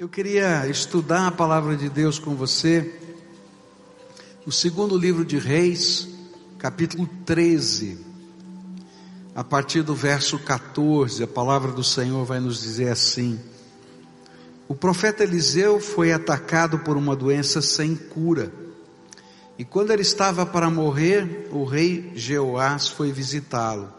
Eu 0.00 0.08
queria 0.08 0.66
estudar 0.66 1.26
a 1.26 1.30
palavra 1.30 1.76
de 1.76 1.90
Deus 1.90 2.18
com 2.18 2.34
você, 2.34 2.90
o 4.46 4.50
segundo 4.50 4.96
livro 4.96 5.26
de 5.26 5.36
Reis, 5.38 6.08
capítulo 6.56 7.06
13, 7.26 7.98
a 9.34 9.44
partir 9.44 9.82
do 9.82 9.94
verso 9.94 10.38
14, 10.38 11.22
a 11.22 11.26
palavra 11.26 11.70
do 11.70 11.84
Senhor 11.84 12.24
vai 12.24 12.40
nos 12.40 12.62
dizer 12.62 12.88
assim: 12.88 13.38
O 14.66 14.74
profeta 14.74 15.22
Eliseu 15.22 15.78
foi 15.78 16.14
atacado 16.14 16.78
por 16.78 16.96
uma 16.96 17.14
doença 17.14 17.60
sem 17.60 17.94
cura, 17.94 18.50
e 19.58 19.66
quando 19.66 19.90
ele 19.90 20.00
estava 20.00 20.46
para 20.46 20.70
morrer, 20.70 21.50
o 21.52 21.62
rei 21.62 22.10
Jeoás 22.14 22.88
foi 22.88 23.12
visitá-lo, 23.12 23.92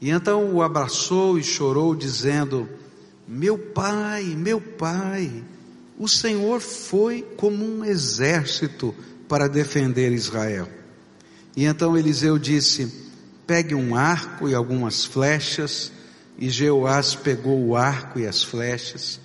e 0.00 0.10
então 0.10 0.54
o 0.54 0.62
abraçou 0.62 1.36
e 1.40 1.42
chorou, 1.42 1.92
dizendo: 1.92 2.68
meu 3.26 3.58
pai, 3.58 4.24
meu 4.36 4.60
pai, 4.60 5.42
o 5.98 6.08
Senhor 6.08 6.60
foi 6.60 7.22
como 7.36 7.64
um 7.64 7.84
exército 7.84 8.94
para 9.28 9.48
defender 9.48 10.12
Israel. 10.12 10.68
E 11.56 11.64
então 11.64 11.96
Eliseu 11.96 12.38
disse: 12.38 12.92
Pegue 13.46 13.74
um 13.74 13.94
arco 13.94 14.48
e 14.48 14.54
algumas 14.54 15.04
flechas. 15.04 15.92
E 16.36 16.50
Jeoás 16.50 17.14
pegou 17.14 17.64
o 17.64 17.76
arco 17.76 18.18
e 18.18 18.26
as 18.26 18.42
flechas. 18.42 19.20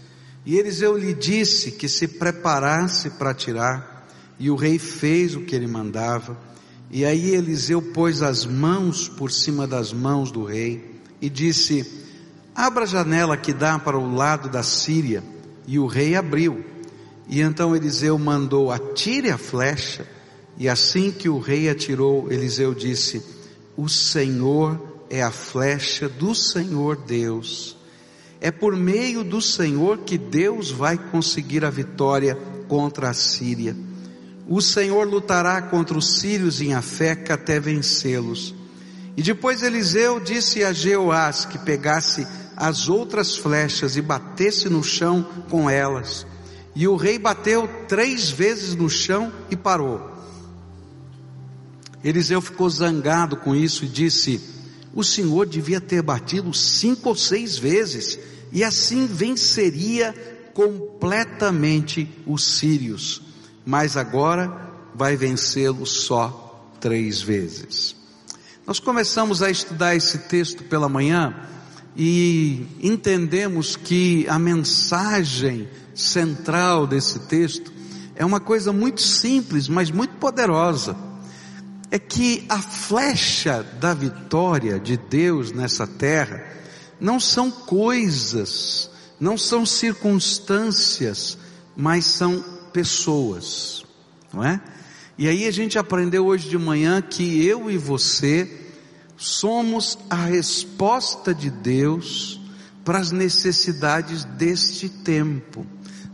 E 0.45 0.57
Eliseu 0.57 0.95
lhe 0.95 1.13
disse 1.13 1.71
que 1.71 1.89
se 1.89 2.07
preparasse 2.07 3.09
para 3.11 3.33
tirar. 3.33 4.07
E 4.37 4.49
o 4.49 4.55
rei 4.55 4.77
fez 4.77 5.35
o 5.35 5.41
que 5.41 5.55
ele 5.55 5.67
mandava. 5.67 6.37
E 6.91 7.03
aí 7.03 7.31
Eliseu 7.31 7.81
pôs 7.81 8.21
as 8.21 8.45
mãos 8.45 9.09
por 9.09 9.31
cima 9.31 9.67
das 9.67 9.91
mãos 9.91 10.31
do 10.31 10.43
rei 10.43 11.01
e 11.19 11.29
disse: 11.29 11.85
Abra 12.59 12.83
a 12.83 12.85
janela 12.85 13.37
que 13.37 13.53
dá 13.53 13.79
para 13.79 13.97
o 13.97 14.13
lado 14.13 14.49
da 14.49 14.61
Síria. 14.61 15.23
E 15.65 15.79
o 15.79 15.87
rei 15.87 16.17
abriu. 16.17 16.61
E 17.25 17.39
então 17.39 17.73
Eliseu 17.73 18.19
mandou: 18.19 18.69
atire 18.69 19.31
a 19.31 19.37
flecha. 19.37 20.05
E 20.57 20.67
assim 20.67 21.09
que 21.09 21.29
o 21.29 21.39
rei 21.39 21.69
atirou, 21.69 22.29
Eliseu 22.29 22.73
disse: 22.73 23.23
O 23.77 23.87
Senhor 23.87 25.05
é 25.09 25.23
a 25.23 25.31
flecha 25.31 26.09
do 26.09 26.35
Senhor 26.35 26.97
Deus. 26.97 27.77
É 28.41 28.51
por 28.51 28.75
meio 28.75 29.23
do 29.23 29.41
Senhor 29.41 29.99
que 29.99 30.17
Deus 30.17 30.69
vai 30.69 30.97
conseguir 30.97 31.63
a 31.63 31.69
vitória 31.69 32.35
contra 32.67 33.09
a 33.09 33.13
Síria. 33.13 33.73
O 34.49 34.61
Senhor 34.61 35.07
lutará 35.07 35.61
contra 35.61 35.97
os 35.97 36.19
sírios 36.19 36.59
em 36.59 36.73
Afeca 36.73 37.35
até 37.35 37.57
vencê-los. 37.57 38.53
E 39.15 39.21
depois 39.21 39.63
Eliseu 39.63 40.19
disse 40.19 40.61
a 40.61 40.73
Jeoás 40.73 41.45
que 41.45 41.57
pegasse 41.57 42.27
as 42.59 42.89
outras 42.89 43.37
flechas 43.37 43.95
e 43.95 44.01
batesse 44.01 44.67
no 44.67 44.83
chão 44.83 45.25
com 45.49 45.69
elas. 45.69 46.27
E 46.75 46.85
o 46.87 46.97
rei 46.97 47.17
bateu 47.17 47.69
três 47.87 48.29
vezes 48.29 48.75
no 48.75 48.89
chão 48.89 49.31
e 49.49 49.55
parou. 49.55 50.11
Eliseu 52.03 52.41
ficou 52.41 52.69
zangado 52.69 53.37
com 53.37 53.55
isso 53.55 53.85
e 53.85 53.87
disse: 53.87 54.41
O 54.93 55.03
senhor 55.03 55.45
devia 55.45 55.79
ter 55.79 56.01
batido 56.01 56.53
cinco 56.53 57.09
ou 57.09 57.15
seis 57.15 57.57
vezes, 57.57 58.19
e 58.51 58.61
assim 58.61 59.07
venceria 59.07 60.13
completamente 60.53 62.09
os 62.27 62.43
sírios. 62.43 63.21
Mas 63.65 63.95
agora 63.95 64.69
vai 64.93 65.15
vencê-los 65.15 66.03
só 66.03 66.73
três 66.79 67.21
vezes. 67.21 67.95
Nós 68.67 68.79
começamos 68.79 69.41
a 69.41 69.49
estudar 69.49 69.95
esse 69.95 70.17
texto 70.19 70.63
pela 70.63 70.89
manhã 70.89 71.35
e 72.01 72.65
entendemos 72.81 73.75
que 73.75 74.25
a 74.29 74.39
mensagem 74.39 75.67
central 75.93 76.87
desse 76.87 77.19
texto 77.27 77.73
é 78.15 78.23
uma 78.23 78.39
coisa 78.39 78.71
muito 78.71 79.01
simples, 79.01 79.67
mas 79.67 79.91
muito 79.91 80.15
poderosa. 80.15 80.95
É 81.91 81.99
que 81.99 82.45
a 82.47 82.61
flecha 82.61 83.63
da 83.81 83.93
vitória 83.93 84.79
de 84.79 84.95
Deus 84.95 85.51
nessa 85.51 85.85
terra 85.85 86.41
não 87.01 87.19
são 87.19 87.51
coisas, 87.51 88.89
não 89.19 89.37
são 89.37 89.65
circunstâncias, 89.65 91.37
mas 91.75 92.05
são 92.05 92.41
pessoas, 92.71 93.83
não 94.33 94.41
é? 94.41 94.61
E 95.17 95.27
aí 95.27 95.45
a 95.45 95.51
gente 95.51 95.77
aprendeu 95.77 96.27
hoje 96.27 96.47
de 96.47 96.57
manhã 96.57 97.01
que 97.01 97.45
eu 97.45 97.69
e 97.69 97.77
você 97.77 98.68
somos 99.19 99.99
a 100.09 100.15
resposta 100.15 101.35
de 101.35 101.49
Deus 101.49 102.39
para 102.85 102.99
as 102.99 103.11
necessidades 103.11 104.23
deste 104.23 104.87
tempo. 104.87 105.65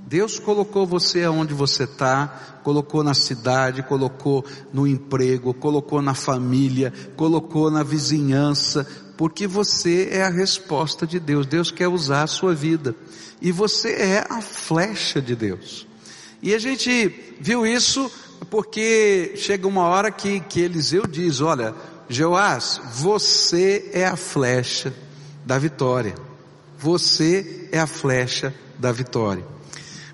Deus 0.08 0.40
colocou 0.40 0.88
você 0.88 1.24
aonde 1.24 1.54
você 1.54 1.84
está, 1.84 2.60
colocou 2.64 3.04
na 3.04 3.14
cidade, 3.14 3.84
colocou 3.84 4.44
no 4.74 4.88
emprego, 4.88 5.54
colocou 5.54 6.02
na 6.02 6.16
família, 6.16 6.92
colocou 7.16 7.70
na 7.70 7.84
vizinhança, 7.84 8.88
porque 9.16 9.46
você 9.46 10.10
é 10.12 10.24
a 10.24 10.30
resposta 10.30 11.06
de 11.06 11.20
Deus. 11.20 11.46
Deus 11.46 11.70
quer 11.70 11.88
usar 11.88 12.24
a 12.24 12.28
sua 12.28 12.56
vida. 12.56 12.96
E 13.40 13.52
você 13.52 13.94
é 13.94 14.26
a 14.28 14.42
flecha 14.42 15.22
de 15.22 15.36
Deus. 15.36 15.88
E 16.42 16.56
a 16.56 16.60
gente 16.60 17.36
viu 17.40 17.66
isso 17.66 18.12
porque 18.50 19.34
chega 19.36 19.68
uma 19.68 19.84
hora 19.84 20.12
que, 20.12 20.40
que 20.40 20.62
Eliseu 20.62 21.06
diz, 21.08 21.42
olha, 21.42 21.74
Joás, 22.10 22.80
você 22.94 23.90
é 23.94 24.06
a 24.06 24.16
flecha 24.16 24.94
da 25.46 25.58
vitória. 25.58 26.16
Você 26.78 27.70
é 27.72 27.80
a 27.80 27.88
flecha 27.88 28.54
da 28.78 28.92
vitória. 28.92 29.46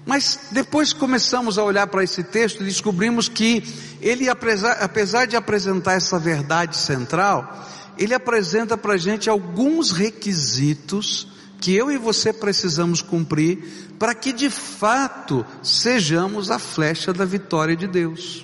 Mas 0.06 0.40
depois 0.51 0.94
começamos 0.94 1.57
a 1.57 1.63
olhar 1.63 1.88
para 1.88 2.03
esse 2.03 2.24
texto 2.24 2.62
e 2.62 2.66
descobrimos 2.66 3.30
que 3.30 3.63
ele, 4.01 4.30
apesar, 4.30 4.74
apesar 4.74 5.25
de 5.25 5.35
apresentar 5.35 5.94
essa 5.94 6.18
verdade 6.18 6.75
central, 6.75 7.68
ele 7.97 8.13
apresenta 8.13 8.78
para 8.78 8.94
a 8.94 8.97
gente 8.97 9.30
alguns 9.30 9.91
requisitos 9.91 11.28
que 11.59 11.75
eu 11.75 11.91
e 11.91 11.97
você 11.97 12.34
precisamos 12.34 13.01
cumprir 13.01 13.94
para 14.00 14.16
que 14.16 14.34
de 14.34 14.50
fato 14.50 15.46
sejamos 15.62 16.50
a 16.50 16.57
flecha 16.57 17.13
da 17.13 17.24
vitória 17.24 17.75
de 17.75 17.88
Deus. 17.88 18.44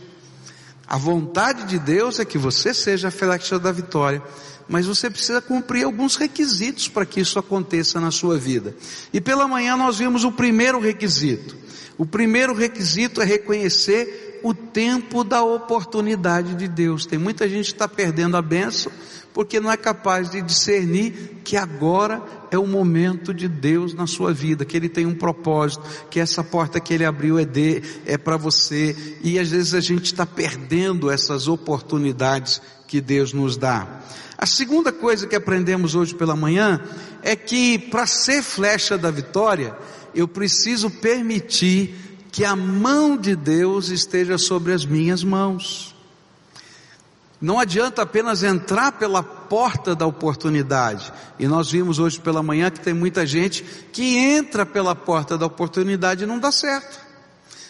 A 0.87 0.97
vontade 0.97 1.65
de 1.65 1.77
Deus 1.77 2.19
é 2.19 2.25
que 2.25 2.37
você 2.37 2.73
seja 2.73 3.09
a 3.09 3.11
flecha 3.11 3.59
da 3.59 3.71
vitória, 3.71 4.23
mas 4.69 4.85
você 4.85 5.09
precisa 5.09 5.41
cumprir 5.41 5.83
alguns 5.83 6.15
requisitos 6.15 6.87
para 6.87 7.05
que 7.05 7.19
isso 7.19 7.37
aconteça 7.37 7.99
na 7.99 8.09
sua 8.09 8.37
vida. 8.37 8.73
E 9.11 9.19
pela 9.19 9.47
manhã 9.47 9.75
nós 9.75 9.97
vimos 9.97 10.23
o 10.23 10.31
primeiro 10.31 10.79
requisito. 10.79 11.55
O 11.97 12.05
primeiro 12.05 12.53
requisito 12.53 13.21
é 13.21 13.25
reconhecer 13.25 14.26
o 14.43 14.53
tempo 14.53 15.23
da 15.23 15.43
oportunidade 15.43 16.55
de 16.55 16.67
Deus. 16.67 17.05
Tem 17.05 17.19
muita 17.19 17.47
gente 17.47 17.67
que 17.67 17.73
está 17.73 17.87
perdendo 17.87 18.37
a 18.37 18.41
benção 18.41 18.91
porque 19.37 19.59
não 19.59 19.71
é 19.71 19.77
capaz 19.77 20.31
de 20.31 20.41
discernir 20.41 21.41
que 21.43 21.55
agora 21.55 22.23
é 22.49 22.57
o 22.57 22.65
momento 22.65 23.31
de 23.31 23.47
Deus 23.47 23.93
na 23.93 24.07
sua 24.07 24.33
vida, 24.33 24.65
que 24.65 24.75
Ele 24.75 24.89
tem 24.89 25.05
um 25.05 25.13
propósito, 25.13 25.83
que 26.09 26.19
essa 26.19 26.43
porta 26.43 26.79
que 26.79 26.91
Ele 26.91 27.05
abriu 27.05 27.37
é 27.37 27.45
de, 27.45 27.83
é 28.03 28.17
para 28.17 28.35
você, 28.35 28.95
e 29.21 29.37
às 29.37 29.51
vezes 29.51 29.75
a 29.75 29.79
gente 29.79 30.05
está 30.05 30.25
perdendo 30.25 31.11
essas 31.11 31.47
oportunidades 31.47 32.59
que 32.87 32.99
Deus 32.99 33.31
nos 33.31 33.57
dá. 33.57 34.01
A 34.35 34.47
segunda 34.47 34.91
coisa 34.91 35.27
que 35.27 35.35
aprendemos 35.35 35.93
hoje 35.93 36.15
pela 36.15 36.35
manhã 36.35 36.81
é 37.21 37.35
que 37.35 37.77
para 37.77 38.07
ser 38.07 38.41
flecha 38.41 38.97
da 38.97 39.11
vitória, 39.11 39.77
eu 40.15 40.27
preciso 40.27 40.89
permitir 40.89 41.93
que 42.31 42.45
a 42.45 42.55
mão 42.55 43.17
de 43.17 43.35
Deus 43.35 43.89
esteja 43.89 44.37
sobre 44.37 44.73
as 44.73 44.85
minhas 44.85 45.23
mãos. 45.23 45.95
Não 47.39 47.59
adianta 47.59 48.01
apenas 48.01 48.41
entrar 48.41 48.93
pela 48.93 49.21
porta 49.21 49.95
da 49.95 50.07
oportunidade. 50.07 51.13
E 51.37 51.47
nós 51.47 51.71
vimos 51.71 51.99
hoje 51.99 52.19
pela 52.19 52.41
manhã 52.41 52.71
que 52.71 52.79
tem 52.79 52.93
muita 52.93 53.27
gente 53.27 53.63
que 53.91 54.17
entra 54.17 54.65
pela 54.65 54.95
porta 54.95 55.37
da 55.37 55.45
oportunidade 55.45 56.23
e 56.23 56.27
não 56.27 56.39
dá 56.39 56.51
certo. 56.51 57.07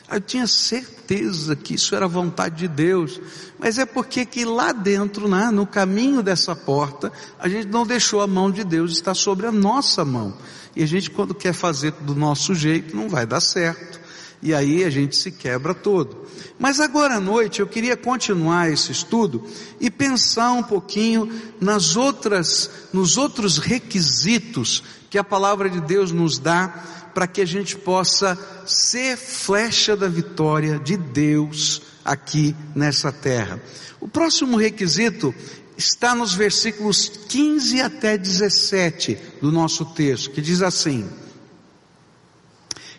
Eu 0.10 0.22
tinha 0.22 0.48
certeza 0.48 1.54
que 1.54 1.74
isso 1.74 1.94
era 1.94 2.08
vontade 2.08 2.56
de 2.56 2.68
Deus, 2.70 3.20
mas 3.60 3.78
é 3.78 3.86
porque 3.86 4.26
que 4.26 4.46
lá 4.46 4.72
dentro, 4.72 5.28
né, 5.28 5.52
no 5.52 5.68
caminho 5.68 6.24
dessa 6.24 6.56
porta, 6.56 7.12
a 7.38 7.50
gente 7.50 7.68
não 7.68 7.86
deixou 7.86 8.22
a 8.22 8.28
mão 8.28 8.50
de 8.50 8.64
Deus 8.64 8.94
estar 8.94 9.14
sobre 9.14 9.48
a 9.48 9.52
nossa 9.52 10.06
mão. 10.06 10.34
E 10.74 10.82
a 10.82 10.86
gente 10.86 11.12
quando 11.12 11.36
quer 11.36 11.52
fazer 11.52 11.92
do 11.92 12.16
nosso 12.16 12.56
jeito, 12.56 12.96
não 12.96 13.10
vai 13.10 13.26
dar 13.26 13.42
certo. 13.42 14.00
E 14.42 14.54
aí 14.54 14.84
a 14.84 14.90
gente 14.90 15.16
se 15.16 15.32
quebra 15.32 15.74
todo. 15.74 16.28
Mas 16.60 16.80
agora 16.80 17.16
à 17.16 17.20
noite 17.20 17.60
eu 17.60 17.68
queria 17.68 17.98
continuar 17.98 18.72
esse 18.72 18.92
estudo 18.92 19.44
e 19.80 19.90
pensar 19.90 20.52
um 20.52 20.64
pouquinho 20.64 21.32
nas 21.60 21.96
outras, 21.96 22.70
nos 22.94 23.18
outros 23.18 23.58
requisitos 23.58 24.84
que 25.10 25.18
a 25.18 25.24
palavra 25.24 25.70
de 25.70 25.82
Deus 25.82 26.12
nos 26.12 26.38
dá 26.38 26.68
para 27.14 27.26
que 27.26 27.42
a 27.42 27.46
gente 27.46 27.76
possa 27.76 28.38
ser 28.66 29.18
flecha 29.18 29.96
da 29.98 30.08
vitória 30.08 30.78
de 30.78 30.96
Deus 30.96 31.82
aqui 32.06 32.56
nessa 32.76 33.12
terra. 33.12 33.60
O 34.00 34.08
próximo 34.08 34.56
requisito 34.56 35.34
está 35.76 36.14
nos 36.14 36.34
versículos 36.34 37.10
15 37.28 37.82
até 37.82 38.18
17 38.18 39.18
do 39.42 39.52
nosso 39.52 39.86
texto, 39.86 40.32
que 40.32 40.42
diz 40.42 40.62
assim: 40.62 41.08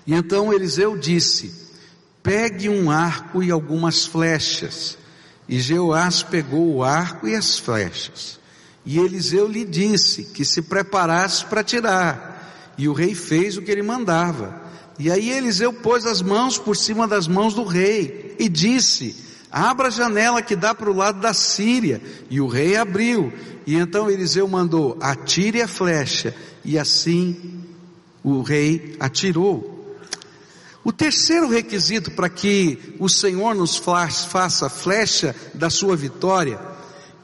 E 0.09 0.15
então 0.15 0.55
Eliseu 0.55 0.97
disse: 0.97 1.53
Pegue 2.23 2.67
um 2.67 2.91
arco 2.91 3.43
e 3.43 3.51
algumas 3.51 4.07
flechas. 4.07 4.97
E 5.47 5.61
Jeoás 5.61 6.23
pegou 6.23 6.75
o 6.75 6.83
arco 6.83 7.29
e 7.29 7.35
as 7.35 7.59
flechas. 7.59 8.41
E 8.87 8.99
Eliseu 8.99 9.47
lhe 9.47 9.67
disse 9.67 10.25
que 10.25 10.47
se 10.47 10.63
preparasse 10.63 11.45
para 11.45 11.63
tirar. 11.63 12.73
E 12.79 12.89
o 12.89 12.95
rei 12.95 13.15
fez 13.15 13.59
o 13.59 13.63
que 13.63 13.71
ele 13.71 13.83
mandava. 13.83 14.63
E 14.99 15.11
aí 15.11 15.29
Eliseu 15.31 15.75
pôs 15.75 16.07
as 16.07 16.23
mãos 16.23 16.57
por 16.57 16.75
cima 16.75 17.07
das 17.07 17.29
mãos 17.29 17.53
do 17.53 17.65
rei 17.65 18.35
e 18.39 18.49
disse: 18.49 19.15
Abra 19.53 19.89
a 19.89 19.91
janela 19.91 20.41
que 20.41 20.57
dá 20.57 20.75
para 20.75 20.91
o 20.91 20.97
lado 20.97 21.21
da 21.21 21.35
Síria. 21.35 22.01
E 22.31 22.41
o 22.41 22.47
rei 22.47 22.77
abriu. 22.77 23.31
E 23.67 23.75
então 23.75 24.11
Eliseu 24.11 24.49
mandou: 24.49 24.97
Atire 25.03 25.61
a 25.61 25.69
flecha. 25.69 26.35
E 26.65 26.79
assim 26.79 27.63
o 28.25 28.41
rei 28.41 28.97
atirou. 28.99 29.78
O 30.89 30.93
terceiro 30.93 31.51
requisito 31.51 32.11
para 32.13 32.31
que 32.31 32.95
o 32.99 33.11
Senhor 33.11 33.55
nos 33.55 33.77
faça 33.77 34.71
flecha 34.71 35.37
da 35.53 35.69
sua 35.69 35.95
vitória 35.95 36.59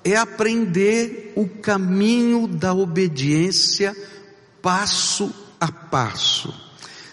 é 0.04 0.14
aprender 0.18 1.32
o 1.34 1.48
caminho 1.48 2.46
da 2.46 2.74
obediência 2.74 3.96
passo 4.60 5.32
a 5.58 5.72
passo. 5.72 6.52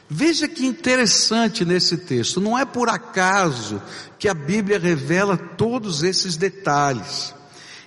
Veja 0.09 0.45
que 0.45 0.65
interessante 0.65 1.63
nesse 1.63 1.95
texto, 1.95 2.41
não 2.41 2.59
é 2.59 2.65
por 2.65 2.89
acaso 2.89 3.81
que 4.19 4.27
a 4.27 4.33
Bíblia 4.33 4.77
revela 4.77 5.37
todos 5.37 6.03
esses 6.03 6.35
detalhes. 6.35 7.33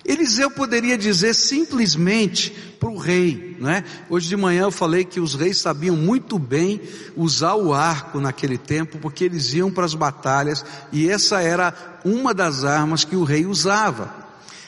Eliseu 0.05 0.51
poderia 0.51 0.95
dizer 0.95 1.33
simplesmente 1.33 2.51
para 2.79 2.89
o 2.89 2.97
rei, 2.97 3.57
né? 3.59 3.83
Hoje 4.07 4.29
de 4.29 4.37
manhã 4.37 4.63
eu 4.63 4.71
falei 4.71 5.03
que 5.03 5.19
os 5.19 5.33
reis 5.33 5.57
sabiam 5.57 5.95
muito 5.95 6.37
bem 6.37 6.79
usar 7.17 7.55
o 7.55 7.73
arco 7.73 8.19
naquele 8.19 8.55
tempo, 8.55 8.99
porque 8.99 9.23
eles 9.23 9.55
iam 9.55 9.71
para 9.71 9.83
as 9.83 9.95
batalhas 9.95 10.63
e 10.91 11.09
essa 11.09 11.41
era 11.41 11.73
uma 12.05 12.35
das 12.35 12.63
armas 12.63 13.03
que 13.03 13.15
o 13.15 13.23
rei 13.23 13.47
usava. 13.47 14.13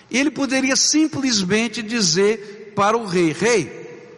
Ele 0.10 0.32
poderia 0.32 0.76
simplesmente 0.76 1.84
dizer 1.84 2.74
para 2.76 2.98
o 2.98 3.06
rei: 3.06 3.32
Rei, 3.32 4.10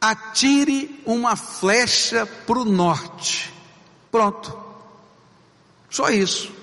atire 0.00 1.00
uma 1.06 1.36
flecha 1.36 2.26
para 2.26 2.58
o 2.58 2.64
norte. 2.64 3.54
Pronto. 4.10 4.58
Só 5.88 6.10
isso 6.10 6.57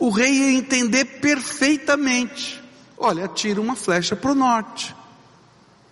o 0.00 0.08
rei 0.08 0.32
ia 0.32 0.58
entender 0.58 1.04
perfeitamente. 1.20 2.60
Olha, 2.96 3.28
tira 3.28 3.60
uma 3.60 3.76
flecha 3.76 4.16
para 4.16 4.32
o 4.32 4.34
norte. 4.34 4.96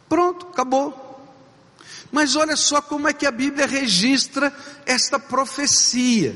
Pronto, 0.08 0.46
acabou. 0.50 1.05
Mas 2.10 2.34
olha 2.34 2.56
só 2.56 2.81
como 2.81 3.06
é 3.06 3.12
que 3.12 3.26
a 3.26 3.31
Bíblia 3.31 3.66
registra 3.66 4.52
esta 4.87 5.19
profecia. 5.19 6.34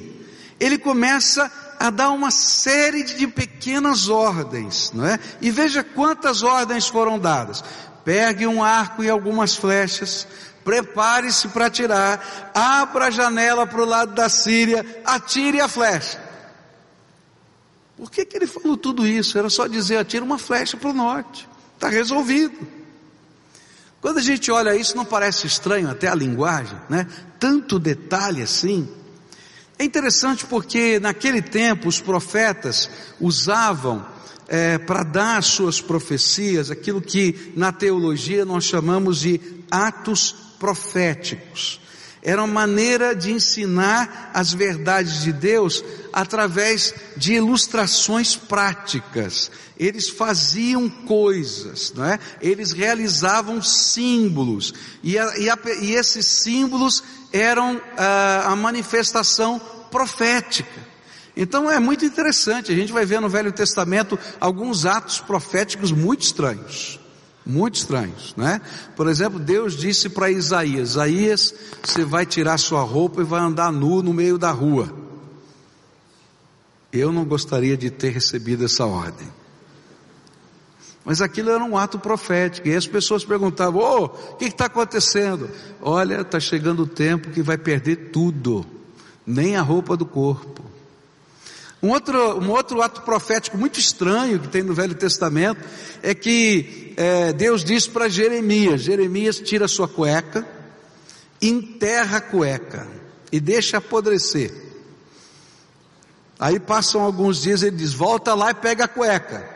Ele 0.60 0.76
começa 0.76 1.50
a 1.80 1.90
dar 1.90 2.10
uma 2.10 2.30
série 2.30 3.02
de 3.02 3.26
pequenas 3.26 4.08
ordens, 4.08 4.92
não 4.92 5.06
é? 5.06 5.18
E 5.40 5.50
veja 5.50 5.82
quantas 5.82 6.42
ordens 6.42 6.86
foram 6.86 7.18
dadas. 7.18 7.64
Pegue 8.04 8.46
um 8.46 8.62
arco 8.62 9.02
e 9.02 9.08
algumas 9.08 9.56
flechas, 9.56 10.26
prepare-se 10.62 11.48
para 11.48 11.66
atirar, 11.66 12.52
abra 12.54 13.06
a 13.06 13.10
janela 13.10 13.66
para 13.66 13.82
o 13.82 13.86
lado 13.86 14.14
da 14.14 14.28
Síria, 14.28 14.84
atire 15.04 15.60
a 15.60 15.68
flecha. 15.68 16.21
Por 18.02 18.10
que, 18.10 18.25
que 18.25 18.37
ele 18.37 18.49
falou 18.49 18.76
tudo 18.76 19.06
isso? 19.06 19.38
Era 19.38 19.49
só 19.49 19.69
dizer, 19.69 19.96
atira 19.96 20.25
uma 20.25 20.37
flecha 20.37 20.76
para 20.76 20.90
o 20.90 20.93
norte. 20.93 21.49
Está 21.76 21.88
resolvido. 21.88 22.58
Quando 24.00 24.19
a 24.19 24.20
gente 24.20 24.50
olha 24.50 24.75
isso, 24.75 24.96
não 24.96 25.04
parece 25.04 25.46
estranho 25.46 25.88
até 25.88 26.08
a 26.08 26.14
linguagem, 26.16 26.76
né? 26.90 27.06
Tanto 27.38 27.78
detalhe 27.78 28.43
assim. 28.43 28.88
É 29.78 29.84
interessante 29.84 30.44
porque 30.44 30.99
naquele 30.99 31.40
tempo 31.40 31.88
os 31.88 32.00
profetas 32.00 32.90
usavam 33.20 34.04
é, 34.49 34.78
para 34.78 35.04
dar 35.04 35.40
suas 35.44 35.81
profecias 35.81 36.72
aquilo 36.72 37.00
que 37.00 37.52
na 37.54 37.70
teologia 37.70 38.44
nós 38.44 38.64
chamamos 38.64 39.20
de 39.20 39.40
atos 39.70 40.34
proféticos 40.58 41.81
era 42.22 42.40
uma 42.40 42.52
maneira 42.52 43.16
de 43.16 43.32
ensinar 43.32 44.30
as 44.32 44.52
verdades 44.52 45.22
de 45.22 45.32
Deus 45.32 45.84
através 46.12 46.94
de 47.16 47.34
ilustrações 47.34 48.36
práticas. 48.36 49.50
Eles 49.76 50.08
faziam 50.08 50.88
coisas, 50.88 51.92
não 51.92 52.04
é? 52.04 52.20
Eles 52.40 52.70
realizavam 52.70 53.60
símbolos 53.60 54.72
e, 55.02 55.19
a, 55.19 55.36
e, 55.36 55.50
a, 55.50 55.58
e 55.80 55.94
esses 55.94 56.24
símbolos 56.24 57.02
eram 57.32 57.80
a, 57.96 58.04
ah, 58.04 58.52
a 58.52 58.56
manifestação 58.56 59.60
profética. 59.90 60.92
Então 61.36 61.68
é 61.68 61.80
muito 61.80 62.04
interessante, 62.04 62.70
a 62.70 62.75
gente 62.75 62.92
vai 62.92 63.04
ver 63.04 63.20
no 63.20 63.28
Velho 63.28 63.50
Testamento 63.50 64.18
alguns 64.38 64.86
atos 64.86 65.18
proféticos 65.18 65.90
muito 65.90 66.22
estranhos 66.22 67.01
muito 67.44 67.74
estranhos, 67.74 68.34
né? 68.36 68.60
Por 68.96 69.08
exemplo, 69.08 69.38
Deus 69.38 69.76
disse 69.76 70.08
para 70.08 70.30
Isaías: 70.30 70.90
Isaías, 70.90 71.54
você 71.82 72.04
vai 72.04 72.24
tirar 72.24 72.58
sua 72.58 72.82
roupa 72.82 73.20
e 73.20 73.24
vai 73.24 73.40
andar 73.40 73.72
nu 73.72 74.02
no 74.02 74.14
meio 74.14 74.38
da 74.38 74.50
rua. 74.50 74.92
Eu 76.92 77.10
não 77.10 77.24
gostaria 77.24 77.76
de 77.76 77.90
ter 77.90 78.10
recebido 78.10 78.64
essa 78.64 78.84
ordem. 78.84 79.26
Mas 81.04 81.20
aquilo 81.20 81.50
era 81.50 81.64
um 81.64 81.76
ato 81.76 81.98
profético, 81.98 82.68
e 82.68 82.76
as 82.76 82.86
pessoas 82.86 83.24
perguntavam: 83.24 83.80
Ô, 83.80 83.98
oh, 83.98 84.04
o 84.04 84.36
que 84.36 84.44
está 84.44 84.66
acontecendo? 84.66 85.50
Olha, 85.80 86.20
está 86.20 86.38
chegando 86.38 86.84
o 86.84 86.86
tempo 86.86 87.30
que 87.30 87.42
vai 87.42 87.58
perder 87.58 88.10
tudo, 88.12 88.64
nem 89.26 89.56
a 89.56 89.62
roupa 89.62 89.96
do 89.96 90.06
corpo. 90.06 90.62
Um 91.82 91.90
outro, 91.90 92.38
um 92.38 92.50
outro 92.50 92.80
ato 92.80 93.00
profético 93.00 93.58
muito 93.58 93.80
estranho 93.80 94.38
que 94.38 94.46
tem 94.46 94.62
no 94.62 94.72
Velho 94.72 94.94
Testamento 94.94 95.60
é 96.00 96.14
que 96.14 96.81
é, 96.96 97.32
Deus 97.32 97.64
diz 97.64 97.86
para 97.86 98.08
Jeremias: 98.08 98.82
Jeremias 98.82 99.38
tira 99.38 99.68
sua 99.68 99.88
cueca, 99.88 100.46
enterra 101.40 102.18
a 102.18 102.20
cueca 102.20 102.86
e 103.30 103.40
deixa 103.40 103.78
apodrecer. 103.78 104.52
Aí 106.38 106.58
passam 106.58 107.00
alguns 107.00 107.42
dias, 107.42 107.62
ele 107.62 107.76
diz: 107.76 107.92
volta 107.92 108.34
lá 108.34 108.50
e 108.50 108.54
pega 108.54 108.84
a 108.84 108.88
cueca 108.88 109.48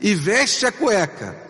e 0.00 0.14
veste 0.14 0.66
a 0.66 0.72
cueca. 0.72 1.44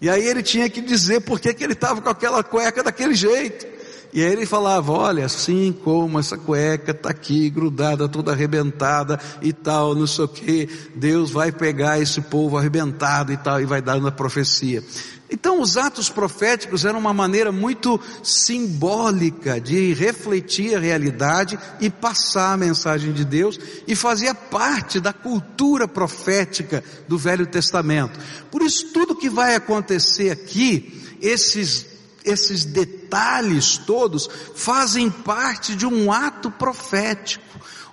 E 0.00 0.10
aí 0.10 0.26
ele 0.26 0.42
tinha 0.42 0.68
que 0.68 0.80
dizer 0.80 1.20
por 1.20 1.38
que, 1.38 1.54
ele 1.62 1.74
estava 1.74 2.00
com 2.00 2.08
aquela 2.08 2.42
cueca 2.42 2.82
daquele 2.82 3.14
jeito. 3.14 3.66
E 4.12 4.22
aí 4.22 4.30
ele 4.30 4.44
falava, 4.44 4.92
olha, 4.92 5.24
assim 5.24 5.72
como 5.72 6.18
essa 6.18 6.36
cueca 6.36 6.90
está 6.90 7.08
aqui 7.08 7.48
grudada, 7.48 8.06
toda 8.06 8.32
arrebentada 8.32 9.18
e 9.40 9.54
tal, 9.54 9.94
não 9.94 10.06
sei 10.06 10.24
o 10.26 10.28
que, 10.28 10.68
Deus 10.94 11.30
vai 11.30 11.50
pegar 11.50 11.98
esse 11.98 12.20
povo 12.20 12.58
arrebentado 12.58 13.32
e 13.32 13.38
tal, 13.38 13.58
e 13.60 13.64
vai 13.64 13.80
dar 13.80 13.98
na 14.02 14.10
profecia. 14.10 14.84
Então 15.30 15.62
os 15.62 15.78
atos 15.78 16.10
proféticos 16.10 16.84
eram 16.84 16.98
uma 16.98 17.14
maneira 17.14 17.50
muito 17.50 17.98
simbólica 18.22 19.58
de 19.58 19.94
refletir 19.94 20.76
a 20.76 20.78
realidade 20.78 21.58
e 21.80 21.88
passar 21.88 22.52
a 22.52 22.56
mensagem 22.58 23.14
de 23.14 23.24
Deus 23.24 23.58
e 23.88 23.96
fazia 23.96 24.34
parte 24.34 25.00
da 25.00 25.14
cultura 25.14 25.88
profética 25.88 26.84
do 27.08 27.16
Velho 27.16 27.46
Testamento. 27.46 28.20
Por 28.50 28.60
isso 28.60 28.92
tudo 28.92 29.16
que 29.16 29.30
vai 29.30 29.54
acontecer 29.54 30.30
aqui, 30.30 31.00
esses 31.22 31.86
esses 32.24 32.64
detalhes 32.64 33.01
todos 33.84 34.28
fazem 34.54 35.10
parte 35.10 35.74
de 35.74 35.86
um 35.86 36.10
ato 36.10 36.50
profético, 36.50 37.44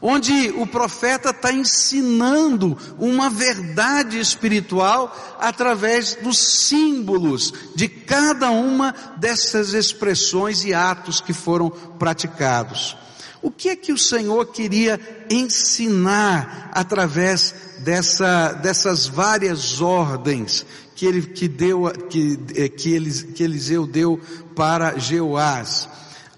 onde 0.02 0.50
o 0.52 0.66
profeta 0.66 1.32
está 1.32 1.52
ensinando 1.52 2.78
uma 2.98 3.30
verdade 3.30 4.20
espiritual 4.20 5.38
através 5.40 6.16
dos 6.16 6.38
símbolos 6.38 7.54
de 7.76 7.90
cada 7.90 8.50
uma 8.50 8.96
dessas 9.18 9.74
expressões 9.74 10.64
e 10.64 10.74
atos 10.74 11.20
que 11.20 11.34
foram 11.34 11.70
praticados. 11.70 12.96
O 13.42 13.52
que 13.52 13.70
é 13.70 13.76
que 13.76 13.94
o 13.94 13.98
Senhor 13.98 14.46
queria 14.48 15.00
ensinar 15.30 16.70
através 16.74 17.54
dessa, 17.80 18.52
dessas 18.54 19.08
várias 19.08 19.80
ordens 19.80 20.66
que 21.00 21.06
ele 21.06 21.22
que 21.22 21.48
deu 21.48 21.90
que 22.10 22.38
eh, 22.56 22.68
que, 22.68 22.94
eles, 22.94 23.24
que 23.24 23.42
Eliseu 23.42 23.88
deu 23.88 24.20
para 24.54 25.00
Jeoás. 25.00 25.88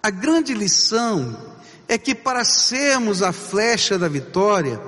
A 0.03 0.11
grande 0.11 0.53
lição 0.53 1.35
é 1.87 1.97
que 1.97 2.13
para 2.13 2.45
sermos 2.45 3.23
a 3.23 3.33
flecha 3.33 3.97
da 3.97 4.07
vitória, 4.07 4.79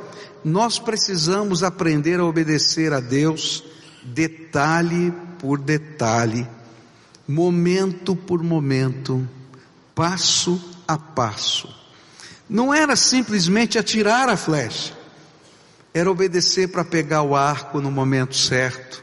nós 0.46 0.77
precisamos 0.77 1.63
aprender 1.63 2.20
a 2.20 2.24
obedecer 2.24 2.94
a 2.94 3.00
Deus 3.00 3.63
detalhe 4.03 5.12
por 5.39 5.58
detalhe, 5.58 6.48
momento 7.27 8.15
por 8.15 8.44
momento, 8.44 9.27
passo 9.96 10.84
a 10.88 11.00
passo. 11.00 11.68
Não 12.48 12.72
era 12.72 12.96
simplesmente 12.96 13.80
atirar 13.80 14.30
a 14.30 14.38
flecha, 14.38 14.94
era 15.92 16.12
obedecer 16.12 16.68
para 16.68 16.86
pegar 16.86 17.24
o 17.24 17.36
arco 17.36 17.82
no 17.82 17.89
momento 17.89 18.38
certo, 18.38 19.02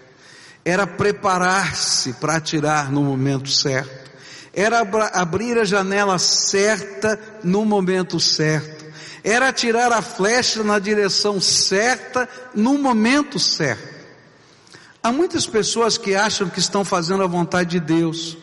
era 0.64 0.87
preparar-se 0.87 2.14
para 2.14 2.37
atirar 2.37 2.90
no 2.90 3.02
momento 3.02 3.49
certo, 3.49 4.11
era 4.52 4.81
abrir 5.14 5.59
a 5.59 5.64
janela 5.64 6.19
certa 6.19 7.19
no 7.43 7.64
momento 7.64 8.21
certo, 8.21 8.85
era 9.23 9.49
atirar 9.49 9.93
a 9.93 10.02
flecha 10.02 10.62
na 10.62 10.79
direção 10.79 11.40
certa 11.40 12.29
no 12.55 12.79
momento 12.79 13.38
certo. 13.38 14.00
Há 15.02 15.11
muitas 15.11 15.47
pessoas 15.47 15.97
que 15.97 16.14
acham 16.14 16.49
que 16.49 16.59
estão 16.59 16.85
fazendo 16.85 17.23
a 17.23 17.26
vontade 17.26 17.71
de 17.71 17.81
Deus, 17.81 18.37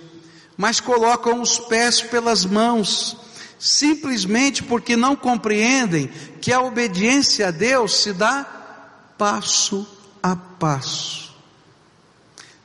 mas 0.58 0.80
colocam 0.80 1.40
os 1.42 1.60
pés 1.60 2.02
pelas 2.02 2.46
mãos, 2.46 3.16
simplesmente 3.60 4.64
porque 4.64 4.96
não 4.96 5.16
compreendem 5.16 6.08
que 6.42 6.52
a 6.52 6.62
obediência 6.62 7.50
a 7.50 7.52
Deus 7.52 8.02
se 8.02 8.12
dá 8.12 8.44
passo 9.18 9.86
a 10.22 10.36
passo. 10.36 11.27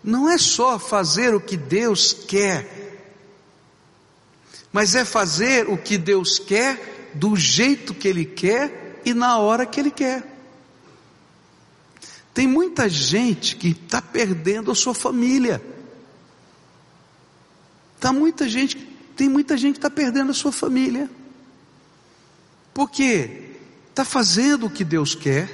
Não 0.02 0.28
é 0.28 0.36
só 0.36 0.78
fazer 0.78 1.34
o 1.34 1.40
que 1.40 1.56
Deus 1.56 2.12
quer, 2.12 2.82
mas 4.72 4.94
é 4.94 5.04
fazer 5.04 5.68
o 5.68 5.76
que 5.76 5.96
Deus 5.96 6.38
quer, 6.38 7.10
do 7.14 7.36
jeito 7.36 7.94
que 7.94 8.08
Ele 8.08 8.24
quer 8.24 9.00
e 9.04 9.12
na 9.12 9.38
hora 9.38 9.66
que 9.66 9.78
Ele 9.78 9.90
quer. 9.90 10.24
Tem 12.34 12.46
muita 12.46 12.88
gente 12.88 13.56
que 13.56 13.68
está 13.68 14.00
perdendo 14.00 14.70
a 14.70 14.74
sua 14.74 14.94
família. 14.94 15.62
Tá 18.00 18.12
muita 18.12 18.48
gente, 18.48 18.76
tem 19.14 19.28
muita 19.28 19.56
gente 19.56 19.74
que 19.74 19.78
está 19.78 19.90
perdendo 19.90 20.30
a 20.30 20.34
sua 20.34 20.50
família. 20.50 21.10
Porque 22.72 23.50
está 23.90 24.04
fazendo 24.04 24.66
o 24.66 24.70
que 24.70 24.82
Deus 24.82 25.14
quer, 25.14 25.50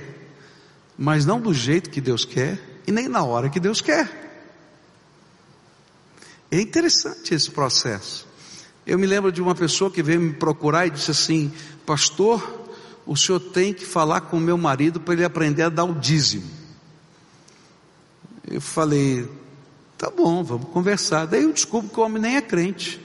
mas 0.97 1.27
não 1.27 1.41
do 1.41 1.53
jeito 1.53 1.91
que 1.91 2.01
Deus 2.01 2.25
quer 2.25 2.81
e 2.87 2.93
nem 2.93 3.09
na 3.09 3.25
hora 3.25 3.51
que 3.51 3.59
Deus 3.59 3.81
quer. 3.81 4.28
É 6.51 6.61
interessante 6.61 7.35
esse 7.35 7.51
processo. 7.51 8.27
Eu 8.87 8.99
me 8.99 9.07
lembro 9.07 9.31
de 9.31 9.43
uma 9.43 9.55
pessoa 9.55 9.91
que 9.91 10.03
veio 10.03 10.21
me 10.21 10.33
procurar 10.33 10.87
e 10.87 10.91
disse 10.91 11.11
assim: 11.11 11.53
Pastor, 11.85 12.67
o 13.07 13.17
senhor 13.17 13.39
tem 13.39 13.75
que 13.75 13.85
falar 13.85 14.23
com 14.23 14.39
meu 14.39 14.57
marido 14.57 14.99
para 14.99 15.15
ele 15.15 15.25
aprender 15.25 15.63
a 15.63 15.69
dar 15.69 15.85
o 15.85 15.95
dízimo. 15.95 16.49
Eu 18.51 18.61
falei: 18.61 19.29
Tá 19.99 20.09
bom, 20.11 20.43
vamos 20.43 20.69
conversar. 20.69 21.27
Daí 21.27 21.43
eu 21.43 21.53
descubro 21.53 21.91
que 21.91 22.01
o 22.01 22.03
homem 22.03 22.23
nem 22.23 22.37
é 22.37 22.41
crente. 22.41 22.99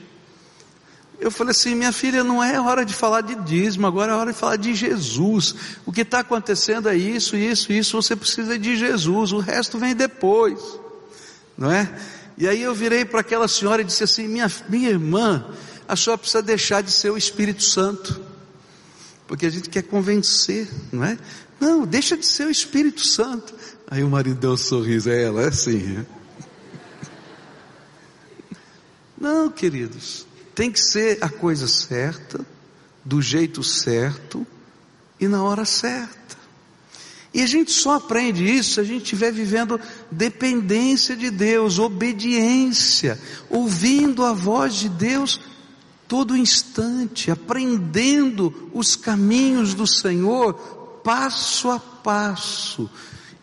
Eu 1.20 1.30
falei 1.30 1.50
assim: 1.52 1.74
minha 1.74 1.92
filha, 1.92 2.24
não 2.24 2.42
é 2.42 2.60
hora 2.60 2.84
de 2.84 2.94
falar 2.94 3.20
de 3.20 3.34
dízimo, 3.34 3.86
agora 3.86 4.12
é 4.12 4.14
hora 4.14 4.32
de 4.32 4.38
falar 4.38 4.56
de 4.56 4.74
Jesus. 4.74 5.54
O 5.84 5.92
que 5.92 6.02
está 6.02 6.20
acontecendo 6.20 6.88
é 6.88 6.96
isso, 6.96 7.36
isso, 7.36 7.72
isso. 7.72 8.00
Você 8.00 8.16
precisa 8.16 8.58
de 8.58 8.76
Jesus, 8.76 9.32
o 9.32 9.38
resto 9.38 9.78
vem 9.78 9.94
depois, 9.94 10.60
não 11.56 11.70
é? 11.70 11.92
E 12.36 12.48
aí 12.48 12.62
eu 12.62 12.74
virei 12.74 13.04
para 13.04 13.20
aquela 13.20 13.46
senhora 13.46 13.82
e 13.82 13.84
disse 13.84 14.04
assim: 14.04 14.26
minha, 14.26 14.50
minha 14.68 14.90
irmã, 14.90 15.46
a 15.86 15.94
senhora 15.96 16.18
precisa 16.18 16.42
deixar 16.42 16.82
de 16.82 16.90
ser 16.90 17.10
o 17.10 17.16
Espírito 17.16 17.62
Santo, 17.62 18.20
porque 19.26 19.46
a 19.46 19.50
gente 19.50 19.68
quer 19.68 19.82
convencer, 19.82 20.68
não 20.92 21.04
é? 21.04 21.18
Não, 21.60 21.86
deixa 21.86 22.16
de 22.16 22.26
ser 22.26 22.46
o 22.46 22.50
Espírito 22.50 23.00
Santo. 23.00 23.54
Aí 23.86 24.02
o 24.02 24.08
marido 24.08 24.40
deu 24.40 24.52
um 24.52 24.56
sorriso, 24.56 25.10
é 25.10 25.22
ela, 25.22 25.42
é 25.42 25.48
assim. 25.48 25.98
É? 25.98 26.06
Não, 29.20 29.50
queridos, 29.50 30.26
tem 30.54 30.70
que 30.70 30.80
ser 30.80 31.18
a 31.20 31.28
coisa 31.28 31.68
certa, 31.68 32.44
do 33.04 33.22
jeito 33.22 33.62
certo 33.62 34.46
e 35.20 35.28
na 35.28 35.42
hora 35.42 35.64
certa. 35.64 36.24
E 37.32 37.42
a 37.42 37.46
gente 37.46 37.72
só 37.72 37.94
aprende 37.94 38.44
isso 38.44 38.74
se 38.74 38.80
a 38.80 38.84
gente 38.84 39.02
estiver 39.02 39.32
vivendo 39.32 39.80
dependência 40.14 41.16
de 41.16 41.30
Deus, 41.30 41.78
obediência, 41.78 43.20
ouvindo 43.50 44.24
a 44.24 44.32
voz 44.32 44.74
de 44.74 44.88
Deus 44.88 45.40
todo 46.06 46.36
instante, 46.36 47.30
aprendendo 47.30 48.70
os 48.72 48.96
caminhos 48.96 49.74
do 49.74 49.86
Senhor 49.86 50.54
passo 51.02 51.70
a 51.70 51.78
passo. 51.78 52.88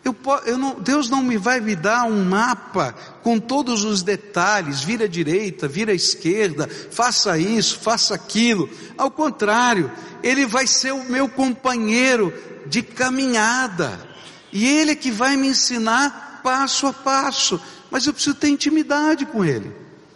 Eu, 0.04 0.16
eu 0.46 0.58
não, 0.58 0.80
Deus 0.80 1.08
não 1.08 1.22
me 1.22 1.36
vai 1.36 1.60
me 1.60 1.76
dar 1.76 2.04
um 2.04 2.24
mapa 2.24 2.92
com 3.22 3.38
todos 3.38 3.84
os 3.84 4.02
detalhes, 4.02 4.80
vira 4.80 5.04
à 5.04 5.08
direita, 5.08 5.68
vira 5.68 5.92
à 5.92 5.94
esquerda, 5.94 6.68
faça 6.68 7.38
isso, 7.38 7.78
faça 7.78 8.14
aquilo. 8.14 8.68
Ao 8.98 9.10
contrário, 9.10 9.92
Ele 10.22 10.44
vai 10.44 10.66
ser 10.66 10.92
o 10.92 11.04
meu 11.04 11.28
companheiro 11.28 12.32
de 12.66 12.82
caminhada. 12.82 14.08
E 14.52 14.66
Ele 14.66 14.96
que 14.96 15.10
vai 15.10 15.36
me 15.36 15.48
ensinar 15.48 16.31
passo 16.42 16.86
a 16.86 16.92
passo. 16.92 17.60
Mas 17.90 18.06
eu 18.06 18.12
preciso 18.12 18.34
ter 18.34 18.48
intimidade 18.48 19.26
com 19.26 19.44
Ele. 19.44 19.72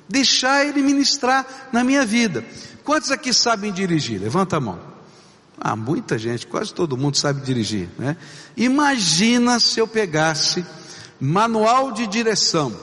Deixar 0.09 0.67
Ele 0.67 0.83
ministrar 0.83 1.47
na 1.73 1.85
minha 1.85 2.05
vida. 2.05 2.45
Quantos 2.85 3.11
aqui 3.11 3.33
sabem 3.33 3.73
dirigir? 3.73 4.21
Levanta 4.21 4.57
a 4.57 4.61
mão. 4.61 4.79
Ah, 5.59 5.75
muita 5.75 6.19
gente, 6.19 6.47
quase 6.47 6.73
todo 6.73 6.97
mundo 6.97 7.17
sabe 7.17 7.41
dirigir, 7.41 7.89
né? 7.99 8.17
Imagina 8.57 9.59
se 9.59 9.81
eu 9.81 9.89
pegasse 9.89 10.65
manual 11.19 11.93
de 11.93 12.07
direção, 12.07 12.77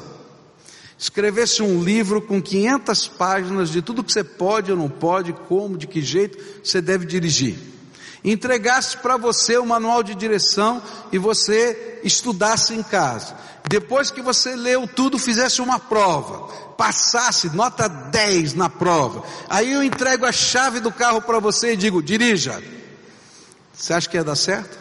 escrevesse 0.98 1.62
um 1.62 1.84
livro 1.84 2.20
com 2.20 2.42
500 2.42 3.08
páginas 3.10 3.70
de 3.70 3.80
tudo 3.84 4.04
que 4.04 4.12
você 4.12 4.24
pode 4.24 4.72
ou 4.72 4.78
não 4.78 4.90
pode, 4.90 5.34
como, 5.34 5.78
de 5.78 5.86
que 5.86 6.02
jeito 6.02 6.38
você 6.64 6.82
deve 6.82 7.06
dirigir 7.06 7.73
entregasse 8.24 8.98
para 8.98 9.18
você 9.18 9.58
o 9.58 9.66
manual 9.66 10.02
de 10.02 10.16
direção 10.16 10.82
e 11.12 11.18
você 11.18 12.00
estudasse 12.04 12.74
em 12.74 12.82
casa. 12.82 13.36
Depois 13.68 14.12
que 14.12 14.22
você 14.22 14.56
leu 14.56 14.88
tudo, 14.88 15.18
fizesse 15.18 15.62
uma 15.62 15.80
prova, 15.80 16.48
passasse 16.78 17.56
nota 17.56 17.88
10 17.88 18.54
na 18.54 18.70
prova. 18.70 19.24
Aí 19.50 19.72
eu 19.72 19.84
entrego 19.84 20.26
a 20.26 20.32
chave 20.32 20.80
do 20.80 20.92
carro 20.92 21.22
para 21.22 21.40
você 21.40 21.74
e 21.74 21.78
digo: 21.78 22.02
dirija. 22.02 22.62
Você 23.74 23.94
acha 23.94 24.08
que 24.08 24.18
ia 24.18 24.24
dar 24.24 24.36
certo? 24.36 24.78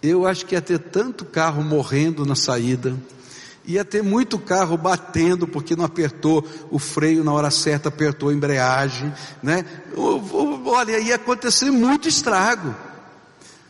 Eu 0.00 0.26
acho 0.26 0.46
que 0.46 0.54
ia 0.54 0.62
ter 0.62 0.78
tanto 0.78 1.24
carro 1.24 1.62
morrendo 1.62 2.24
na 2.24 2.36
saída 2.36 2.96
ia 3.68 3.84
ter 3.84 4.02
muito 4.02 4.38
carro 4.38 4.78
batendo 4.78 5.46
porque 5.46 5.76
não 5.76 5.84
apertou 5.84 6.42
o 6.70 6.78
freio 6.78 7.22
na 7.22 7.32
hora 7.34 7.50
certa, 7.50 7.90
apertou 7.90 8.30
a 8.30 8.32
embreagem, 8.32 9.12
né? 9.42 9.62
Olha, 10.64 10.98
ia 10.98 11.16
acontecer 11.16 11.70
muito 11.70 12.08
estrago. 12.08 12.74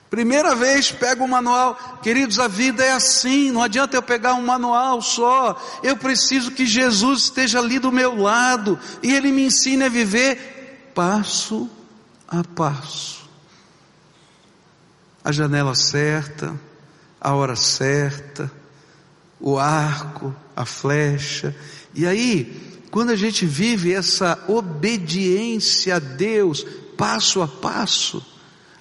Primeira 0.09 0.55
vez 0.55 0.93
pega 0.93 1.23
o 1.23 1.29
manual, 1.29 1.99
queridos, 2.01 2.39
a 2.39 2.47
vida 2.47 2.85
é 2.85 2.93
assim, 2.93 3.51
não 3.51 3.61
adianta 3.61 3.97
eu 3.97 4.03
pegar 4.03 4.35
um 4.35 4.47
manual 4.47 5.03
só, 5.03 5.61
eu 5.83 5.97
preciso 5.97 6.53
que 6.53 6.65
Jesus 6.65 7.25
esteja 7.25 7.59
ali 7.59 7.81
do 7.81 7.91
meu 7.91 8.17
lado 8.23 8.79
e 9.03 9.13
Ele 9.13 9.33
me 9.33 9.47
ensine 9.47 9.85
a 9.85 9.89
viver 9.89 10.93
passo 10.95 11.69
a 12.29 12.45
passo. 12.45 13.29
A 15.25 15.33
janela 15.33 15.75
certa, 15.75 16.55
a 17.21 17.35
hora 17.35 17.57
certa, 17.57 18.51
o 19.41 19.59
arco, 19.59 20.35
a 20.55 20.65
flecha. 20.65 21.55
E 21.95 22.07
aí, 22.07 22.79
quando 22.91 23.11
a 23.11 23.17
gente 23.17 23.47
vive 23.47 23.93
essa 23.93 24.39
obediência 24.49 25.97
a 25.97 25.99
Deus, 25.99 26.65
passo 26.97 27.43
a 27.43 27.49
passo, 27.49 28.25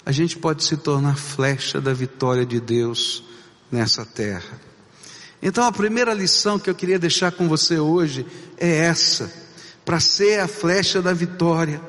a 0.04 0.12
gente 0.12 0.36
pode 0.36 0.64
se 0.64 0.76
tornar 0.76 1.16
flecha 1.16 1.80
da 1.80 1.92
vitória 1.92 2.46
de 2.46 2.58
Deus 2.58 3.22
nessa 3.70 4.04
terra. 4.04 4.58
Então 5.40 5.64
a 5.64 5.72
primeira 5.72 6.12
lição 6.12 6.58
que 6.58 6.68
eu 6.68 6.74
queria 6.74 6.98
deixar 6.98 7.30
com 7.32 7.48
você 7.48 7.78
hoje 7.78 8.26
é 8.56 8.78
essa. 8.78 9.30
Para 9.84 10.00
ser 10.00 10.40
a 10.40 10.48
flecha 10.48 11.00
da 11.00 11.12
vitória, 11.12 11.80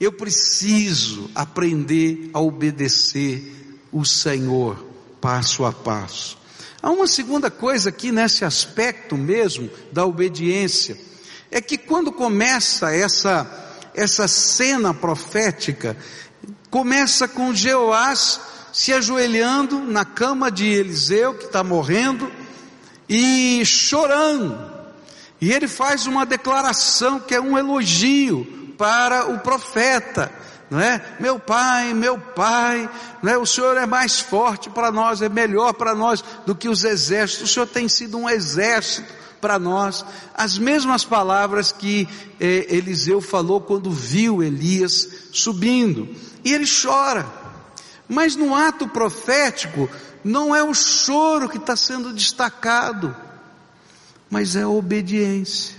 eu 0.00 0.12
preciso 0.12 1.30
aprender 1.34 2.30
a 2.32 2.40
obedecer 2.40 3.78
o 3.92 4.04
Senhor 4.04 4.86
passo 5.20 5.64
a 5.64 5.72
passo. 5.72 6.38
Há 6.82 6.90
uma 6.90 7.06
segunda 7.06 7.50
coisa 7.50 7.90
aqui 7.90 8.10
nesse 8.10 8.44
aspecto 8.44 9.16
mesmo 9.16 9.70
da 9.92 10.04
obediência, 10.04 10.96
é 11.50 11.60
que 11.60 11.76
quando 11.76 12.10
começa 12.10 12.94
essa 12.94 13.68
essa 13.94 14.28
cena 14.28 14.94
profética, 14.94 15.96
começa 16.70 17.26
com 17.26 17.54
Jeoás 17.54 18.40
se 18.72 18.92
ajoelhando 18.92 19.80
na 19.80 20.04
cama 20.04 20.50
de 20.50 20.66
Eliseu 20.66 21.34
que 21.34 21.46
está 21.46 21.64
morrendo 21.64 22.30
e 23.08 23.64
chorando. 23.64 24.70
E 25.40 25.52
ele 25.52 25.66
faz 25.66 26.06
uma 26.06 26.24
declaração 26.24 27.18
que 27.18 27.34
é 27.34 27.40
um 27.40 27.58
elogio 27.58 28.74
para 28.78 29.26
o 29.28 29.40
profeta 29.40 30.32
não 30.70 30.78
é? 30.80 31.16
Meu 31.18 31.38
pai, 31.38 31.92
meu 31.92 32.16
pai, 32.16 32.88
não 33.20 33.32
é? 33.32 33.36
O 33.36 33.44
Senhor 33.44 33.76
é 33.76 33.86
mais 33.86 34.20
forte 34.20 34.70
para 34.70 34.92
nós, 34.92 35.20
é 35.20 35.28
melhor 35.28 35.74
para 35.74 35.96
nós 35.96 36.24
do 36.46 36.54
que 36.54 36.68
os 36.68 36.84
exércitos. 36.84 37.50
O 37.50 37.52
Senhor 37.52 37.66
tem 37.66 37.88
sido 37.88 38.16
um 38.16 38.30
exército 38.30 39.12
para 39.40 39.58
nós. 39.58 40.04
As 40.32 40.56
mesmas 40.56 41.04
palavras 41.04 41.72
que 41.72 42.08
eh, 42.38 42.66
Eliseu 42.68 43.20
falou 43.20 43.60
quando 43.60 43.90
viu 43.90 44.44
Elias 44.44 45.08
subindo. 45.32 46.08
E 46.44 46.52
ele 46.52 46.66
chora. 46.66 47.26
Mas 48.08 48.36
no 48.36 48.54
ato 48.54 48.86
profético, 48.86 49.90
não 50.22 50.54
é 50.54 50.62
o 50.62 50.72
choro 50.72 51.48
que 51.48 51.56
está 51.56 51.74
sendo 51.74 52.12
destacado, 52.12 53.14
mas 54.28 54.54
é 54.54 54.62
a 54.62 54.68
obediência. 54.68 55.76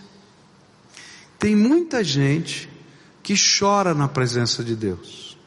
Tem 1.40 1.56
muita 1.56 2.04
gente 2.04 2.71
que 3.24 3.36
chora 3.36 3.94
na 3.94 4.08
presença 4.08 4.64
de 4.64 4.76
Deus, 4.76 5.38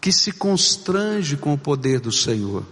que 0.00 0.12
se 0.12 0.32
constrange 0.32 1.36
com 1.36 1.54
o 1.54 1.58
poder 1.58 2.00
do 2.00 2.10
Senhor, 2.10 2.64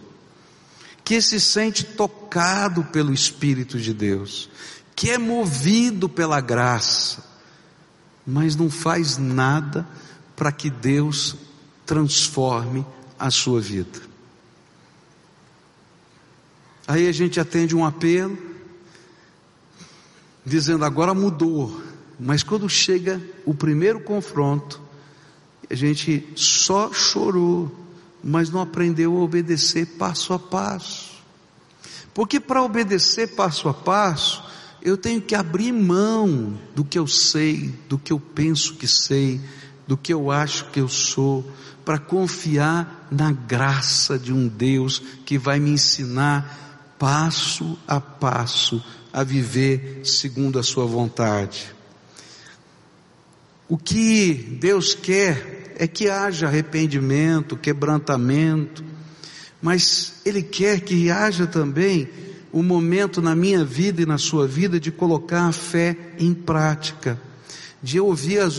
que 1.04 1.20
se 1.20 1.40
sente 1.40 1.84
tocado 1.84 2.84
pelo 2.84 3.12
Espírito 3.12 3.78
de 3.78 3.92
Deus, 3.92 4.48
que 4.94 5.10
é 5.10 5.18
movido 5.18 6.08
pela 6.08 6.40
graça, 6.40 7.24
mas 8.26 8.54
não 8.56 8.70
faz 8.70 9.18
nada 9.18 9.86
para 10.36 10.52
que 10.52 10.70
Deus 10.70 11.36
transforme 11.84 12.86
a 13.18 13.30
sua 13.30 13.60
vida. 13.60 14.00
Aí 16.86 17.06
a 17.06 17.12
gente 17.12 17.38
atende 17.38 17.76
um 17.76 17.84
apelo, 17.84 18.36
dizendo 20.44 20.84
agora 20.84 21.14
mudou, 21.14 21.80
mas 22.20 22.42
quando 22.42 22.68
chega 22.68 23.20
o 23.46 23.54
primeiro 23.54 24.00
confronto, 24.00 24.78
a 25.70 25.74
gente 25.74 26.28
só 26.36 26.92
chorou, 26.92 27.74
mas 28.22 28.50
não 28.50 28.60
aprendeu 28.60 29.16
a 29.16 29.20
obedecer 29.22 29.86
passo 29.96 30.34
a 30.34 30.38
passo. 30.38 31.18
Porque 32.12 32.38
para 32.38 32.62
obedecer 32.62 33.28
passo 33.28 33.70
a 33.70 33.74
passo, 33.74 34.44
eu 34.82 34.98
tenho 34.98 35.22
que 35.22 35.34
abrir 35.34 35.72
mão 35.72 36.58
do 36.74 36.84
que 36.84 36.98
eu 36.98 37.06
sei, 37.06 37.74
do 37.88 37.96
que 37.96 38.12
eu 38.12 38.20
penso 38.20 38.74
que 38.74 38.86
sei, 38.86 39.40
do 39.86 39.96
que 39.96 40.12
eu 40.12 40.30
acho 40.30 40.66
que 40.70 40.80
eu 40.80 40.88
sou, 40.88 41.50
para 41.86 41.98
confiar 41.98 43.08
na 43.10 43.32
graça 43.32 44.18
de 44.18 44.32
um 44.32 44.46
Deus 44.46 45.00
que 45.24 45.38
vai 45.38 45.58
me 45.58 45.70
ensinar 45.70 46.94
passo 46.98 47.78
a 47.88 47.98
passo 47.98 48.84
a 49.10 49.24
viver 49.24 50.02
segundo 50.04 50.58
a 50.58 50.62
sua 50.62 50.84
vontade. 50.84 51.79
O 53.70 53.78
que 53.78 54.34
Deus 54.60 54.94
quer 54.94 55.76
é 55.78 55.86
que 55.86 56.10
haja 56.10 56.48
arrependimento, 56.48 57.56
quebrantamento, 57.56 58.82
mas 59.62 60.14
Ele 60.24 60.42
quer 60.42 60.80
que 60.80 61.08
haja 61.08 61.46
também 61.46 62.08
o 62.50 62.58
um 62.58 62.62
momento 62.64 63.22
na 63.22 63.32
minha 63.36 63.64
vida 63.64 64.02
e 64.02 64.06
na 64.06 64.18
sua 64.18 64.44
vida 64.44 64.80
de 64.80 64.90
colocar 64.90 65.46
a 65.46 65.52
fé 65.52 65.96
em 66.18 66.34
prática, 66.34 67.16
de 67.80 68.00
ouvir 68.00 68.40
as, 68.40 68.58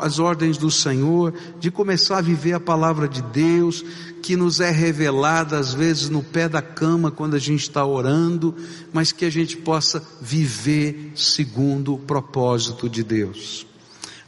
as 0.00 0.18
ordens 0.18 0.56
do 0.56 0.70
Senhor, 0.70 1.34
de 1.60 1.70
começar 1.70 2.16
a 2.16 2.22
viver 2.22 2.54
a 2.54 2.60
palavra 2.60 3.06
de 3.06 3.20
Deus, 3.20 3.84
que 4.22 4.34
nos 4.34 4.60
é 4.60 4.70
revelada 4.70 5.58
às 5.58 5.74
vezes 5.74 6.08
no 6.08 6.22
pé 6.22 6.48
da 6.48 6.62
cama 6.62 7.10
quando 7.10 7.36
a 7.36 7.38
gente 7.38 7.64
está 7.64 7.84
orando, 7.84 8.54
mas 8.94 9.12
que 9.12 9.26
a 9.26 9.30
gente 9.30 9.58
possa 9.58 10.02
viver 10.22 11.12
segundo 11.14 11.92
o 11.92 11.98
propósito 11.98 12.88
de 12.88 13.04
Deus. 13.04 13.67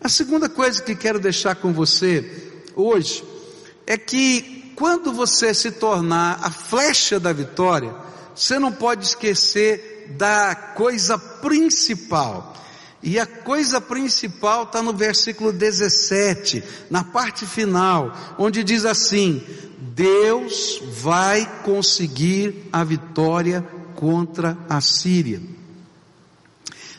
A 0.02 0.09
segunda 0.09 0.49
coisa 0.49 0.83
que 0.83 0.97
quero 0.97 1.21
deixar 1.21 1.57
com 1.57 1.75
você 1.75 2.52
hoje 2.75 3.23
é 3.87 3.99
que 3.99 4.73
quando 4.75 5.12
você 5.12 5.52
se 5.52 5.73
tornar 5.73 6.38
a 6.42 6.50
flecha 6.50 7.21
da 7.21 7.35
vitória, 7.35 7.95
você 8.35 8.59
não 8.59 8.73
pode 8.73 9.04
esquecer 9.04 10.14
da 10.16 10.54
coisa 10.54 11.19
principal. 11.19 12.57
E 13.02 13.19
a 13.19 13.26
coisa 13.26 13.78
principal 13.78 14.62
está 14.62 14.83
no 14.83 14.95
versículo 14.95 15.52
17, 15.52 16.64
na 16.88 17.04
parte 17.04 17.45
final, 17.45 18.35
onde 18.38 18.64
diz 18.64 18.87
assim: 18.87 19.42
Deus 19.78 20.80
vai 21.02 21.62
conseguir 21.62 22.69
a 22.73 22.83
vitória 22.83 23.62
contra 23.95 24.57
a 24.66 24.80
Síria. 24.80 25.42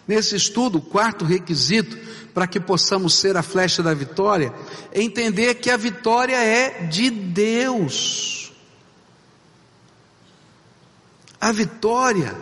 Nesse 0.08 0.36
estudo, 0.36 0.80
o 0.80 0.82
quarto 0.82 1.24
requisito 1.24 1.98
para 2.34 2.48
que 2.48 2.60
possamos 2.60 3.16
ser 3.16 3.36
a 3.38 3.44
flecha 3.44 3.84
da 3.84 3.94
vitória 3.94 4.54
é 4.92 5.02
entender 5.02 5.56
que 5.56 5.70
a 5.70 5.78
vitória 5.78 6.38
é 6.38 6.86
de 6.86 7.10
Deus. 7.10 8.52
A 11.40 11.52
vitória 11.52 12.36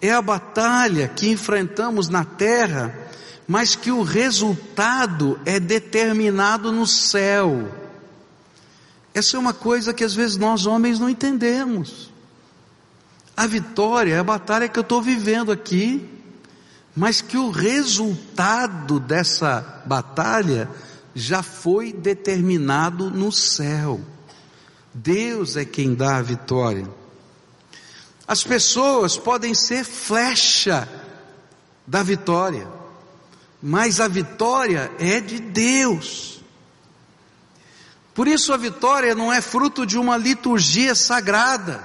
é 0.00 0.10
a 0.10 0.20
batalha 0.20 1.08
que 1.08 1.28
enfrentamos 1.30 2.08
na 2.08 2.24
terra, 2.24 2.94
mas 3.46 3.74
que 3.76 3.90
o 3.90 4.02
resultado 4.02 5.40
é 5.44 5.58
determinado 5.58 6.72
no 6.72 6.86
céu. 6.86 7.72
Essa 9.14 9.36
é 9.36 9.40
uma 9.40 9.54
coisa 9.54 9.94
que 9.94 10.04
às 10.04 10.14
vezes 10.14 10.36
nós 10.36 10.66
homens 10.66 10.98
não 10.98 11.08
entendemos. 11.08 12.12
A 13.36 13.46
vitória 13.46 14.14
é 14.14 14.18
a 14.18 14.24
batalha 14.24 14.68
que 14.68 14.78
eu 14.78 14.82
estou 14.82 15.00
vivendo 15.00 15.52
aqui, 15.52 16.17
mas 16.98 17.20
que 17.20 17.36
o 17.36 17.52
resultado 17.52 18.98
dessa 18.98 19.84
batalha 19.86 20.68
já 21.14 21.44
foi 21.44 21.92
determinado 21.92 23.08
no 23.08 23.30
céu. 23.30 24.00
Deus 24.92 25.56
é 25.56 25.64
quem 25.64 25.94
dá 25.94 26.16
a 26.16 26.22
vitória. 26.22 26.90
As 28.26 28.42
pessoas 28.42 29.16
podem 29.16 29.54
ser 29.54 29.84
flecha 29.84 30.88
da 31.86 32.02
vitória, 32.02 32.66
mas 33.62 34.00
a 34.00 34.08
vitória 34.08 34.90
é 34.98 35.20
de 35.20 35.38
Deus. 35.38 36.42
Por 38.12 38.26
isso 38.26 38.52
a 38.52 38.56
vitória 38.56 39.14
não 39.14 39.32
é 39.32 39.40
fruto 39.40 39.86
de 39.86 39.96
uma 39.96 40.16
liturgia 40.16 40.96
sagrada. 40.96 41.80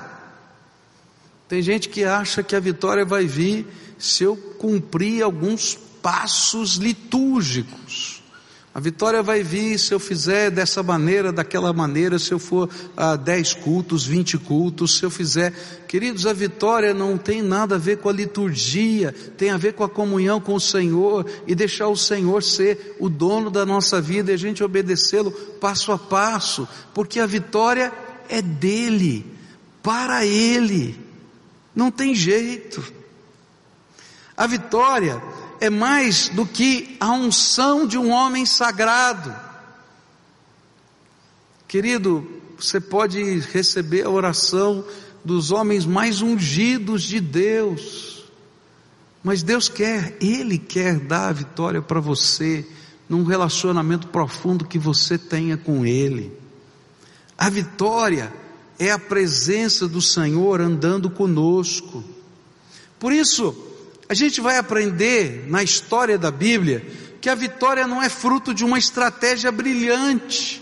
Tem 1.47 1.61
gente 1.61 1.87
que 1.87 2.03
acha 2.03 2.41
que 2.41 2.55
a 2.55 2.59
vitória 2.59 3.05
vai 3.05 3.27
vir 3.27 3.82
se 4.03 4.25
eu 4.25 4.35
cumprir 4.35 5.23
alguns 5.23 5.77
passos 6.01 6.75
litúrgicos. 6.75 8.21
A 8.75 8.79
vitória 8.79 9.23
vai 9.23 9.43
vir 9.43 9.79
se 9.79 9.93
eu 9.93 9.99
fizer 9.99 10.51
dessa 10.51 10.83
maneira, 10.83 11.31
daquela 11.31 11.71
maneira, 11.71 12.19
se 12.19 12.33
eu 12.33 12.39
for 12.39 12.69
a 12.97 13.15
dez 13.15 13.53
cultos, 13.53 14.05
vinte 14.05 14.37
cultos, 14.37 14.97
se 14.97 15.05
eu 15.05 15.09
fizer. 15.09 15.53
Queridos, 15.87 16.25
a 16.25 16.33
vitória 16.33 16.93
não 16.93 17.17
tem 17.17 17.41
nada 17.41 17.75
a 17.75 17.77
ver 17.77 17.99
com 17.99 18.09
a 18.09 18.13
liturgia, 18.13 19.13
tem 19.37 19.51
a 19.51 19.57
ver 19.57 19.73
com 19.73 19.85
a 19.85 19.89
comunhão 19.89 20.41
com 20.41 20.55
o 20.55 20.59
Senhor 20.59 21.25
e 21.47 21.55
deixar 21.55 21.87
o 21.87 21.95
Senhor 21.95 22.43
ser 22.43 22.97
o 22.99 23.07
dono 23.07 23.49
da 23.49 23.65
nossa 23.65 24.01
vida 24.01 24.31
e 24.31 24.33
a 24.33 24.37
gente 24.37 24.61
obedecê-lo 24.63 25.31
passo 25.31 25.93
a 25.93 25.97
passo, 25.97 26.67
porque 26.93 27.21
a 27.21 27.25
vitória 27.25 27.93
é 28.27 28.41
dele, 28.41 29.25
para 29.81 30.25
ele. 30.25 30.99
Não 31.73 31.89
tem 31.89 32.13
jeito. 32.13 33.02
A 34.35 34.47
vitória 34.47 35.21
é 35.59 35.69
mais 35.69 36.29
do 36.29 36.45
que 36.45 36.97
a 36.99 37.11
unção 37.11 37.87
de 37.87 37.97
um 37.97 38.09
homem 38.09 38.45
sagrado. 38.45 39.33
Querido, 41.67 42.27
você 42.57 42.79
pode 42.79 43.39
receber 43.39 44.05
a 44.05 44.09
oração 44.09 44.85
dos 45.23 45.51
homens 45.51 45.85
mais 45.85 46.21
ungidos 46.21 47.03
de 47.03 47.19
Deus, 47.19 48.25
mas 49.23 49.41
Deus 49.41 49.69
quer, 49.69 50.17
Ele 50.19 50.57
quer 50.57 50.99
dar 50.99 51.29
a 51.29 51.33
vitória 51.33 51.81
para 51.81 51.99
você 51.99 52.67
num 53.07 53.23
relacionamento 53.23 54.07
profundo 54.07 54.65
que 54.65 54.77
você 54.77 55.17
tenha 55.17 55.55
com 55.55 55.85
Ele. 55.85 56.37
A 57.37 57.49
vitória 57.49 58.33
é 58.77 58.91
a 58.91 58.99
presença 58.99 59.87
do 59.87 60.01
Senhor 60.01 60.59
andando 60.59 61.09
conosco. 61.09 62.03
Por 62.99 63.13
isso, 63.13 63.72
a 64.13 64.15
gente 64.15 64.39
vai 64.39 64.59
aprender 64.59 65.45
na 65.47 65.63
história 65.63 66.19
da 66.19 66.29
Bíblia 66.29 66.85
que 67.19 67.27
a 67.27 67.33
vitória 67.33 67.87
não 67.87 67.99
é 67.99 68.09
fruto 68.09 68.53
de 68.53 68.63
uma 68.63 68.77
estratégia 68.77 69.51
brilhante. 69.51 70.61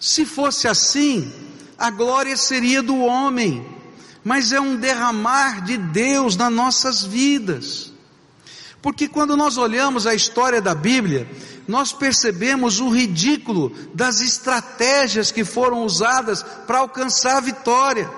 Se 0.00 0.24
fosse 0.24 0.66
assim, 0.66 1.30
a 1.76 1.90
glória 1.90 2.34
seria 2.38 2.82
do 2.82 2.96
homem, 3.00 3.66
mas 4.24 4.50
é 4.50 4.58
um 4.58 4.76
derramar 4.76 5.62
de 5.62 5.76
Deus 5.76 6.36
nas 6.36 6.50
nossas 6.50 7.04
vidas. 7.04 7.92
Porque 8.80 9.08
quando 9.08 9.36
nós 9.36 9.58
olhamos 9.58 10.06
a 10.06 10.14
história 10.14 10.62
da 10.62 10.74
Bíblia, 10.74 11.28
nós 11.68 11.92
percebemos 11.92 12.80
o 12.80 12.88
ridículo 12.88 13.76
das 13.92 14.22
estratégias 14.22 15.30
que 15.30 15.44
foram 15.44 15.82
usadas 15.82 16.42
para 16.66 16.78
alcançar 16.78 17.36
a 17.36 17.42
vitória. 17.42 18.10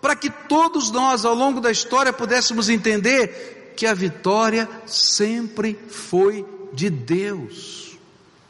Para 0.00 0.16
que 0.16 0.28
todos 0.28 0.90
nós, 0.90 1.24
ao 1.24 1.36
longo 1.36 1.60
da 1.60 1.70
história, 1.70 2.12
pudéssemos 2.12 2.68
entender 2.68 3.55
que 3.76 3.86
a 3.86 3.94
vitória 3.94 4.68
sempre 4.86 5.78
foi 5.88 6.44
de 6.72 6.88
Deus. 6.88 7.98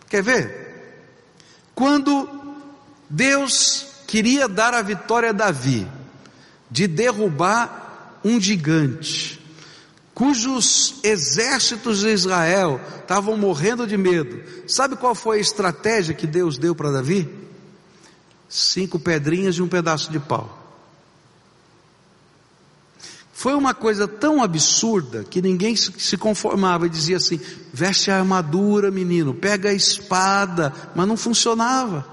Quer 0.09 0.23
ver? 0.23 0.67
Quando 1.75 2.29
Deus 3.11 3.87
queria 4.07 4.49
dar 4.49 4.73
a 4.73 4.83
vitória 4.83 5.31
a 5.31 5.33
Davi, 5.33 5.87
de 6.71 6.87
derrubar 6.87 8.21
um 8.25 8.41
gigante, 8.41 9.41
cujos 10.15 11.01
exércitos 11.03 12.01
de 12.01 12.09
Israel 12.09 12.81
estavam 13.01 13.37
morrendo 13.37 13.87
de 13.87 13.97
medo. 13.97 14.43
Sabe 14.67 14.97
qual 14.97 15.15
foi 15.15 15.39
a 15.39 15.41
estratégia 15.41 16.15
que 16.15 16.27
Deus 16.27 16.57
deu 16.57 16.75
para 16.75 16.91
Davi? 16.91 17.29
Cinco 18.49 18.99
pedrinhas 18.99 19.57
e 19.57 19.63
um 19.63 19.69
pedaço 19.69 20.11
de 20.11 20.19
pau. 20.19 20.56
Foi 23.37 23.53
uma 23.53 23.75
coisa 23.75 24.09
tão 24.09 24.43
absurda 24.43 25.23
que 25.23 25.43
ninguém 25.43 25.77
se 25.77 26.17
conformava 26.17 26.87
e 26.87 26.89
dizia 26.89 27.19
assim: 27.19 27.39
veste 27.71 28.11
a 28.11 28.17
armadura, 28.17 28.91
menino, 28.91 29.35
pega 29.35 29.69
a 29.69 29.75
espada, 29.75 30.73
mas 30.95 31.07
não 31.07 31.19
funcionava. 31.19 32.09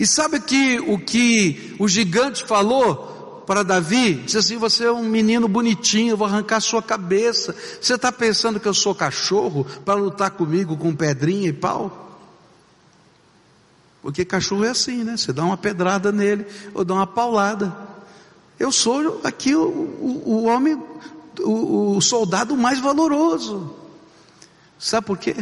E 0.00 0.06
sabe 0.06 0.40
que 0.40 0.80
o 0.80 0.98
que 0.98 1.76
o 1.78 1.86
gigante 1.86 2.44
falou 2.44 3.44
para 3.46 3.62
Davi? 3.62 4.14
Disse 4.14 4.38
assim: 4.38 4.56
Você 4.56 4.86
é 4.86 4.90
um 4.90 5.04
menino 5.04 5.46
bonitinho, 5.46 6.12
eu 6.12 6.16
vou 6.16 6.26
arrancar 6.26 6.60
sua 6.60 6.82
cabeça. 6.82 7.54
Você 7.78 7.92
está 7.96 8.10
pensando 8.10 8.58
que 8.58 8.66
eu 8.66 8.72
sou 8.72 8.94
cachorro 8.94 9.66
para 9.84 10.00
lutar 10.00 10.30
comigo 10.30 10.78
com 10.78 10.96
pedrinha 10.96 11.50
e 11.50 11.52
pau? 11.52 12.18
Porque 14.00 14.24
cachorro 14.24 14.64
é 14.64 14.70
assim, 14.70 15.04
né? 15.04 15.18
Você 15.18 15.30
dá 15.30 15.44
uma 15.44 15.58
pedrada 15.58 16.10
nele 16.10 16.46
ou 16.72 16.86
dá 16.86 16.94
uma 16.94 17.06
paulada. 17.06 17.91
Eu 18.62 18.70
sou 18.70 19.20
aqui 19.24 19.56
o, 19.56 19.66
o, 19.66 20.22
o 20.24 20.44
homem, 20.44 20.80
o, 21.40 21.96
o 21.96 22.00
soldado 22.00 22.56
mais 22.56 22.78
valoroso. 22.78 23.74
Sabe 24.78 25.04
por 25.04 25.18
quê? 25.18 25.34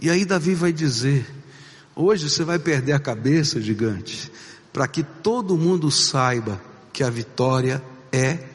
E 0.00 0.08
aí 0.08 0.24
Davi 0.24 0.54
vai 0.54 0.72
dizer: 0.72 1.30
hoje 1.94 2.30
você 2.30 2.42
vai 2.42 2.58
perder 2.58 2.94
a 2.94 2.98
cabeça, 2.98 3.60
gigante, 3.60 4.32
para 4.72 4.88
que 4.88 5.02
todo 5.02 5.58
mundo 5.58 5.90
saiba 5.90 6.58
que 6.90 7.04
a 7.04 7.10
vitória 7.10 7.84
é 8.10 8.48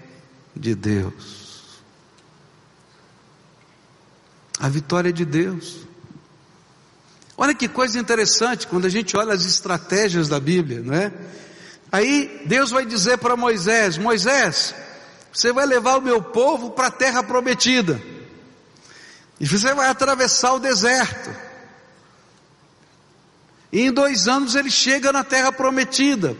de 0.55 0.73
Deus. 0.73 1.83
A 4.59 4.67
vitória 4.69 5.09
é 5.09 5.13
de 5.13 5.23
Deus. 5.23 5.81
Olha 7.37 7.53
que 7.53 7.67
coisa 7.67 7.99
interessante 7.99 8.65
quando 8.65 8.85
a 8.85 8.89
gente 8.89 9.15
olha 9.15 9.35
as 9.35 9.45
estratégias 9.45 10.27
da 10.27 10.39
Bíblia, 10.39 10.81
não 10.81 10.95
é? 10.95 11.13
Aí 11.97 12.43
Deus 12.45 12.69
vai 12.69 12.85
dizer 12.85 13.17
para 13.17 13.35
Moisés: 13.35 13.97
Moisés, 13.97 14.75
você 15.33 15.51
vai 15.51 15.65
levar 15.65 15.97
o 15.97 16.01
meu 16.01 16.21
povo 16.21 16.69
para 16.69 16.89
a 16.89 16.91
terra 16.91 17.23
prometida, 17.23 17.99
e 19.39 19.47
você 19.47 19.73
vai 19.73 19.89
atravessar 19.89 20.53
o 20.53 20.59
deserto. 20.59 21.35
E 23.71 23.81
em 23.81 23.91
dois 23.91 24.27
anos 24.27 24.53
ele 24.53 24.69
chega 24.69 25.11
na 25.11 25.23
terra 25.23 25.51
prometida, 25.51 26.37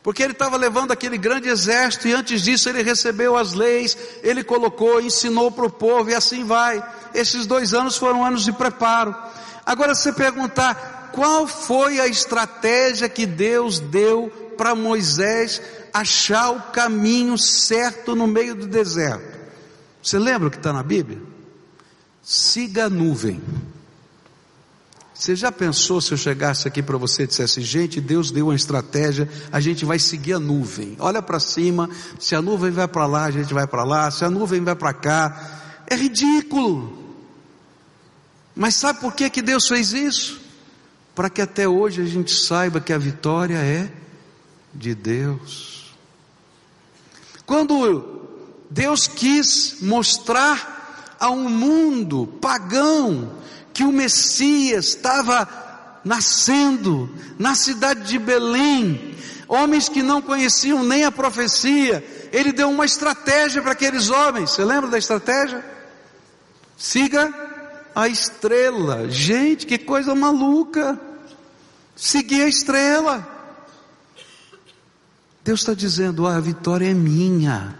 porque 0.00 0.22
ele 0.22 0.32
estava 0.32 0.56
levando 0.56 0.92
aquele 0.92 1.18
grande 1.18 1.48
exército, 1.48 2.06
e 2.06 2.12
antes 2.12 2.42
disso 2.42 2.68
ele 2.68 2.84
recebeu 2.84 3.36
as 3.36 3.52
leis, 3.52 3.98
ele 4.22 4.44
colocou, 4.44 5.00
ensinou 5.00 5.50
para 5.50 5.66
o 5.66 5.70
povo, 5.70 6.08
e 6.10 6.14
assim 6.14 6.44
vai. 6.44 6.80
Esses 7.12 7.46
dois 7.46 7.74
anos 7.74 7.96
foram 7.96 8.24
anos 8.24 8.44
de 8.44 8.52
preparo. 8.52 9.12
Agora, 9.66 9.92
se 9.92 10.04
você 10.04 10.12
perguntar, 10.12 11.03
qual 11.14 11.46
foi 11.46 12.00
a 12.00 12.08
estratégia 12.08 13.08
que 13.08 13.24
Deus 13.24 13.78
deu 13.78 14.28
para 14.56 14.74
Moisés 14.74 15.62
achar 15.92 16.50
o 16.50 16.60
caminho 16.72 17.38
certo 17.38 18.16
no 18.16 18.26
meio 18.26 18.56
do 18.56 18.66
deserto? 18.66 19.38
Você 20.02 20.18
lembra 20.18 20.48
o 20.48 20.50
que 20.50 20.56
está 20.56 20.72
na 20.72 20.82
Bíblia? 20.82 21.22
Siga 22.20 22.86
a 22.86 22.90
nuvem. 22.90 23.40
Você 25.14 25.36
já 25.36 25.52
pensou 25.52 26.00
se 26.00 26.12
eu 26.12 26.18
chegasse 26.18 26.66
aqui 26.66 26.82
para 26.82 26.98
você 26.98 27.22
e 27.22 27.26
dissesse, 27.28 27.60
gente, 27.60 28.00
Deus 28.00 28.32
deu 28.32 28.46
uma 28.46 28.54
estratégia, 28.56 29.30
a 29.52 29.60
gente 29.60 29.84
vai 29.84 30.00
seguir 30.00 30.32
a 30.32 30.40
nuvem. 30.40 30.96
Olha 30.98 31.22
para 31.22 31.38
cima, 31.38 31.88
se 32.18 32.34
a 32.34 32.42
nuvem 32.42 32.72
vai 32.72 32.88
para 32.88 33.06
lá, 33.06 33.26
a 33.26 33.30
gente 33.30 33.54
vai 33.54 33.66
para 33.68 33.84
lá, 33.84 34.10
se 34.10 34.24
a 34.24 34.30
nuvem 34.30 34.64
vai 34.64 34.74
para 34.74 34.92
cá. 34.92 35.84
É 35.86 35.94
ridículo. 35.94 36.98
Mas 38.56 38.74
sabe 38.74 39.00
por 39.00 39.14
que, 39.14 39.30
que 39.30 39.40
Deus 39.40 39.68
fez 39.68 39.92
isso? 39.92 40.43
Para 41.14 41.30
que 41.30 41.40
até 41.40 41.68
hoje 41.68 42.02
a 42.02 42.06
gente 42.06 42.32
saiba 42.32 42.80
que 42.80 42.92
a 42.92 42.98
vitória 42.98 43.58
é 43.58 43.90
de 44.74 44.94
Deus. 44.94 45.94
Quando 47.46 48.26
Deus 48.68 49.06
quis 49.06 49.76
mostrar 49.80 51.16
a 51.20 51.30
um 51.30 51.48
mundo 51.48 52.26
pagão 52.40 53.32
que 53.72 53.84
o 53.84 53.92
Messias 53.92 54.86
estava 54.86 55.48
nascendo 56.04 57.08
na 57.38 57.54
cidade 57.54 58.02
de 58.08 58.18
Belém, 58.18 59.16
homens 59.46 59.88
que 59.88 60.02
não 60.02 60.20
conheciam 60.20 60.82
nem 60.82 61.04
a 61.04 61.12
profecia, 61.12 62.04
ele 62.32 62.52
deu 62.52 62.68
uma 62.70 62.84
estratégia 62.84 63.62
para 63.62 63.72
aqueles 63.72 64.10
homens. 64.10 64.50
Você 64.50 64.64
lembra 64.64 64.90
da 64.90 64.98
estratégia? 64.98 65.64
Siga 66.76 67.53
a 67.94 68.08
estrela. 68.08 69.08
Gente, 69.08 69.66
que 69.66 69.78
coisa 69.78 70.14
maluca. 70.14 71.00
Seguir 71.94 72.42
a 72.42 72.48
estrela. 72.48 73.30
Deus 75.44 75.60
está 75.60 75.74
dizendo: 75.74 76.26
ah, 76.26 76.36
a 76.36 76.40
vitória 76.40 76.90
é 76.90 76.94
minha. 76.94 77.78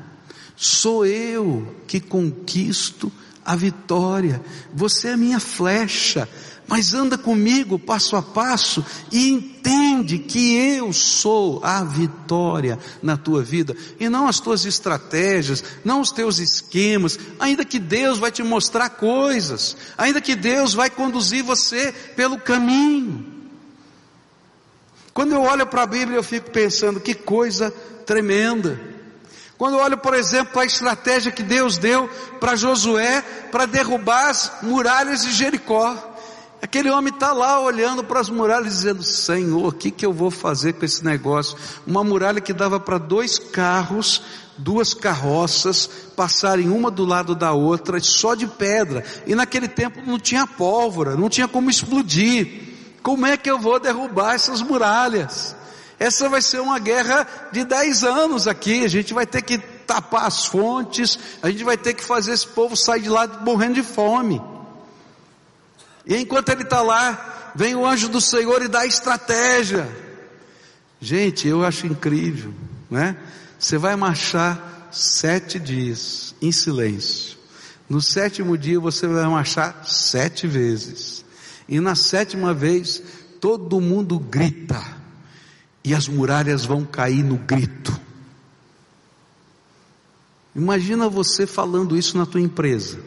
Sou 0.57 1.05
eu 1.05 1.75
que 1.87 2.01
conquisto 2.01 3.11
a 3.45 3.57
vitória. 3.57 4.41
Você 4.73 5.09
é 5.09 5.17
minha 5.17 5.41
flecha 5.41 6.29
mas 6.67 6.95
anda 6.95 7.19
comigo 7.19 7.79
passo 7.79 8.17
a 8.17 8.23
passo 8.23 8.85
e 9.13 9.31
entende 9.31 10.19
que 10.19 10.55
eu 10.57 10.93
sou 10.93 11.61
a 11.63 11.85
vitória 11.85 12.79
na 13.03 13.17
tua 13.17 13.43
vida 13.43 13.77
e 14.01 14.09
não 14.09 14.27
as 14.27 14.41
tuas 14.41 14.65
estratégias, 14.65 15.63
não 15.85 16.01
os 16.01 16.11
teus 16.11 16.39
esquemas, 16.39 17.19
ainda 17.39 17.65
que 17.65 17.79
Deus 17.79 18.19
vai 18.19 18.31
te 18.31 18.43
mostrar 18.43 18.91
coisas, 18.91 19.77
ainda 19.97 20.21
que 20.21 20.35
Deus 20.35 20.75
vai 20.75 20.89
conduzir 20.91 21.43
você 21.43 21.93
pelo 22.17 22.39
caminho. 22.39 23.33
Quando 25.13 25.33
eu 25.33 25.43
olho 25.43 25.67
para 25.67 25.83
a 25.83 25.87
Bíblia 25.87 26.19
eu 26.19 26.25
fico 26.25 26.51
pensando 26.51 26.99
que 26.99 27.15
coisa 27.15 27.71
tremenda. 28.05 28.81
Quando 29.57 29.75
eu 29.75 29.81
olho, 29.81 29.97
por 29.97 30.15
exemplo, 30.15 30.61
a 30.61 30.65
estratégia 30.65 31.31
que 31.31 31.43
Deus 31.43 31.79
deu 31.79 32.09
para 32.41 32.57
Josué 32.57 33.23
para 33.53 33.67
derrubar 33.67 34.31
as 34.31 34.51
muralhas 34.63 35.23
de 35.23 35.33
Jericó. 35.33 36.14
Aquele 36.65 36.89
homem 36.89 37.13
está 37.13 37.31
lá 37.31 37.61
olhando 37.61 38.03
para 38.03 38.21
as 38.21 38.31
muralhas 38.31 38.73
dizendo: 38.73 39.03
Senhor, 39.03 39.67
o 39.67 39.71
que, 39.71 39.91
que 39.91 40.07
eu 40.07 40.15
vou 40.15 40.31
fazer 40.31 40.73
com 40.73 40.87
esse 40.87 41.05
negócio? 41.05 41.59
Uma 41.87 42.03
muralha 42.03 42.41
que 42.41 42.55
dava 42.55 42.81
para 42.81 42.97
dois 42.97 43.39
carros, 43.39 44.23
duas 44.57 44.95
carroças, 44.95 45.87
passarem 46.17 46.71
uma 46.71 46.91
do 46.91 47.05
lado 47.05 47.35
da 47.35 47.53
outra, 47.53 48.01
só 48.01 48.35
de 48.35 48.47
pedra. 48.47 49.05
E 49.27 49.35
naquele 49.35 49.69
tempo 49.69 50.01
não 50.07 50.19
tinha 50.19 50.47
pólvora, 50.47 51.15
não 51.15 51.29
tinha 51.29 51.47
como 51.47 51.69
explodir. 51.69 52.97
Como 53.03 53.27
é 53.27 53.37
que 53.37 53.51
eu 53.51 53.59
vou 53.59 53.79
derrubar 53.79 54.33
essas 54.33 54.63
muralhas? 54.63 55.55
Essa 55.99 56.31
vai 56.31 56.41
ser 56.41 56.61
uma 56.63 56.79
guerra 56.79 57.29
de 57.53 57.63
dez 57.63 58.03
anos 58.03 58.49
aqui. 58.49 58.87
A 58.87 58.89
gente 58.89 59.13
vai 59.13 59.27
ter 59.27 59.43
que 59.43 59.59
tapar 59.59 60.25
as 60.25 60.47
fontes, 60.47 61.19
a 61.43 61.51
gente 61.51 61.63
vai 61.63 61.77
ter 61.77 61.93
que 61.93 62.03
fazer 62.03 62.33
esse 62.33 62.47
povo 62.47 62.75
sair 62.75 63.03
de 63.03 63.11
lá 63.11 63.27
morrendo 63.43 63.75
de 63.75 63.83
fome. 63.83 64.54
E 66.07 66.17
enquanto 66.17 66.51
ele 66.51 66.63
está 66.63 66.83
lá, 66.83 67.53
vem 67.55 67.75
o 67.75 67.87
anjo 67.87 68.09
do 68.09 68.21
Senhor 68.21 68.63
e 68.63 68.69
dá 68.69 68.85
estratégia. 68.85 69.89
Gente, 71.01 71.49
eu 71.49 71.65
acho 71.65 71.87
incrível, 71.87 72.53
né? 72.91 73.17
Você 73.59 73.79
vai 73.79 73.97
marchar 73.97 74.89
sete 74.91 75.59
dias 75.59 76.35
em 76.41 76.53
silêncio. 76.53 77.39
No 77.89 78.01
sétimo 78.01 78.57
dia 78.57 78.81
você 78.81 79.07
vai 79.07 79.25
marchar 79.27 79.85
sete 79.87 80.47
vezes. 80.47 81.25
E 81.69 81.81
na 81.81 81.95
sétima 81.95 82.53
vez 82.53 83.03
todo 83.41 83.81
mundo 83.81 84.19
grita. 84.19 84.83
E 85.83 85.95
as 85.95 86.09
muralhas 86.09 86.65
vão 86.65 86.85
cair 86.85 87.23
no 87.23 87.37
grito. 87.37 87.99
Imagina 90.57 91.09
você 91.09 91.47
falando 91.47 91.97
isso 91.97 92.17
na 92.17 92.25
tua 92.25 92.41
empresa. 92.41 92.99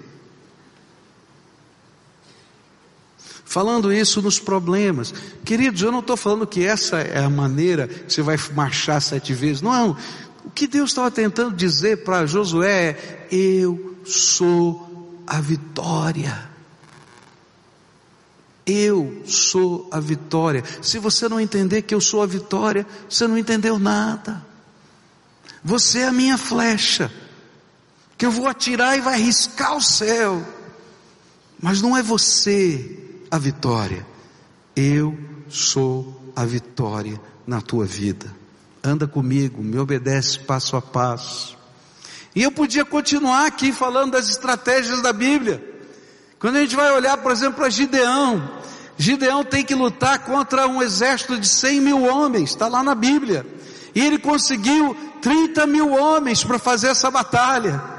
Falando 3.47 3.93
isso 3.93 4.21
nos 4.21 4.39
problemas. 4.39 5.13
Queridos, 5.45 5.81
eu 5.81 5.91
não 5.91 5.99
estou 5.99 6.17
falando 6.17 6.45
que 6.45 6.65
essa 6.65 6.99
é 6.99 7.23
a 7.23 7.29
maneira 7.29 7.87
que 7.87 8.13
você 8.13 8.21
vai 8.21 8.37
marchar 8.53 9.01
sete 9.01 9.33
vezes. 9.33 9.61
Não, 9.61 9.95
o 10.43 10.49
que 10.49 10.67
Deus 10.67 10.89
estava 10.89 11.09
tentando 11.09 11.55
dizer 11.55 12.03
para 12.03 12.25
Josué 12.25 12.89
é: 12.89 13.27
Eu 13.31 13.97
sou 14.05 15.23
a 15.25 15.39
vitória. 15.39 16.47
Eu 18.65 19.21
sou 19.25 19.87
a 19.93 19.99
vitória. 20.01 20.61
Se 20.81 20.99
você 20.99 21.29
não 21.29 21.39
entender 21.39 21.83
que 21.83 21.95
eu 21.95 22.01
sou 22.01 22.21
a 22.21 22.25
vitória, 22.25 22.85
você 23.09 23.25
não 23.27 23.37
entendeu 23.37 23.79
nada. 23.79 24.45
Você 25.63 25.99
é 25.99 26.07
a 26.07 26.11
minha 26.11 26.37
flecha, 26.37 27.09
que 28.17 28.25
eu 28.25 28.31
vou 28.31 28.45
atirar 28.45 28.97
e 28.97 29.01
vai 29.01 29.21
riscar 29.21 29.77
o 29.77 29.81
céu. 29.81 30.45
Mas 31.61 31.81
não 31.81 31.95
é 31.95 32.03
você 32.03 33.06
a 33.29 33.37
vitória. 33.37 34.05
Eu 34.75 35.17
sou 35.49 36.31
a 36.35 36.45
vitória 36.45 37.19
na 37.45 37.61
tua 37.61 37.85
vida. 37.85 38.33
Anda 38.83 39.07
comigo, 39.07 39.63
me 39.63 39.77
obedece 39.79 40.39
passo 40.39 40.75
a 40.75 40.81
passo. 40.81 41.57
E 42.35 42.43
eu 42.43 42.51
podia 42.51 42.85
continuar 42.85 43.47
aqui 43.47 43.71
falando 43.71 44.11
das 44.11 44.29
estratégias 44.29 45.01
da 45.01 45.11
Bíblia. 45.11 45.63
Quando 46.39 46.57
a 46.57 46.61
gente 46.61 46.75
vai 46.75 46.91
olhar, 46.91 47.17
por 47.17 47.31
exemplo, 47.31 47.55
para 47.55 47.69
Gideão, 47.69 48.47
Gideão 48.97 49.43
tem 49.43 49.63
que 49.63 49.73
lutar 49.73 50.19
contra 50.19 50.67
um 50.67 50.81
exército 50.81 51.39
de 51.39 51.47
100 51.47 51.81
mil 51.81 52.03
homens, 52.03 52.51
está 52.51 52.67
lá 52.67 52.83
na 52.83 52.93
Bíblia. 52.93 53.45
E 53.95 54.05
ele 54.05 54.19
conseguiu 54.19 54.95
30 55.21 55.65
mil 55.65 55.91
homens 55.91 56.43
para 56.43 56.59
fazer 56.59 56.89
essa 56.89 57.09
batalha. 57.09 57.96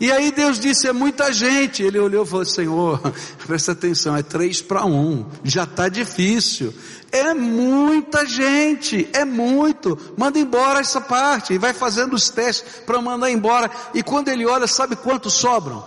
E 0.00 0.10
aí 0.10 0.32
Deus 0.32 0.58
disse: 0.58 0.88
é 0.88 0.92
muita 0.92 1.30
gente. 1.30 1.82
Ele 1.82 1.98
olhou 1.98 2.24
e 2.24 2.26
falou: 2.26 2.44
Senhor, 2.46 2.98
presta 3.46 3.72
atenção, 3.72 4.16
é 4.16 4.22
três 4.22 4.62
para 4.62 4.86
um, 4.86 5.26
já 5.44 5.64
está 5.64 5.90
difícil. 5.90 6.74
É 7.12 7.34
muita 7.34 8.24
gente, 8.24 9.06
é 9.12 9.24
muito. 9.26 9.98
Manda 10.16 10.38
embora 10.38 10.80
essa 10.80 11.00
parte. 11.00 11.52
E 11.52 11.58
vai 11.58 11.74
fazendo 11.74 12.14
os 12.14 12.30
testes 12.30 12.80
para 12.86 13.02
mandar 13.02 13.30
embora. 13.30 13.70
E 13.92 14.02
quando 14.02 14.28
ele 14.28 14.46
olha, 14.46 14.66
sabe 14.66 14.96
quantos 14.96 15.34
sobram? 15.34 15.84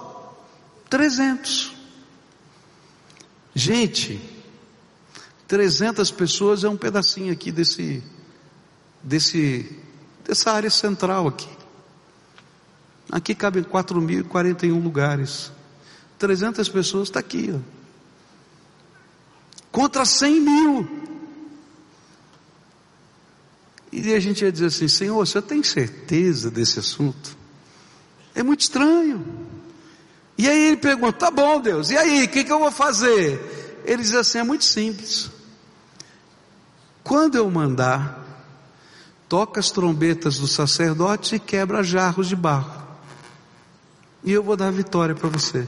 300. 0.90 1.74
Gente, 3.56 4.22
300 5.48 6.12
pessoas 6.12 6.64
é 6.64 6.70
um 6.70 6.78
pedacinho 6.78 7.32
aqui 7.32 7.52
desse, 7.52 8.04
desse, 9.02 9.80
dessa 10.24 10.52
área 10.52 10.70
central 10.70 11.28
aqui. 11.28 11.53
Aqui 13.12 13.36
cabem 13.36 13.64
4.041 13.64 14.82
lugares. 14.82 15.52
300 16.18 16.68
pessoas 16.70 17.10
está 17.10 17.20
aqui, 17.20 17.54
ó. 17.54 17.60
Contra 19.72 20.06
100 20.06 20.40
mil. 20.40 20.88
E 23.92 24.14
a 24.14 24.20
gente 24.20 24.44
ia 24.44 24.52
dizer 24.52 24.68
assim: 24.68 24.88
Senhor, 24.88 25.16
você 25.16 25.42
tem 25.42 25.62
certeza 25.64 26.50
desse 26.50 26.80
assunto? 26.80 27.38
É 28.34 28.42
muito 28.42 28.62
estranho. 28.62 29.26
E 30.38 30.48
aí 30.48 30.68
ele 30.68 30.78
pergunta: 30.78 31.14
Tá 31.14 31.32
bom, 31.32 31.60
Deus, 31.60 31.90
e 31.90 31.98
aí, 31.98 32.24
o 32.24 32.28
que, 32.28 32.44
que 32.44 32.52
eu 32.52 32.60
vou 32.60 32.72
fazer? 32.72 33.82
Ele 33.86 34.02
diz 34.02 34.16
assim: 34.16 34.40
É 34.40 34.44
muito 34.44 34.64
simples. 34.64 35.30
Quando 37.04 37.36
eu 37.36 37.50
mandar, 37.52 38.24
toca 39.28 39.60
as 39.60 39.70
trombetas 39.72 40.38
dos 40.38 40.52
sacerdotes 40.52 41.34
e 41.34 41.40
quebra 41.40 41.84
jarros 41.84 42.28
de 42.28 42.36
barro. 42.36 42.83
E 44.24 44.32
eu 44.32 44.44
vou 44.44 44.56
dar 44.56 44.72
vitória 44.72 45.14
para 45.14 45.30
você. 45.30 45.68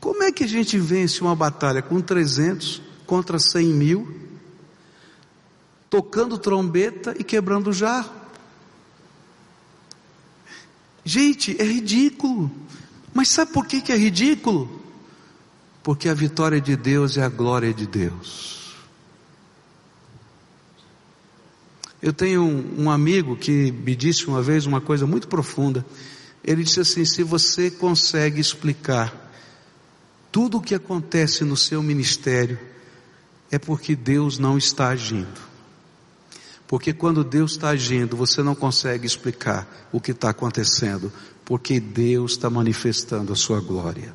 Como 0.00 0.22
é 0.22 0.32
que 0.32 0.44
a 0.44 0.48
gente 0.48 0.78
vence 0.78 1.20
uma 1.20 1.36
batalha 1.36 1.82
com 1.82 2.00
300 2.00 2.80
contra 3.06 3.38
100 3.38 3.66
mil? 3.66 4.20
tocando 5.90 6.38
trombeta 6.38 7.14
e 7.18 7.24
quebrando 7.24 7.72
jarro. 7.72 8.12
Gente, 11.04 11.60
é 11.60 11.64
ridículo. 11.64 12.48
Mas 13.12 13.28
sabe 13.28 13.52
por 13.52 13.66
que, 13.66 13.80
que 13.80 13.90
é 13.90 13.96
ridículo? 13.96 14.80
Porque 15.82 16.08
a 16.08 16.14
vitória 16.14 16.60
de 16.60 16.76
Deus 16.76 17.18
é 17.18 17.24
a 17.24 17.28
glória 17.28 17.74
de 17.74 17.86
Deus. 17.86 18.69
Eu 22.02 22.12
tenho 22.12 22.42
um, 22.42 22.90
amigo 22.90 23.36
que 23.36 23.70
me 23.72 23.94
disse 23.94 24.26
uma 24.26 24.42
vez 24.42 24.64
uma 24.64 24.80
coisa 24.80 25.06
muito 25.06 25.28
profunda. 25.28 25.84
Ele 26.42 26.64
disse 26.64 26.80
assim: 26.80 27.04
se 27.04 27.22
você 27.22 27.70
consegue 27.70 28.40
explicar 28.40 29.30
tudo 30.32 30.58
o 30.58 30.62
que 30.62 30.74
acontece 30.74 31.44
no 31.44 31.56
seu 31.56 31.82
ministério, 31.82 32.58
é 33.50 33.58
porque 33.58 33.94
Deus 33.94 34.38
não 34.38 34.56
está 34.56 34.88
agindo. 34.88 35.50
Porque 36.66 36.92
quando 36.92 37.24
Deus 37.24 37.52
está 37.52 37.70
agindo, 37.70 38.16
você 38.16 38.42
não 38.42 38.54
consegue 38.54 39.04
explicar 39.04 39.88
o 39.92 40.00
que 40.00 40.12
está 40.12 40.30
acontecendo, 40.30 41.12
porque 41.44 41.80
Deus 41.80 42.32
está 42.32 42.48
manifestando 42.48 43.32
a 43.32 43.36
sua 43.36 43.60
glória. 43.60 44.14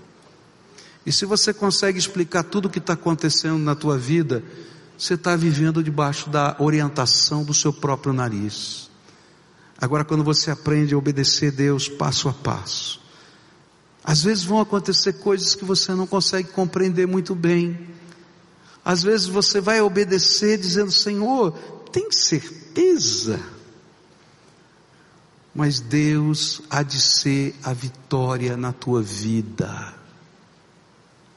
E 1.06 1.12
se 1.12 1.26
você 1.26 1.54
consegue 1.54 2.00
explicar 2.00 2.44
tudo 2.44 2.66
o 2.68 2.70
que 2.70 2.80
está 2.80 2.94
acontecendo 2.94 3.60
na 3.60 3.76
tua 3.76 3.98
vida, 3.98 4.42
você 4.98 5.16
está 5.16 5.36
vivendo 5.36 5.84
debaixo 5.84 6.30
da 6.30 6.56
orientação 6.60 7.44
do 7.44 7.54
seu 7.54 7.74
próprio 7.74 8.14
nariz. 8.14 8.90
Agora, 9.78 10.06
quando 10.06 10.24
você 10.24 10.50
aprende 10.50 10.94
a 10.94 10.98
obedecer 10.98 11.52
Deus 11.52 11.90
passo 11.90 12.30
a 12.30 12.34
passo, 12.34 13.02
às 14.04 14.24
vezes 14.24 14.44
vão 14.44 14.60
acontecer 14.60 15.14
coisas 15.14 15.56
que 15.56 15.66
você 15.66 15.94
não 15.94 16.08
consegue 16.08 16.50
compreender 16.50 17.08
muito 17.08 17.34
bem. 17.34 17.90
Às 18.84 19.02
vezes 19.02 19.28
você 19.28 19.60
vai 19.60 19.82
obedecer 19.82 20.60
dizendo, 20.60 20.92
Senhor, 20.92 21.52
tem 21.92 22.12
certeza. 22.12 23.40
Mas 25.54 25.80
Deus 25.80 26.62
há 26.70 26.84
de 26.84 27.02
ser 27.02 27.56
a 27.64 27.74
vitória 27.74 28.56
na 28.56 28.72
tua 28.72 29.02
vida. 29.02 29.94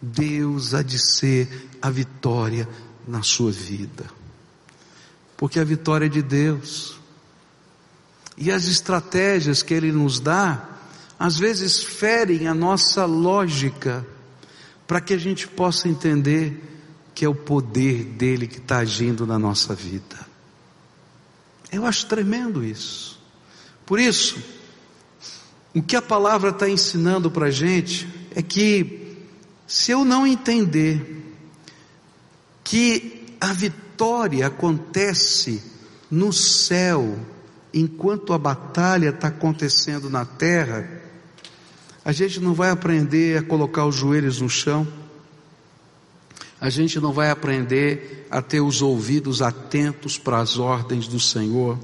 Deus 0.00 0.74
há 0.74 0.82
de 0.82 0.98
ser 0.98 1.68
a 1.80 1.88
vitória 1.88 2.68
na 2.68 2.87
sua 3.22 3.50
vida. 3.50 4.04
Porque 5.36 5.58
a 5.58 5.64
vitória 5.64 6.06
é 6.06 6.08
de 6.08 6.22
Deus. 6.22 6.98
E 8.36 8.50
as 8.50 8.66
estratégias 8.66 9.62
que 9.62 9.72
Ele 9.72 9.90
nos 9.90 10.20
dá, 10.20 10.68
às 11.18 11.38
vezes 11.38 11.82
ferem 11.82 12.46
a 12.46 12.54
nossa 12.54 13.04
lógica, 13.04 14.06
para 14.86 15.00
que 15.00 15.14
a 15.14 15.18
gente 15.18 15.46
possa 15.46 15.88
entender 15.88 16.62
que 17.14 17.24
é 17.24 17.28
o 17.28 17.34
poder 17.34 18.04
dele 18.04 18.46
que 18.46 18.58
está 18.58 18.78
agindo 18.78 19.26
na 19.26 19.38
nossa 19.38 19.74
vida. 19.74 20.26
Eu 21.70 21.84
acho 21.84 22.06
tremendo 22.06 22.64
isso. 22.64 23.20
Por 23.84 23.98
isso, 23.98 24.42
o 25.74 25.82
que 25.82 25.96
a 25.96 26.02
palavra 26.02 26.50
está 26.50 26.68
ensinando 26.68 27.30
para 27.30 27.46
a 27.46 27.50
gente 27.50 28.08
é 28.34 28.42
que, 28.42 29.16
se 29.66 29.90
eu 29.90 30.04
não 30.04 30.26
entender 30.26 31.27
que 32.68 33.34
a 33.40 33.54
vitória 33.54 34.46
acontece 34.46 35.62
no 36.10 36.34
céu, 36.34 37.18
enquanto 37.72 38.34
a 38.34 38.38
batalha 38.38 39.08
está 39.08 39.28
acontecendo 39.28 40.10
na 40.10 40.26
terra, 40.26 40.86
a 42.04 42.12
gente 42.12 42.38
não 42.40 42.52
vai 42.52 42.68
aprender 42.68 43.38
a 43.38 43.42
colocar 43.42 43.86
os 43.86 43.94
joelhos 43.94 44.42
no 44.42 44.50
chão, 44.50 44.86
a 46.60 46.68
gente 46.68 47.00
não 47.00 47.10
vai 47.10 47.30
aprender 47.30 48.26
a 48.30 48.42
ter 48.42 48.60
os 48.60 48.82
ouvidos 48.82 49.40
atentos 49.40 50.18
para 50.18 50.38
as 50.38 50.58
ordens 50.58 51.08
do 51.08 51.18
Senhor, 51.18 51.78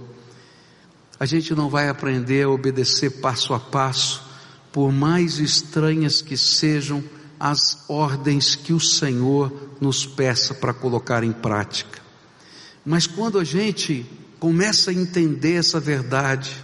a 1.18 1.24
gente 1.24 1.54
não 1.54 1.70
vai 1.70 1.88
aprender 1.88 2.42
a 2.42 2.50
obedecer 2.50 3.22
passo 3.22 3.54
a 3.54 3.58
passo, 3.58 4.22
por 4.70 4.92
mais 4.92 5.38
estranhas 5.38 6.20
que 6.20 6.36
sejam 6.36 7.02
as 7.44 7.84
ordens 7.90 8.56
que 8.56 8.72
o 8.72 8.80
Senhor 8.80 9.52
nos 9.78 10.06
peça 10.06 10.54
para 10.54 10.72
colocar 10.72 11.22
em 11.22 11.30
prática. 11.30 12.00
Mas 12.86 13.06
quando 13.06 13.38
a 13.38 13.44
gente 13.44 14.06
começa 14.40 14.90
a 14.90 14.94
entender 14.94 15.56
essa 15.56 15.78
verdade, 15.78 16.56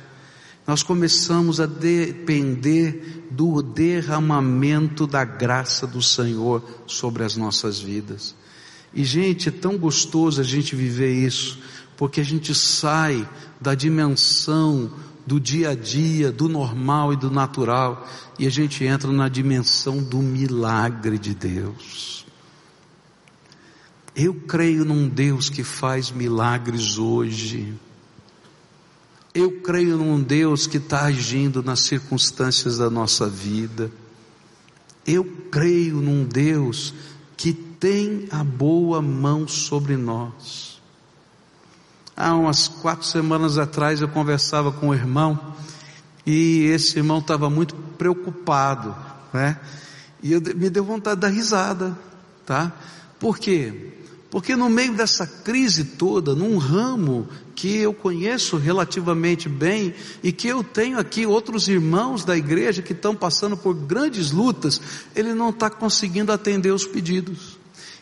nós 0.67 0.83
começamos 0.83 1.61
a 1.61 1.67
depender 1.67 3.27
do 3.31 3.61
derramamento 3.61 5.07
da 5.07 5.23
graça 5.23 5.87
do 5.87 6.01
Senhor 6.01 6.65
sobre 6.87 7.25
as 7.25 7.37
nossas 7.37 7.79
vidas. 7.79 8.35
E 8.95 9.05
gente, 9.05 9.51
é 9.51 9.53
tão 9.53 9.77
gostoso 9.77 10.41
a 10.41 10.45
gente 10.45 10.75
viver 10.75 11.13
isso, 11.13 11.59
porque 11.95 12.23
a 12.23 12.25
gente 12.25 12.55
sai 12.55 13.29
da 13.61 13.75
dimensão 13.75 14.91
do 15.31 15.39
dia 15.39 15.71
a 15.71 15.75
dia, 15.77 16.33
do 16.33 16.49
normal 16.49 17.13
e 17.13 17.17
do 17.17 17.31
natural, 17.31 18.05
e 18.37 18.49
a 18.49 18.51
gente 18.51 18.83
entra 18.83 19.13
na 19.13 19.29
dimensão 19.29 20.03
do 20.03 20.19
milagre 20.19 21.21
de 21.21 21.37
Deus. 21.37 22.27
Eu 24.17 24.35
creio 24.35 24.85
num 24.85 25.09
Deus 25.09 25.49
que 25.49 25.63
faz 25.63 26.11
milagres 26.11 26.99
hoje. 26.99 27.73
Eu 29.33 29.61
creio 29.61 29.97
num 29.99 30.21
Deus 30.21 30.67
que 30.67 30.79
está 30.79 31.05
agindo 31.05 31.63
nas 31.63 31.79
circunstâncias 31.79 32.79
da 32.79 32.91
nossa 32.91 33.29
vida. 33.29 33.89
Eu 35.07 35.25
creio 35.49 36.01
num 36.01 36.25
Deus 36.25 36.93
que 37.37 37.53
tem 37.53 38.27
a 38.33 38.43
boa 38.43 39.01
mão 39.01 39.47
sobre 39.47 39.97
nós. 39.97 40.70
Há 42.21 42.35
umas 42.35 42.69
quatro 42.69 43.07
semanas 43.07 43.57
atrás 43.57 44.03
eu 44.03 44.09
conversava 44.09 44.71
com 44.71 44.89
um 44.89 44.95
irmão 44.95 45.55
e 46.27 46.65
esse 46.65 46.99
irmão 46.99 47.19
estava 47.19 47.49
muito 47.49 47.75
preocupado, 47.75 48.95
né? 49.33 49.59
E 50.23 50.31
eu, 50.31 50.41
me 50.55 50.69
deu 50.69 50.85
vontade 50.85 51.17
de 51.17 51.23
dar 51.23 51.33
risada, 51.33 51.97
tá? 52.45 52.75
Por 53.19 53.39
quê? 53.39 53.95
Porque 54.31 54.55
no 54.55 54.69
meio 54.69 54.93
dessa 54.93 55.27
crise 55.27 55.83
toda, 55.83 56.35
num 56.35 56.59
ramo 56.59 57.27
que 57.55 57.79
eu 57.79 57.95
conheço 57.95 58.59
relativamente 58.59 59.49
bem 59.49 59.95
e 60.23 60.31
que 60.31 60.47
eu 60.47 60.63
tenho 60.63 60.99
aqui 60.99 61.25
outros 61.25 61.69
irmãos 61.69 62.23
da 62.23 62.37
igreja 62.37 62.83
que 62.83 62.93
estão 62.93 63.17
passando 63.17 63.57
por 63.57 63.73
grandes 63.73 64.31
lutas, 64.31 64.79
ele 65.17 65.33
não 65.33 65.49
está 65.49 65.71
conseguindo 65.71 66.33
atender 66.33 66.71
os 66.71 66.85
pedidos. 66.85 67.60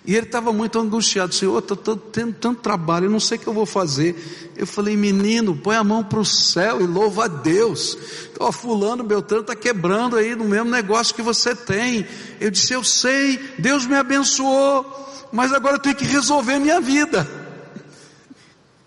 E 0.08 0.16
ele 0.16 0.26
estava 0.26 0.52
muito 0.52 0.78
angustiado, 0.80 1.34
Senhor, 1.34 1.58
estou 1.58 1.76
tendo 1.96 2.32
tanto 2.32 2.62
trabalho, 2.62 3.06
eu 3.06 3.10
não 3.10 3.20
sei 3.20 3.36
o 3.36 3.40
que 3.40 3.46
eu 3.46 3.52
vou 3.52 3.66
fazer. 3.66 4.50
Eu 4.56 4.66
falei, 4.66 4.96
menino, 4.96 5.54
põe 5.54 5.76
a 5.76 5.84
mão 5.84 6.02
para 6.02 6.18
o 6.18 6.24
céu 6.24 6.80
e 6.80 6.86
louva 6.86 7.26
a 7.26 7.28
Deus. 7.28 7.96
Ó, 8.40 8.50
fulano, 8.50 9.04
Beltrano 9.04 9.42
está 9.42 9.54
quebrando 9.54 10.16
aí 10.16 10.34
no 10.34 10.44
mesmo 10.44 10.70
negócio 10.70 11.14
que 11.14 11.20
você 11.20 11.54
tem. 11.54 12.06
Eu 12.40 12.50
disse, 12.50 12.72
eu 12.72 12.82
sei, 12.82 13.38
Deus 13.58 13.86
me 13.86 13.94
abençoou 13.94 15.08
mas 15.32 15.52
agora 15.52 15.76
eu 15.76 15.80
tenho 15.80 15.94
que 15.94 16.04
resolver 16.04 16.58
minha 16.58 16.80
vida. 16.80 17.28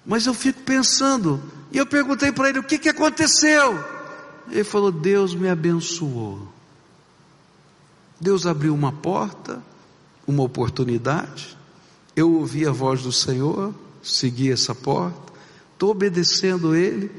Mas 0.06 0.26
eu 0.26 0.34
fico 0.34 0.62
pensando, 0.62 1.42
e 1.72 1.78
eu 1.78 1.86
perguntei 1.86 2.32
para 2.32 2.50
ele: 2.50 2.60
o 2.60 2.64
que, 2.64 2.78
que 2.78 2.90
aconteceu? 2.90 3.84
Ele 4.50 4.64
falou: 4.64 4.92
Deus 4.92 5.36
me 5.36 5.50
abençoou. 5.50 6.48
Deus 8.20 8.46
abriu 8.46 8.74
uma 8.74 8.92
porta, 8.92 9.62
uma 10.32 10.44
oportunidade. 10.44 11.58
Eu 12.16 12.34
ouvi 12.34 12.66
a 12.66 12.72
voz 12.72 13.04
do 13.04 13.12
Senhor, 13.12 13.74
segui 14.02 14.52
essa 14.52 14.74
porta, 14.74 15.32
estou 15.74 15.92
obedecendo 15.92 16.76
Ele 16.76 17.12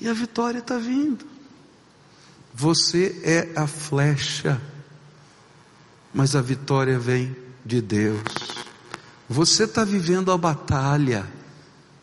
e 0.00 0.08
a 0.08 0.12
vitória 0.12 0.58
está 0.58 0.76
vindo. 0.76 1.24
Você 2.52 3.20
é 3.22 3.52
a 3.56 3.66
flecha, 3.66 4.60
mas 6.12 6.36
a 6.36 6.40
vitória 6.40 6.98
vem 6.98 7.34
de 7.64 7.80
Deus. 7.80 8.22
Você 9.28 9.64
está 9.64 9.84
vivendo 9.84 10.30
a 10.30 10.38
batalha, 10.38 11.26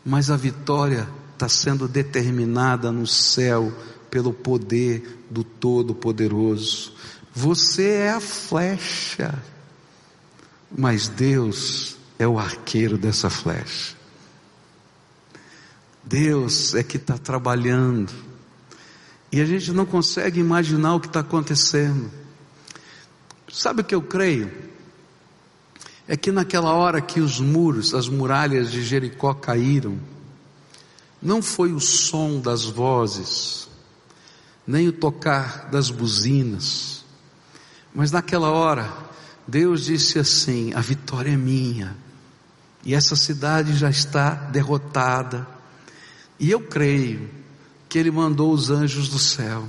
mas 0.04 0.30
a 0.30 0.36
vitória 0.36 1.08
está 1.32 1.48
sendo 1.48 1.88
determinada 1.88 2.92
no 2.92 3.06
céu 3.06 3.72
pelo 4.10 4.32
poder 4.32 5.24
do 5.30 5.42
Todo-Poderoso. 5.42 6.92
Você 7.34 7.88
é 7.92 8.10
a 8.10 8.20
flecha, 8.20 9.34
mas 10.76 11.08
Deus 11.08 11.96
é 12.18 12.26
o 12.26 12.38
arqueiro 12.38 12.96
dessa 12.96 13.28
flecha. 13.28 13.96
Deus 16.04 16.74
é 16.74 16.82
que 16.82 16.96
está 16.96 17.16
trabalhando. 17.16 18.12
E 19.30 19.40
a 19.40 19.44
gente 19.44 19.72
não 19.72 19.86
consegue 19.86 20.40
imaginar 20.40 20.94
o 20.94 21.00
que 21.00 21.06
está 21.06 21.20
acontecendo. 21.20 22.10
Sabe 23.50 23.82
o 23.82 23.84
que 23.84 23.94
eu 23.94 24.02
creio? 24.02 24.50
É 26.08 26.16
que 26.16 26.32
naquela 26.32 26.72
hora 26.72 27.00
que 27.00 27.20
os 27.20 27.38
muros, 27.38 27.94
as 27.94 28.08
muralhas 28.08 28.70
de 28.70 28.82
Jericó 28.82 29.32
caíram, 29.32 29.98
não 31.20 31.40
foi 31.40 31.72
o 31.72 31.80
som 31.80 32.40
das 32.40 32.64
vozes, 32.64 33.68
nem 34.66 34.88
o 34.88 34.92
tocar 34.92 35.70
das 35.70 35.90
buzinas, 35.90 37.04
mas 37.94 38.10
naquela 38.10 38.50
hora, 38.50 38.92
Deus 39.46 39.84
disse 39.84 40.18
assim: 40.18 40.72
a 40.74 40.80
vitória 40.80 41.30
é 41.30 41.36
minha, 41.36 41.96
e 42.84 42.94
essa 42.94 43.16
cidade 43.16 43.74
já 43.74 43.90
está 43.90 44.34
derrotada, 44.34 45.46
e 46.38 46.50
eu 46.50 46.60
creio 46.60 47.28
que 47.88 47.98
Ele 47.98 48.10
mandou 48.10 48.52
os 48.52 48.70
anjos 48.70 49.08
do 49.08 49.18
céu, 49.18 49.68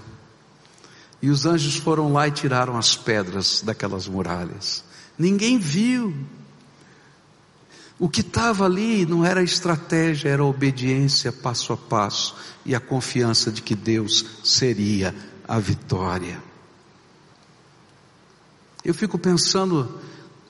e 1.21 1.29
os 1.29 1.45
anjos 1.45 1.75
foram 1.75 2.11
lá 2.11 2.27
e 2.27 2.31
tiraram 2.31 2.77
as 2.77 2.95
pedras 2.95 3.61
daquelas 3.63 4.07
muralhas, 4.07 4.83
ninguém 5.17 5.57
viu, 5.57 6.13
o 7.99 8.09
que 8.09 8.21
estava 8.21 8.65
ali 8.65 9.05
não 9.05 9.23
era 9.23 9.43
estratégia, 9.43 10.29
era 10.29 10.43
obediência 10.43 11.31
passo 11.31 11.71
a 11.73 11.77
passo 11.77 12.35
e 12.65 12.75
a 12.75 12.79
confiança 12.79 13.51
de 13.51 13.61
que 13.61 13.75
Deus 13.75 14.25
seria 14.43 15.15
a 15.47 15.59
vitória. 15.59 16.52
Eu 18.83 18.93
fico 18.93 19.17
pensando 19.17 19.99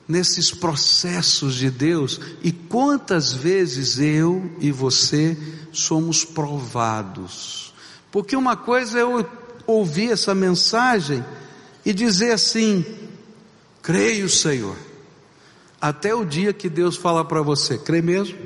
nesses 0.06 0.50
processos 0.50 1.54
de 1.54 1.70
Deus 1.70 2.20
e 2.42 2.52
quantas 2.52 3.32
vezes 3.32 3.98
eu 3.98 4.50
e 4.60 4.70
você 4.70 5.36
somos 5.72 6.24
provados. 6.24 7.72
Porque 8.10 8.36
uma 8.36 8.56
coisa 8.56 8.98
é 8.98 9.02
eu 9.02 9.26
ouvir 9.66 10.12
essa 10.12 10.34
mensagem 10.34 11.24
e 11.84 11.92
dizer 11.92 12.32
assim: 12.32 12.84
creio, 13.82 14.28
Senhor 14.28 14.76
até 15.84 16.14
o 16.14 16.24
dia 16.24 16.50
que 16.54 16.70
Deus 16.70 16.96
fala 16.96 17.22
para 17.22 17.42
você, 17.42 17.76
crê 17.76 18.00
mesmo? 18.00 18.38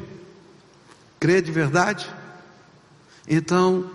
Crê 1.20 1.40
de 1.40 1.52
verdade? 1.52 2.12
Então, 3.28 3.88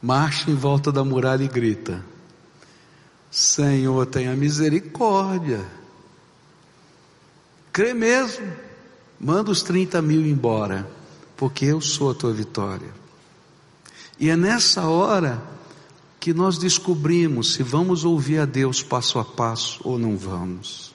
marcha 0.00 0.50
em 0.50 0.54
volta 0.54 0.90
da 0.90 1.04
muralha 1.04 1.44
e 1.44 1.48
grita: 1.48 2.02
Senhor, 3.30 4.06
tenha 4.06 4.34
misericórdia. 4.34 5.64
Crê 7.72 7.94
mesmo? 7.94 8.46
Manda 9.18 9.50
os 9.50 9.62
30 9.62 10.02
mil 10.02 10.26
embora, 10.26 10.90
porque 11.36 11.66
eu 11.66 11.80
sou 11.80 12.10
a 12.10 12.14
tua 12.14 12.32
vitória. 12.32 12.92
E 14.18 14.28
é 14.28 14.36
nessa 14.36 14.86
hora 14.86 15.42
que 16.18 16.34
nós 16.34 16.58
descobrimos 16.58 17.54
se 17.54 17.62
vamos 17.62 18.04
ouvir 18.04 18.40
a 18.40 18.44
Deus 18.44 18.82
passo 18.82 19.18
a 19.18 19.24
passo 19.24 19.80
ou 19.84 19.98
não 19.98 20.16
vamos 20.16 20.90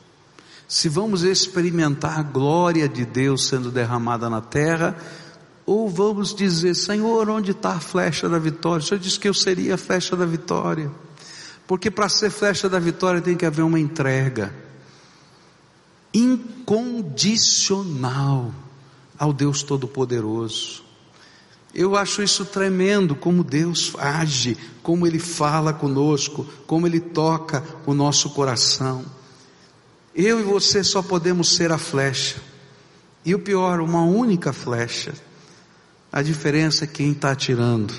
se 0.67 0.89
vamos 0.89 1.24
experimentar 1.24 2.19
a 2.19 2.24
glória 2.24 2.89
de 2.89 3.06
Deus 3.06 3.48
sendo 3.48 3.69
derramada 3.69 4.30
na 4.30 4.41
terra, 4.41 4.98
ou 5.65 5.89
vamos 5.89 6.34
dizer, 6.34 6.76
Senhor, 6.76 7.30
onde 7.30 7.52
está 7.52 7.74
a 7.74 7.80
flecha 7.80 8.30
da 8.30 8.38
vitória? 8.38 8.84
O 8.84 8.86
Senhor 8.86 9.00
disse 9.00 9.19
que 9.19 9.28
eu 9.28 9.34
seria 9.34 9.76
a 9.76 9.78
flecha 9.78 10.15
da 10.15 10.26
vitória. 10.26 10.91
Porque 11.67 11.89
para 11.89 12.08
ser 12.10 12.30
flecha 12.30 12.69
da 12.69 12.78
vitória 12.80 13.21
tem 13.21 13.36
que 13.36 13.45
haver 13.45 13.63
uma 13.63 13.80
entrega 13.80 14.54
incondicional 16.13 18.54
ao 19.17 19.34
Deus 19.34 19.63
Todo-Poderoso. 19.63 20.86
Eu 21.73 21.95
acho 21.97 22.21
isso 22.23 22.45
tremendo, 22.45 23.15
como 23.15 23.43
Deus 23.43 23.93
age, 23.97 24.56
como 24.82 25.06
Ele 25.06 25.19
fala 25.19 25.73
conosco, 25.73 26.47
como 26.65 26.88
Ele 26.88 27.01
toca 27.01 27.62
o 27.86 27.93
nosso 27.93 28.30
coração. 28.30 29.04
Eu 30.15 30.39
e 30.39 30.43
você 30.43 30.82
só 30.86 31.01
podemos 31.01 31.54
ser 31.54 31.73
a 31.73 31.78
flecha. 31.78 32.38
E 33.25 33.36
o 33.36 33.39
pior, 33.39 33.82
uma 33.82 34.06
única 34.06 34.54
flecha. 34.54 35.13
A 36.10 36.21
diferença 36.21 36.86
é 36.86 36.88
quem 36.88 37.12
está 37.12 37.32
atirando. 37.32 37.93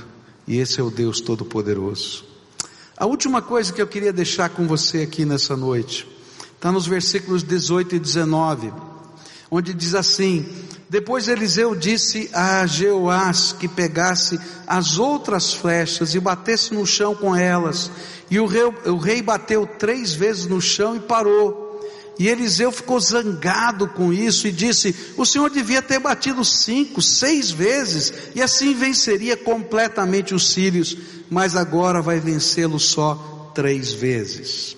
E 0.46 0.56
esse 0.56 0.80
é 0.80 0.82
o 0.82 0.90
Deus 0.90 1.20
Todo-Poderoso. 1.20 2.35
A 2.98 3.04
última 3.04 3.42
coisa 3.42 3.74
que 3.74 3.82
eu 3.82 3.86
queria 3.86 4.12
deixar 4.12 4.48
com 4.48 4.66
você 4.66 5.02
aqui 5.02 5.26
nessa 5.26 5.54
noite, 5.54 6.08
está 6.54 6.72
nos 6.72 6.86
versículos 6.86 7.42
18 7.42 7.96
e 7.96 7.98
19, 7.98 8.72
onde 9.50 9.74
diz 9.74 9.94
assim: 9.94 10.46
Depois 10.88 11.28
Eliseu 11.28 11.74
disse 11.74 12.30
a 12.32 12.66
Jeoás 12.66 13.52
que 13.52 13.68
pegasse 13.68 14.40
as 14.66 14.98
outras 14.98 15.52
flechas 15.52 16.14
e 16.14 16.20
batesse 16.20 16.72
no 16.72 16.86
chão 16.86 17.14
com 17.14 17.36
elas. 17.36 17.90
E 18.30 18.40
o 18.40 18.46
rei, 18.46 18.62
o 18.62 18.96
rei 18.96 19.20
bateu 19.20 19.66
três 19.66 20.14
vezes 20.14 20.46
no 20.46 20.60
chão 20.60 20.96
e 20.96 21.00
parou. 21.00 21.65
E 22.18 22.28
Eliseu 22.28 22.72
ficou 22.72 22.98
zangado 22.98 23.88
com 23.88 24.12
isso 24.12 24.46
e 24.48 24.52
disse: 24.52 24.94
O 25.16 25.26
Senhor 25.26 25.50
devia 25.50 25.82
ter 25.82 25.98
batido 25.98 26.44
cinco, 26.44 27.02
seis 27.02 27.50
vezes, 27.50 28.12
e 28.34 28.42
assim 28.42 28.74
venceria 28.74 29.36
completamente 29.36 30.34
os 30.34 30.50
sírios, 30.50 30.96
mas 31.28 31.54
agora 31.54 32.00
vai 32.00 32.18
vencê-lo 32.18 32.80
só 32.80 33.52
três 33.54 33.92
vezes. 33.92 34.76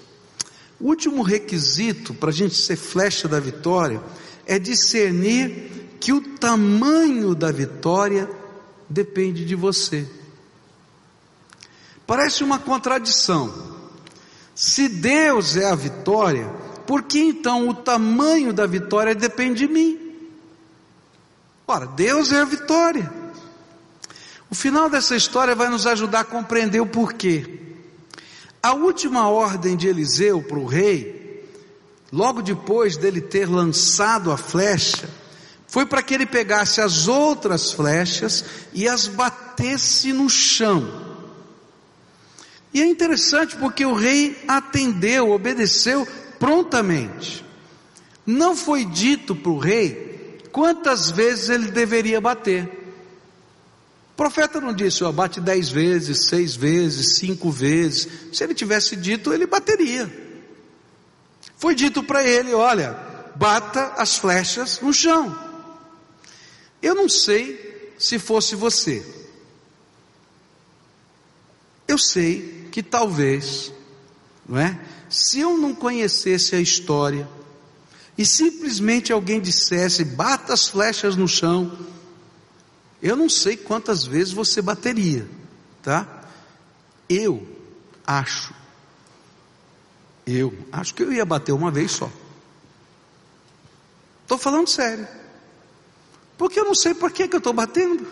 O 0.80 0.88
último 0.88 1.22
requisito 1.22 2.12
para 2.14 2.30
a 2.30 2.32
gente 2.32 2.54
ser 2.54 2.76
flecha 2.76 3.28
da 3.28 3.38
vitória 3.38 4.00
é 4.46 4.58
discernir 4.58 5.96
que 6.00 6.12
o 6.12 6.20
tamanho 6.20 7.34
da 7.34 7.52
vitória 7.52 8.28
depende 8.88 9.44
de 9.44 9.54
você. 9.54 10.06
Parece 12.06 12.42
uma 12.42 12.58
contradição. 12.58 13.52
Se 14.54 14.88
Deus 14.88 15.56
é 15.56 15.66
a 15.66 15.74
vitória, 15.74 16.50
por 16.88 17.02
que 17.02 17.18
então 17.18 17.68
o 17.68 17.74
tamanho 17.74 18.50
da 18.50 18.66
vitória 18.66 19.14
depende 19.14 19.66
de 19.66 19.68
mim? 19.70 19.98
Ora, 21.66 21.84
Deus 21.84 22.32
é 22.32 22.40
a 22.40 22.46
vitória. 22.46 23.12
O 24.48 24.54
final 24.54 24.88
dessa 24.88 25.14
história 25.14 25.54
vai 25.54 25.68
nos 25.68 25.86
ajudar 25.86 26.20
a 26.20 26.24
compreender 26.24 26.80
o 26.80 26.86
porquê. 26.86 27.60
A 28.62 28.72
última 28.72 29.28
ordem 29.28 29.76
de 29.76 29.86
Eliseu 29.86 30.42
para 30.42 30.58
o 30.58 30.64
rei, 30.64 31.46
logo 32.10 32.40
depois 32.40 32.96
dele 32.96 33.20
ter 33.20 33.46
lançado 33.46 34.32
a 34.32 34.38
flecha, 34.38 35.10
foi 35.66 35.84
para 35.84 36.02
que 36.02 36.14
ele 36.14 36.24
pegasse 36.24 36.80
as 36.80 37.06
outras 37.06 37.70
flechas 37.70 38.42
e 38.72 38.88
as 38.88 39.06
batesse 39.06 40.10
no 40.14 40.30
chão. 40.30 41.06
E 42.72 42.80
é 42.80 42.86
interessante 42.86 43.56
porque 43.56 43.84
o 43.84 43.92
rei 43.92 44.42
atendeu, 44.48 45.32
obedeceu 45.32 46.08
prontamente. 46.38 47.44
Não 48.26 48.54
foi 48.56 48.84
dito 48.84 49.34
para 49.34 49.50
o 49.50 49.58
rei 49.58 50.38
quantas 50.52 51.10
vezes 51.10 51.48
ele 51.48 51.70
deveria 51.70 52.20
bater. 52.20 52.64
O 54.12 54.16
profeta 54.16 54.60
não 54.60 54.72
disse, 54.72 55.04
ó, 55.04 55.12
bate 55.12 55.40
dez 55.40 55.68
vezes, 55.68 56.28
seis 56.28 56.56
vezes, 56.56 57.16
cinco 57.16 57.50
vezes. 57.50 58.08
Se 58.32 58.42
ele 58.42 58.54
tivesse 58.54 58.96
dito, 58.96 59.32
ele 59.32 59.46
bateria. 59.46 60.10
Foi 61.56 61.74
dito 61.74 62.02
para 62.02 62.26
ele, 62.26 62.52
olha, 62.52 62.92
bata 63.34 63.94
as 63.96 64.16
flechas 64.16 64.80
no 64.80 64.92
chão. 64.92 65.36
Eu 66.82 66.94
não 66.94 67.08
sei 67.08 67.94
se 67.98 68.18
fosse 68.18 68.54
você. 68.54 69.04
Eu 71.86 71.96
sei 71.96 72.68
que 72.70 72.82
talvez, 72.82 73.72
não 74.46 74.58
é? 74.58 74.78
Se 75.08 75.40
eu 75.40 75.56
não 75.56 75.74
conhecesse 75.74 76.54
a 76.54 76.60
história 76.60 77.28
e 78.16 78.26
simplesmente 78.26 79.12
alguém 79.12 79.40
dissesse, 79.40 80.04
bata 80.04 80.52
as 80.52 80.68
flechas 80.68 81.16
no 81.16 81.28
chão, 81.28 81.78
Eu 83.00 83.14
não 83.14 83.28
sei 83.28 83.56
quantas 83.56 84.04
vezes 84.04 84.32
você 84.32 84.60
bateria, 84.60 85.24
tá? 85.80 86.24
Eu 87.08 87.46
acho, 88.04 88.52
eu 90.26 90.52
acho 90.72 90.94
que 90.94 91.04
eu 91.04 91.12
ia 91.12 91.24
bater 91.24 91.52
uma 91.52 91.70
vez 91.70 91.92
só. 91.92 92.10
Estou 94.22 94.36
falando 94.36 94.68
sério. 94.68 95.06
Porque 96.36 96.58
eu 96.60 96.64
não 96.64 96.74
sei 96.74 96.92
por 96.92 97.10
que, 97.10 97.28
que 97.28 97.36
eu 97.36 97.38
estou 97.38 97.52
batendo. 97.52 98.06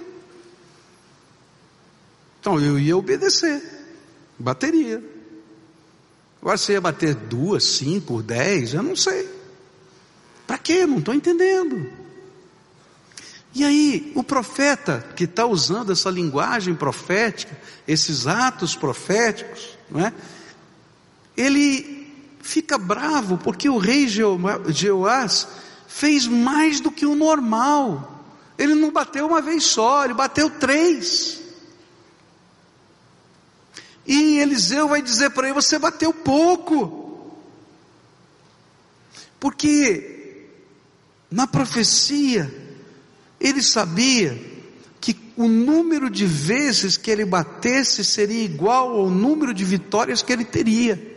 Então 2.40 2.60
eu 2.60 2.78
ia 2.78 2.96
obedecer. 2.96 3.62
Bateria. 4.38 5.02
Agora 6.46 6.58
você 6.58 6.74
ia 6.74 6.80
bater 6.80 7.12
duas, 7.12 7.64
cinco, 7.64 8.22
dez, 8.22 8.72
eu 8.72 8.80
não 8.80 8.94
sei. 8.94 9.28
Para 10.46 10.56
quê? 10.56 10.86
Não 10.86 10.98
estou 10.98 11.12
entendendo. 11.12 11.90
E 13.52 13.64
aí, 13.64 14.12
o 14.14 14.22
profeta 14.22 15.04
que 15.16 15.24
está 15.24 15.44
usando 15.44 15.90
essa 15.90 16.08
linguagem 16.08 16.72
profética, 16.72 17.58
esses 17.88 18.28
atos 18.28 18.76
proféticos, 18.76 19.76
não 19.90 20.06
é? 20.06 20.12
ele 21.36 22.14
fica 22.40 22.78
bravo 22.78 23.38
porque 23.38 23.68
o 23.68 23.78
rei 23.78 24.06
Jeoás 24.06 25.48
fez 25.88 26.28
mais 26.28 26.78
do 26.78 26.92
que 26.92 27.06
o 27.06 27.16
normal. 27.16 28.24
Ele 28.56 28.76
não 28.76 28.92
bateu 28.92 29.26
uma 29.26 29.42
vez 29.42 29.64
só, 29.64 30.04
ele 30.04 30.14
bateu 30.14 30.48
três. 30.48 31.40
E 34.06 34.38
Eliseu 34.38 34.88
vai 34.88 35.02
dizer 35.02 35.30
para 35.30 35.48
ele: 35.48 35.54
Você 35.54 35.78
bateu 35.78 36.12
pouco. 36.12 37.04
Porque 39.40 40.48
na 41.30 41.46
profecia, 41.46 42.52
ele 43.40 43.62
sabia 43.62 44.40
que 45.00 45.16
o 45.36 45.48
número 45.48 46.08
de 46.08 46.24
vezes 46.24 46.96
que 46.96 47.10
ele 47.10 47.24
batesse 47.24 48.04
seria 48.04 48.44
igual 48.44 48.96
ao 48.96 49.10
número 49.10 49.52
de 49.52 49.64
vitórias 49.64 50.22
que 50.22 50.32
ele 50.32 50.44
teria. 50.44 51.16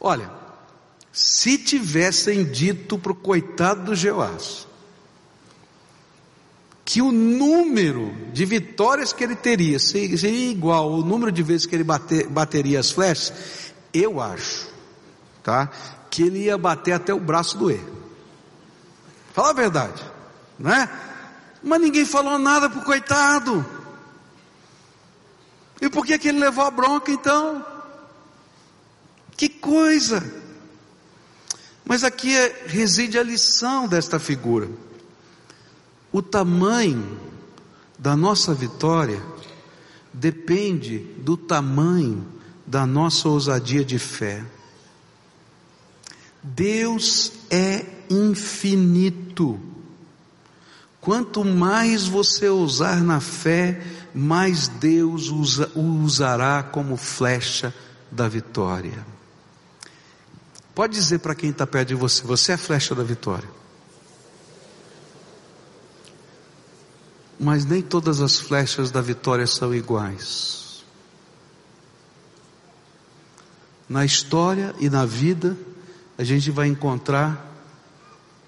Olha, 0.00 0.30
se 1.12 1.58
tivessem 1.58 2.44
dito 2.44 2.98
para 2.98 3.12
o 3.12 3.16
coitado 3.16 3.86
do 3.86 3.94
Jeoás 3.94 4.66
que 6.86 7.02
o 7.02 7.10
número 7.10 8.14
de 8.32 8.44
vitórias 8.44 9.12
que 9.12 9.24
ele 9.24 9.34
teria 9.34 9.76
seria 9.80 10.50
igual 10.50 10.92
ao 10.92 11.02
número 11.02 11.32
de 11.32 11.42
vezes 11.42 11.66
que 11.66 11.74
ele 11.74 11.82
bater, 11.82 12.28
bateria 12.28 12.78
as 12.78 12.92
flechas, 12.92 13.32
eu 13.92 14.20
acho, 14.20 14.68
tá? 15.42 15.68
Que 16.08 16.22
ele 16.22 16.44
ia 16.44 16.56
bater 16.56 16.92
até 16.92 17.12
o 17.12 17.18
braço 17.18 17.58
doer. 17.58 17.84
Fala 19.34 19.50
a 19.50 19.52
verdade, 19.52 20.00
não 20.56 20.72
é? 20.72 20.88
Mas 21.60 21.80
ninguém 21.80 22.04
falou 22.04 22.38
nada 22.38 22.70
para 22.70 22.78
o 22.78 22.84
coitado. 22.84 23.66
E 25.82 25.90
por 25.90 26.06
que, 26.06 26.16
que 26.20 26.28
ele 26.28 26.38
levou 26.38 26.64
a 26.64 26.70
bronca 26.70 27.10
então? 27.10 27.66
Que 29.36 29.48
coisa! 29.48 30.24
Mas 31.84 32.04
aqui 32.04 32.32
é, 32.34 32.64
reside 32.68 33.18
a 33.18 33.24
lição 33.24 33.88
desta 33.88 34.20
figura. 34.20 34.68
O 36.16 36.22
tamanho 36.22 37.20
da 37.98 38.16
nossa 38.16 38.54
vitória 38.54 39.22
depende 40.14 41.00
do 41.18 41.36
tamanho 41.36 42.26
da 42.66 42.86
nossa 42.86 43.28
ousadia 43.28 43.84
de 43.84 43.98
fé. 43.98 44.42
Deus 46.42 47.32
é 47.50 47.84
infinito. 48.08 49.60
Quanto 51.02 51.44
mais 51.44 52.06
você 52.06 52.48
usar 52.48 53.04
na 53.04 53.20
fé, 53.20 53.82
mais 54.14 54.68
Deus 54.68 55.28
usa, 55.28 55.70
usará 55.74 56.62
como 56.62 56.96
flecha 56.96 57.74
da 58.10 58.26
vitória. 58.26 59.06
Pode 60.74 60.94
dizer 60.94 61.18
para 61.18 61.34
quem 61.34 61.50
está 61.50 61.66
perto 61.66 61.88
de 61.88 61.94
você: 61.94 62.22
você 62.22 62.52
é 62.52 62.54
a 62.54 62.58
flecha 62.58 62.94
da 62.94 63.04
vitória. 63.04 63.65
Mas 67.38 67.64
nem 67.64 67.82
todas 67.82 68.20
as 68.20 68.38
flechas 68.38 68.90
da 68.90 69.00
vitória 69.00 69.46
são 69.46 69.74
iguais. 69.74 70.84
Na 73.88 74.04
história 74.04 74.74
e 74.80 74.90
na 74.90 75.04
vida, 75.04 75.56
a 76.18 76.24
gente 76.24 76.50
vai 76.50 76.66
encontrar 76.66 77.54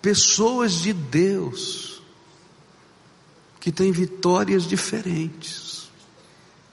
pessoas 0.01 0.73
de 0.73 0.93
Deus 0.93 2.03
que 3.61 3.71
têm 3.71 3.93
vitórias 3.93 4.65
diferentes, 4.65 5.91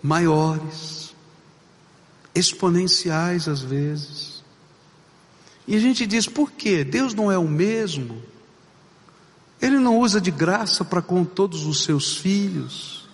maiores, 0.02 1.14
exponenciais 2.34 3.48
às 3.48 3.62
vezes. 3.62 4.44
E 5.68 5.76
a 5.76 5.80
gente 5.80 6.06
diz, 6.06 6.28
por 6.28 6.52
quê? 6.52 6.84
Deus 6.84 7.14
não 7.14 7.32
é 7.32 7.38
o 7.38 7.48
mesmo? 7.48 8.22
Ele 9.62 9.80
não 9.80 10.00
usa 10.00 10.20
de 10.20 10.32
graça 10.32 10.84
para 10.84 11.02
com 11.02 11.24
todos 11.24 11.66
os 11.66 11.84
seus 11.84 12.18
filhos? 12.18 13.08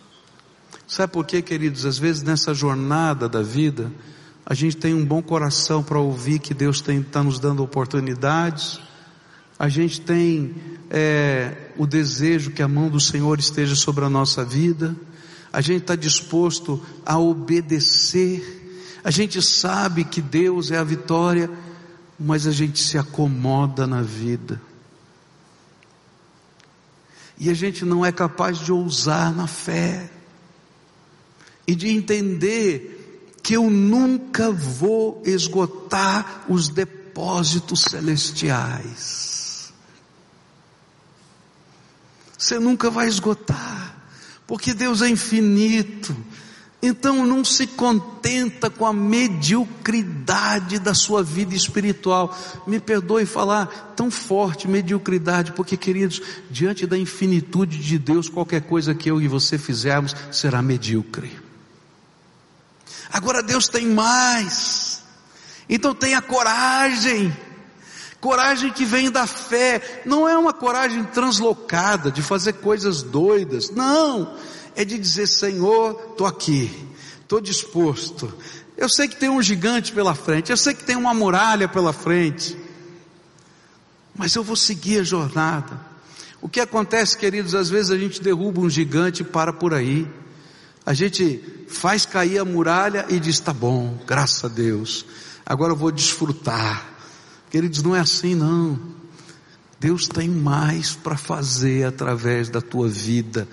Sabe 0.87 1.13
por 1.13 1.25
quê, 1.25 1.41
queridos? 1.41 1.85
Às 1.85 1.97
vezes 1.97 2.23
nessa 2.23 2.53
jornada 2.53 3.29
da 3.29 3.41
vida, 3.41 3.91
a 4.45 4.53
gente 4.53 4.75
tem 4.75 4.93
um 4.93 5.05
bom 5.05 5.21
coração 5.21 5.81
para 5.81 5.99
ouvir 5.99 6.39
que 6.39 6.53
Deus 6.53 6.83
está 6.85 7.23
nos 7.23 7.39
dando 7.39 7.63
oportunidades, 7.63 8.79
a 9.57 9.69
gente 9.69 10.01
tem 10.01 10.55
é, 10.89 11.69
o 11.77 11.85
desejo 11.85 12.51
que 12.51 12.63
a 12.63 12.67
mão 12.67 12.89
do 12.89 12.99
Senhor 12.99 13.39
esteja 13.39 13.75
sobre 13.75 14.03
a 14.03 14.09
nossa 14.09 14.43
vida, 14.43 14.95
a 15.53 15.61
gente 15.61 15.83
está 15.83 15.95
disposto 15.95 16.81
a 17.05 17.17
obedecer, 17.19 18.99
a 19.03 19.11
gente 19.11 19.41
sabe 19.41 20.03
que 20.03 20.21
Deus 20.21 20.71
é 20.71 20.77
a 20.77 20.83
vitória, 20.83 21.49
mas 22.19 22.47
a 22.47 22.51
gente 22.51 22.79
se 22.79 22.97
acomoda 22.97 23.85
na 23.85 24.01
vida. 24.01 24.59
E 27.43 27.49
a 27.49 27.55
gente 27.55 27.83
não 27.83 28.05
é 28.05 28.11
capaz 28.11 28.59
de 28.59 28.71
ousar 28.71 29.33
na 29.33 29.47
fé 29.47 30.11
e 31.65 31.73
de 31.73 31.89
entender 31.89 33.35
que 33.41 33.55
eu 33.55 33.67
nunca 33.67 34.51
vou 34.51 35.23
esgotar 35.25 36.45
os 36.47 36.69
depósitos 36.69 37.81
celestiais. 37.81 39.73
Você 42.37 42.59
nunca 42.59 42.91
vai 42.91 43.07
esgotar, 43.07 43.97
porque 44.45 44.71
Deus 44.71 45.01
é 45.01 45.09
infinito. 45.09 46.15
Então 46.81 47.25
não 47.25 47.45
se 47.45 47.67
contenta 47.67 48.69
com 48.69 48.85
a 48.85 48.93
mediocridade 48.93 50.79
da 50.79 50.95
sua 50.95 51.21
vida 51.21 51.53
espiritual. 51.53 52.35
Me 52.65 52.79
perdoe 52.79 53.25
falar 53.25 53.93
tão 53.95 54.09
forte 54.09 54.67
mediocridade, 54.67 55.51
porque 55.51 55.77
queridos, 55.77 56.21
diante 56.49 56.87
da 56.87 56.97
infinitude 56.97 57.77
de 57.77 57.99
Deus, 57.99 58.27
qualquer 58.27 58.61
coisa 58.61 58.95
que 58.95 59.11
eu 59.11 59.21
e 59.21 59.27
você 59.27 59.57
fizermos 59.59 60.15
será 60.31 60.61
medíocre. 60.61 61.39
Agora 63.13 63.43
Deus 63.43 63.67
tem 63.67 63.85
mais. 63.87 65.03
Então 65.69 65.93
tenha 65.93 66.21
coragem 66.21 67.31
Coragem 68.21 68.71
que 68.71 68.85
vem 68.85 69.09
da 69.09 69.25
fé, 69.25 70.03
não 70.05 70.29
é 70.29 70.37
uma 70.37 70.53
coragem 70.53 71.03
translocada 71.05 72.11
de 72.11 72.21
fazer 72.21 72.53
coisas 72.53 73.01
doidas, 73.01 73.71
não, 73.71 74.35
é 74.75 74.85
de 74.85 74.97
dizer: 74.97 75.27
Senhor, 75.27 76.09
estou 76.11 76.27
aqui, 76.27 76.71
estou 77.21 77.41
disposto. 77.41 78.33
Eu 78.77 78.89
sei 78.89 79.07
que 79.07 79.15
tem 79.15 79.29
um 79.29 79.41
gigante 79.41 79.91
pela 79.91 80.15
frente, 80.15 80.49
eu 80.49 80.57
sei 80.57 80.73
que 80.73 80.83
tem 80.83 80.95
uma 80.95 81.13
muralha 81.13 81.67
pela 81.67 81.93
frente, 81.93 82.57
mas 84.15 84.33
eu 84.35 84.43
vou 84.43 84.55
seguir 84.55 84.99
a 84.99 85.03
jornada. 85.03 85.79
O 86.41 86.49
que 86.49 86.59
acontece, 86.59 87.17
queridos, 87.17 87.53
às 87.53 87.69
vezes 87.69 87.91
a 87.91 87.97
gente 87.97 88.21
derruba 88.21 88.61
um 88.61 88.69
gigante 88.69 89.21
e 89.21 89.25
para 89.25 89.53
por 89.53 89.73
aí. 89.73 90.07
A 90.83 90.93
gente 90.93 91.39
faz 91.67 92.05
cair 92.05 92.39
a 92.39 92.45
muralha 92.45 93.05
e 93.09 93.19
diz: 93.19 93.39
tá 93.39 93.53
bom, 93.53 93.99
graças 94.07 94.43
a 94.43 94.47
Deus, 94.47 95.05
agora 95.45 95.73
eu 95.73 95.77
vou 95.77 95.91
desfrutar. 95.91 96.89
Queridos, 97.51 97.83
não 97.83 97.95
é 97.95 97.99
assim 97.99 98.33
não. 98.33 98.79
Deus 99.79 100.07
tem 100.07 100.29
mais 100.29 100.95
para 100.95 101.17
fazer 101.17 101.85
através 101.85 102.49
da 102.49 102.61
tua 102.61 102.87
vida. 102.87 103.47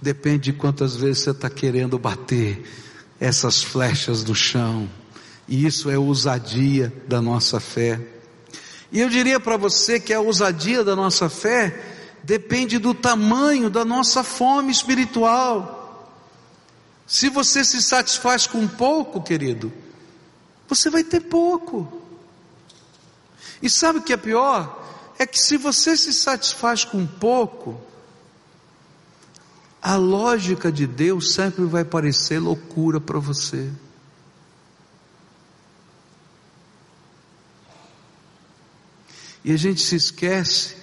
Depende 0.00 0.52
de 0.52 0.58
quantas 0.58 0.96
vezes 0.96 1.24
você 1.24 1.30
está 1.30 1.48
querendo 1.48 1.98
bater 1.98 2.62
essas 3.18 3.62
flechas 3.62 4.24
no 4.24 4.34
chão. 4.34 4.88
E 5.48 5.66
isso 5.66 5.90
é 5.90 5.98
ousadia 5.98 6.92
da 7.08 7.22
nossa 7.22 7.60
fé. 7.60 8.00
E 8.92 9.00
eu 9.00 9.08
diria 9.08 9.40
para 9.40 9.56
você 9.56 9.98
que 9.98 10.12
a 10.12 10.20
ousadia 10.20 10.84
da 10.84 10.94
nossa 10.94 11.28
fé 11.28 11.94
depende 12.22 12.78
do 12.78 12.92
tamanho 12.92 13.70
da 13.70 13.84
nossa 13.84 14.22
fome 14.24 14.70
espiritual. 14.72 16.12
Se 17.06 17.28
você 17.28 17.64
se 17.64 17.80
satisfaz 17.80 18.46
com 18.46 18.66
pouco, 18.66 19.22
querido, 19.22 19.72
você 20.68 20.90
vai 20.90 21.04
ter 21.04 21.20
pouco. 21.20 22.02
E 23.62 23.70
sabe 23.70 24.00
o 24.00 24.02
que 24.02 24.12
é 24.12 24.16
pior? 24.16 24.84
É 25.18 25.24
que 25.24 25.38
se 25.38 25.56
você 25.56 25.96
se 25.96 26.12
satisfaz 26.12 26.84
com 26.84 27.06
pouco, 27.06 27.80
a 29.86 29.94
lógica 29.94 30.72
de 30.72 30.84
Deus 30.84 31.32
sempre 31.32 31.64
vai 31.64 31.84
parecer 31.84 32.40
loucura 32.40 33.00
para 33.00 33.20
você. 33.20 33.70
E 39.44 39.52
a 39.52 39.56
gente 39.56 39.80
se 39.80 39.94
esquece 39.94 40.74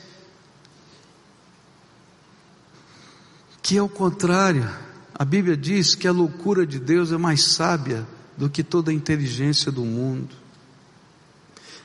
que 3.61 3.75
é 3.75 3.81
o 3.81 3.89
contrário. 3.89 4.73
A 5.13 5.25
Bíblia 5.25 5.57
diz 5.57 5.95
que 5.95 6.07
a 6.07 6.11
loucura 6.13 6.65
de 6.65 6.79
Deus 6.79 7.11
é 7.11 7.17
mais 7.17 7.43
sábia 7.43 8.07
do 8.37 8.49
que 8.49 8.63
toda 8.63 8.89
a 8.89 8.93
inteligência 8.93 9.69
do 9.69 9.83
mundo. 9.83 10.33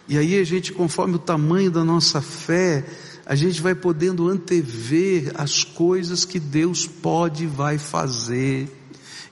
E 0.07 0.17
aí 0.17 0.39
a 0.39 0.45
gente, 0.45 0.73
conforme 0.73 1.17
o 1.17 1.19
tamanho 1.19 1.69
da 1.69 1.83
nossa 1.83 2.21
fé, 2.23 2.85
a 3.29 3.35
gente 3.35 3.61
vai 3.61 3.75
podendo 3.75 4.27
antever 4.27 5.33
as 5.35 5.63
coisas 5.63 6.25
que 6.25 6.41
Deus 6.41 6.87
pode 6.87 7.45
e 7.45 7.47
vai 7.47 7.77
fazer. 7.77 8.75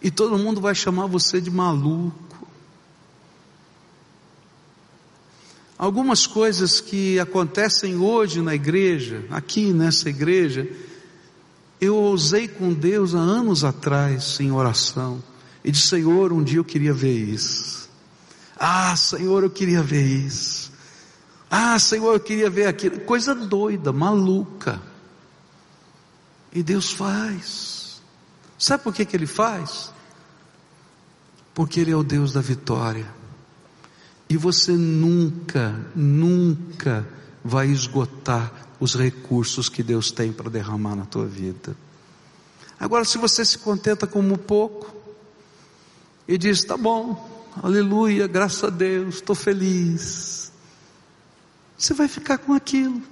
E 0.02 0.10
todo 0.10 0.36
mundo 0.36 0.60
vai 0.60 0.74
chamar 0.74 1.06
você 1.06 1.40
de 1.40 1.50
maluco. 1.50 2.46
Algumas 5.78 6.26
coisas 6.26 6.78
que 6.78 7.18
acontecem 7.18 7.96
hoje 7.96 8.42
na 8.42 8.54
igreja, 8.54 9.24
aqui 9.30 9.72
nessa 9.72 10.10
igreja, 10.10 10.68
eu 11.80 11.96
ousei 11.96 12.46
com 12.46 12.74
Deus 12.74 13.14
há 13.14 13.18
anos 13.18 13.64
atrás 13.64 14.38
em 14.40 14.52
oração 14.52 15.24
e 15.64 15.70
disse: 15.70 15.86
Senhor, 15.86 16.34
um 16.34 16.44
dia 16.44 16.58
eu 16.58 16.64
queria 16.64 16.92
ver 16.92 17.16
isso. 17.16 17.88
Ah, 18.58 18.94
Senhor, 18.94 19.42
eu 19.42 19.50
queria 19.50 19.82
ver 19.82 20.04
isso. 20.04 20.65
Ah, 21.50 21.78
Senhor, 21.78 22.14
eu 22.14 22.20
queria 22.20 22.50
ver 22.50 22.66
aquilo. 22.66 23.00
Coisa 23.00 23.34
doida, 23.34 23.92
maluca. 23.92 24.80
E 26.52 26.62
Deus 26.62 26.92
faz. 26.92 28.02
Sabe 28.58 28.82
por 28.82 28.94
que, 28.94 29.04
que 29.04 29.16
Ele 29.16 29.26
faz? 29.26 29.92
Porque 31.54 31.80
Ele 31.80 31.90
é 31.90 31.96
o 31.96 32.02
Deus 32.02 32.32
da 32.32 32.40
vitória. 32.40 33.06
E 34.28 34.36
você 34.36 34.72
nunca, 34.72 35.88
nunca 35.94 37.06
vai 37.44 37.68
esgotar 37.68 38.52
os 38.80 38.94
recursos 38.94 39.68
que 39.68 39.82
Deus 39.82 40.10
tem 40.10 40.32
para 40.32 40.50
derramar 40.50 40.96
na 40.96 41.04
tua 41.04 41.26
vida. 41.26 41.76
Agora, 42.78 43.04
se 43.04 43.18
você 43.18 43.44
se 43.44 43.58
contenta 43.58 44.06
com 44.06 44.20
um 44.20 44.36
pouco 44.36 44.94
e 46.26 46.36
diz: 46.36 46.64
tá 46.64 46.76
bom, 46.76 47.48
aleluia, 47.62 48.26
graças 48.26 48.64
a 48.64 48.70
Deus, 48.70 49.16
estou 49.16 49.34
feliz, 49.36 50.45
você 51.76 51.94
vai 51.94 52.08
ficar 52.08 52.38
com 52.38 52.52
aquilo. 52.52 53.02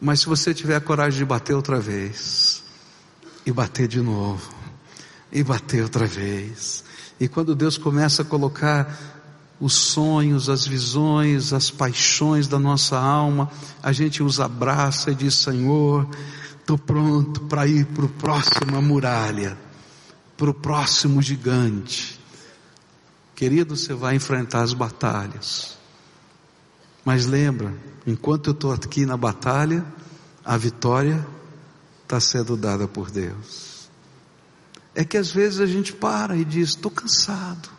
Mas 0.00 0.20
se 0.20 0.26
você 0.26 0.54
tiver 0.54 0.76
a 0.76 0.80
coragem 0.80 1.18
de 1.18 1.24
bater 1.24 1.54
outra 1.54 1.80
vez, 1.80 2.62
e 3.44 3.52
bater 3.52 3.88
de 3.88 4.00
novo, 4.00 4.54
e 5.32 5.42
bater 5.42 5.82
outra 5.82 6.06
vez, 6.06 6.84
e 7.18 7.26
quando 7.26 7.54
Deus 7.54 7.76
começa 7.76 8.22
a 8.22 8.24
colocar 8.24 8.96
os 9.60 9.74
sonhos, 9.74 10.48
as 10.48 10.66
visões, 10.66 11.52
as 11.52 11.70
paixões 11.70 12.46
da 12.46 12.58
nossa 12.58 12.96
alma, 12.96 13.50
a 13.82 13.90
gente 13.90 14.22
os 14.22 14.38
abraça 14.38 15.10
e 15.10 15.14
diz: 15.14 15.34
Senhor, 15.34 16.08
estou 16.60 16.78
pronto 16.78 17.40
para 17.42 17.66
ir 17.66 17.86
para 17.86 18.04
o 18.04 18.08
próximo 18.08 18.80
muralha, 18.80 19.58
para 20.36 20.50
o 20.50 20.54
próximo 20.54 21.20
gigante. 21.20 22.20
Querido, 23.34 23.76
você 23.76 23.94
vai 23.94 24.14
enfrentar 24.14 24.62
as 24.62 24.72
batalhas. 24.72 25.77
Mas 27.08 27.24
lembra, 27.24 27.74
enquanto 28.06 28.48
eu 28.48 28.52
estou 28.52 28.70
aqui 28.70 29.06
na 29.06 29.16
batalha, 29.16 29.82
a 30.44 30.58
vitória 30.58 31.26
está 32.02 32.20
sendo 32.20 32.54
dada 32.54 32.86
por 32.86 33.10
Deus. 33.10 33.88
É 34.94 35.06
que 35.06 35.16
às 35.16 35.30
vezes 35.30 35.58
a 35.58 35.64
gente 35.64 35.90
para 35.90 36.36
e 36.36 36.44
diz: 36.44 36.68
estou 36.68 36.90
cansado. 36.90 37.70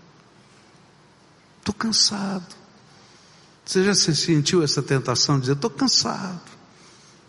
Estou 1.59 1.75
cansado. 1.75 2.55
Você 3.63 3.83
já 3.83 3.93
se 3.93 4.15
sentiu 4.15 4.63
essa 4.63 4.81
tentação 4.81 5.35
de 5.35 5.41
dizer, 5.41 5.53
estou 5.53 5.69
cansado? 5.69 6.41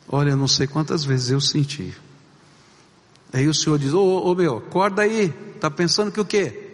Olha, 0.08 0.34
não 0.34 0.48
sei 0.48 0.66
quantas 0.66 1.04
vezes 1.04 1.28
eu 1.28 1.40
senti. 1.42 1.94
Aí 3.30 3.46
o 3.46 3.52
Senhor 3.52 3.78
diz, 3.78 3.92
ô, 3.92 4.34
meu, 4.34 4.56
acorda 4.56 5.02
aí, 5.02 5.34
está 5.54 5.70
pensando 5.70 6.10
que 6.10 6.18
o 6.18 6.24
quê? 6.24 6.69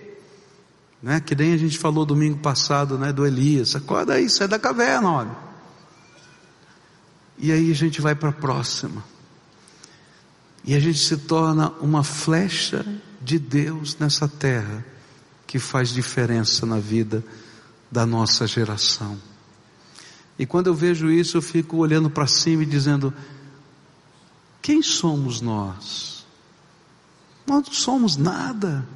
Né? 1.02 1.20
Que 1.20 1.34
nem 1.34 1.52
a 1.52 1.56
gente 1.56 1.78
falou 1.78 2.04
domingo 2.04 2.38
passado, 2.38 2.98
né, 2.98 3.12
do 3.12 3.26
Elias, 3.26 3.76
acorda 3.76 4.14
aí, 4.14 4.28
sai 4.28 4.48
da 4.48 4.58
caverna, 4.58 5.10
olha. 5.10 5.36
E 7.38 7.52
aí 7.52 7.70
a 7.70 7.74
gente 7.74 8.00
vai 8.00 8.14
para 8.14 8.30
a 8.30 8.32
próxima. 8.32 9.04
E 10.64 10.74
a 10.74 10.80
gente 10.80 10.98
se 10.98 11.16
torna 11.16 11.70
uma 11.80 12.02
flecha 12.02 12.84
de 13.22 13.38
Deus 13.38 13.96
nessa 13.98 14.26
terra 14.26 14.84
que 15.46 15.58
faz 15.58 15.90
diferença 15.90 16.66
na 16.66 16.78
vida 16.78 17.24
da 17.90 18.04
nossa 18.04 18.46
geração. 18.46 19.16
E 20.38 20.44
quando 20.44 20.66
eu 20.66 20.74
vejo 20.74 21.10
isso, 21.10 21.36
eu 21.36 21.42
fico 21.42 21.76
olhando 21.76 22.10
para 22.10 22.26
cima 22.26 22.62
e 22.62 22.66
dizendo: 22.66 23.14
quem 24.60 24.82
somos 24.82 25.40
nós? 25.40 26.26
Nós 27.46 27.64
não 27.66 27.72
somos 27.72 28.16
nada. 28.16 28.86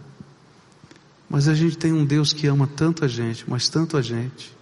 Mas 1.30 1.48
a 1.48 1.54
gente 1.54 1.78
tem 1.78 1.92
um 1.92 2.04
Deus 2.04 2.34
que 2.34 2.46
ama 2.46 2.66
tanto 2.66 3.04
a 3.04 3.08
gente, 3.08 3.48
mas 3.48 3.70
tanto 3.70 3.96
a 3.96 4.02
gente, 4.02 4.54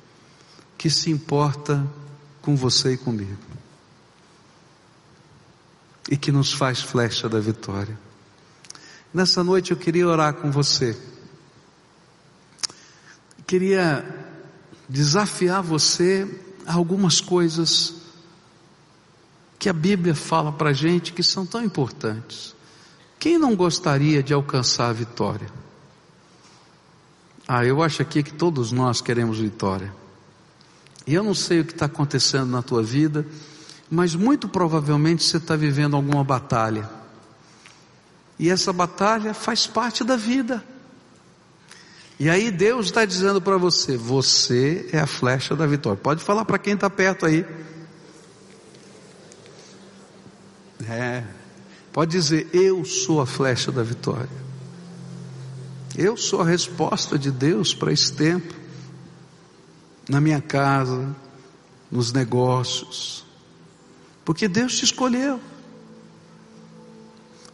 que 0.76 0.88
se 0.88 1.10
importa 1.10 1.84
com 2.40 2.54
você 2.54 2.92
e 2.92 2.96
comigo. 2.96 3.36
E 6.08 6.16
que 6.16 6.30
nos 6.30 6.52
faz 6.52 6.80
flecha 6.80 7.28
da 7.28 7.40
vitória. 7.40 7.98
Nessa 9.12 9.42
noite 9.42 9.72
eu 9.72 9.76
queria 9.76 10.06
orar 10.06 10.34
com 10.34 10.50
você 10.50 10.96
queria 13.48 14.04
desafiar 14.86 15.62
você 15.62 16.28
a 16.66 16.74
algumas 16.74 17.18
coisas 17.18 17.94
que 19.58 19.70
a 19.70 19.72
Bíblia 19.72 20.14
fala 20.14 20.52
para 20.52 20.74
gente 20.74 21.14
que 21.14 21.22
são 21.22 21.46
tão 21.46 21.64
importantes. 21.64 22.54
Quem 23.18 23.38
não 23.38 23.56
gostaria 23.56 24.22
de 24.22 24.34
alcançar 24.34 24.90
a 24.90 24.92
vitória? 24.92 25.50
Ah, 27.50 27.64
eu 27.64 27.82
acho 27.82 28.02
aqui 28.02 28.22
que 28.22 28.34
todos 28.34 28.72
nós 28.72 29.00
queremos 29.00 29.38
vitória. 29.38 29.90
E 31.06 31.14
eu 31.14 31.22
não 31.22 31.34
sei 31.34 31.60
o 31.60 31.64
que 31.64 31.72
está 31.72 31.86
acontecendo 31.86 32.50
na 32.50 32.60
tua 32.60 32.82
vida, 32.82 33.26
mas 33.90 34.14
muito 34.14 34.46
provavelmente 34.46 35.24
você 35.24 35.38
está 35.38 35.56
vivendo 35.56 35.96
alguma 35.96 36.22
batalha. 36.22 36.90
E 38.38 38.50
essa 38.50 38.70
batalha 38.70 39.32
faz 39.32 39.66
parte 39.66 40.04
da 40.04 40.14
vida. 40.14 40.62
E 42.20 42.28
aí 42.28 42.50
Deus 42.50 42.86
está 42.86 43.06
dizendo 43.06 43.40
para 43.40 43.56
você: 43.56 43.96
você 43.96 44.86
é 44.92 44.98
a 44.98 45.06
flecha 45.06 45.56
da 45.56 45.66
vitória. 45.66 45.98
Pode 45.98 46.22
falar 46.22 46.44
para 46.44 46.58
quem 46.58 46.74
está 46.74 46.90
perto 46.90 47.24
aí. 47.24 47.46
É. 50.86 51.24
Pode 51.90 52.10
dizer: 52.10 52.50
eu 52.52 52.84
sou 52.84 53.22
a 53.22 53.26
flecha 53.26 53.72
da 53.72 53.82
vitória. 53.82 54.47
Eu 55.96 56.16
sou 56.16 56.42
a 56.42 56.44
resposta 56.44 57.18
de 57.18 57.30
Deus 57.30 57.74
para 57.74 57.92
esse 57.92 58.12
tempo. 58.12 58.54
Na 60.08 60.20
minha 60.20 60.40
casa, 60.40 61.14
nos 61.90 62.12
negócios. 62.12 63.24
Porque 64.24 64.48
Deus 64.48 64.76
te 64.76 64.84
escolheu. 64.84 65.40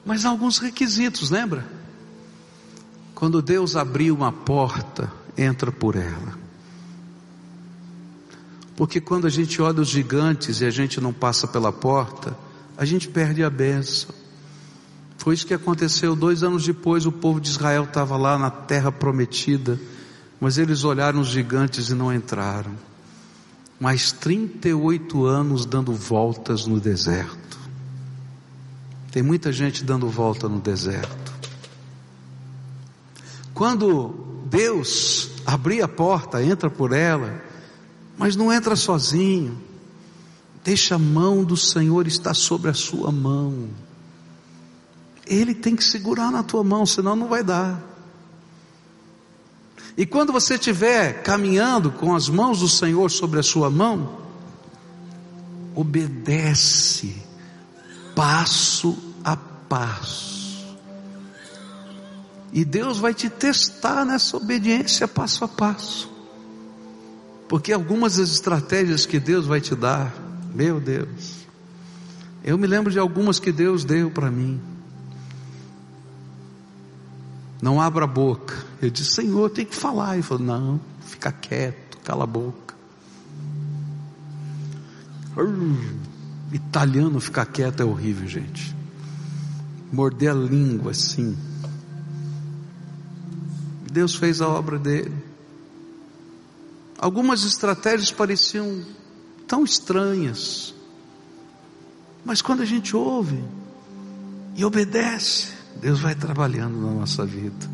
Mas 0.05 0.24
há 0.24 0.28
alguns 0.28 0.59
requisitos, 0.59 1.30
lembra? 1.30 1.66
Quando 3.14 3.41
Deus 3.41 3.76
abrir 3.76 4.11
uma 4.11 4.32
porta, 4.32 5.11
entra 5.37 5.72
por 5.72 5.97
ela. 5.97 6.39
Porque 8.76 9.01
quando 9.01 9.26
a 9.26 9.30
gente 9.30 9.62
olha 9.62 9.80
os 9.80 9.89
gigantes 9.89 10.61
e 10.61 10.64
a 10.64 10.70
gente 10.70 11.01
não 11.01 11.12
passa 11.12 11.47
pela 11.47 11.72
porta, 11.72 12.37
a 12.76 12.85
gente 12.85 13.09
perde 13.09 13.43
a 13.43 13.49
bênção. 13.49 14.14
Foi 15.18 15.34
isso 15.34 15.46
que 15.46 15.54
aconteceu 15.54 16.14
dois 16.14 16.42
anos 16.42 16.64
depois, 16.64 17.06
o 17.06 17.12
povo 17.12 17.40
de 17.40 17.48
Israel 17.48 17.84
estava 17.84 18.16
lá 18.16 18.38
na 18.38 18.50
terra 18.50 18.92
prometida, 18.92 19.80
mas 20.40 20.58
eles 20.58 20.84
olharam 20.84 21.20
os 21.20 21.28
gigantes 21.28 21.88
e 21.88 21.94
não 21.94 22.12
entraram. 22.12 22.72
Mais 23.80 24.12
38 24.12 25.24
anos 25.24 25.64
dando 25.64 25.92
voltas 25.92 26.66
no 26.66 26.78
deserto. 26.78 27.58
Tem 29.10 29.22
muita 29.22 29.52
gente 29.52 29.84
dando 29.84 30.08
volta 30.08 30.48
no 30.48 30.60
deserto. 30.60 31.32
Quando 33.54 34.42
Deus 34.46 35.30
abrir 35.46 35.82
a 35.82 35.88
porta, 35.88 36.42
entra 36.42 36.68
por 36.68 36.92
ela, 36.92 37.40
mas 38.18 38.34
não 38.34 38.52
entra 38.52 38.74
sozinho. 38.74 39.56
Deixa 40.64 40.96
a 40.96 40.98
mão 40.98 41.44
do 41.44 41.56
Senhor 41.56 42.06
estar 42.06 42.34
sobre 42.34 42.70
a 42.70 42.74
sua 42.74 43.12
mão. 43.12 43.68
Ele 45.27 45.55
tem 45.55 45.75
que 45.75 45.85
segurar 45.85 46.31
na 46.31 46.43
tua 46.43 46.62
mão, 46.62 46.85
senão 46.85 47.16
não 47.16 47.29
vai 47.29 47.43
dar. 47.43 47.83
E 49.97 50.05
quando 50.05 50.33
você 50.33 50.55
estiver 50.55 51.22
caminhando 51.22 51.91
com 51.91 52.14
as 52.14 52.29
mãos 52.29 52.61
do 52.61 52.68
Senhor 52.68 53.11
sobre 53.11 53.39
a 53.39 53.43
sua 53.43 53.70
mão, 53.70 54.18
obedece, 55.75 57.14
passo 58.14 58.99
a 59.25 59.37
passo. 59.37 60.77
E 62.53 62.64
Deus 62.64 62.99
vai 62.99 63.14
te 63.14 63.29
testar 63.29 64.05
nessa 64.05 64.37
obediência 64.37 65.09
passo 65.09 65.45
a 65.45 65.49
passo. 65.49 66.11
Porque 67.49 67.72
algumas 67.72 68.16
das 68.16 68.31
estratégias 68.31 69.07
que 69.07 69.20
Deus 69.20 69.47
vai 69.47 69.61
te 69.61 69.75
dar, 69.75 70.14
meu 70.55 70.81
Deus, 70.81 71.47
eu 72.43 72.59
me 72.59 72.66
lembro 72.66 72.93
de 72.93 72.99
algumas 72.99 73.39
que 73.39 73.53
Deus 73.53 73.85
deu 73.85 74.11
para 74.11 74.31
mim. 74.31 74.61
Não 77.62 77.80
abra 77.80 78.05
a 78.05 78.09
boca. 78.09 78.55
Eu 78.80 78.90
disse, 78.90 79.14
Senhor, 79.14 79.50
tem 79.50 79.64
que 79.64 79.74
falar. 79.74 80.14
Ele 80.14 80.22
falou, 80.22 80.44
não, 80.44 80.80
fica 81.00 81.32
quieto, 81.32 81.98
cala 82.05 82.24
a 82.24 82.26
boca. 82.26 82.74
Italiano 86.52 87.18
ficar 87.20 87.46
quieto 87.46 87.80
é 87.80 87.84
horrível, 87.84 88.28
gente. 88.28 88.74
Morder 89.92 90.30
a 90.30 90.34
língua 90.34 90.92
assim. 90.92 91.36
Deus 93.90 94.14
fez 94.14 94.40
a 94.40 94.48
obra 94.48 94.78
dele. 94.78 95.14
Algumas 96.98 97.44
estratégias 97.44 98.11
pareciam 98.11 98.84
tão 99.46 99.64
estranhas, 99.64 100.74
mas 102.24 102.40
quando 102.40 102.62
a 102.62 102.64
gente 102.64 102.96
ouve 102.96 103.42
e 104.57 104.64
obedece, 104.64 105.53
Deus 105.81 106.01
vai 106.01 106.14
trabalhando 106.14 106.81
na 106.81 106.93
nossa 106.93 107.25
vida. 107.25 107.70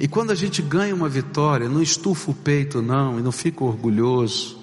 E 0.00 0.06
quando 0.06 0.30
a 0.30 0.34
gente 0.34 0.62
ganha 0.62 0.94
uma 0.94 1.08
vitória, 1.08 1.68
não 1.68 1.82
estufa 1.82 2.30
o 2.30 2.34
peito 2.34 2.80
não, 2.80 3.18
e 3.18 3.22
não 3.22 3.32
fica 3.32 3.64
orgulhoso, 3.64 4.58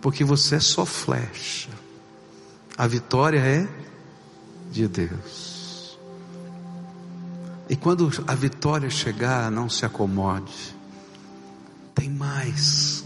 porque 0.00 0.22
você 0.22 0.56
é 0.56 0.60
só 0.60 0.86
flecha. 0.86 1.70
A 2.76 2.86
vitória 2.86 3.40
é 3.40 3.66
de 4.70 4.86
Deus. 4.86 5.98
E 7.68 7.74
quando 7.74 8.10
a 8.26 8.34
vitória 8.34 8.88
chegar, 8.88 9.50
não 9.50 9.68
se 9.68 9.84
acomode. 9.84 10.74
Tem 11.94 12.08
mais. 12.08 13.04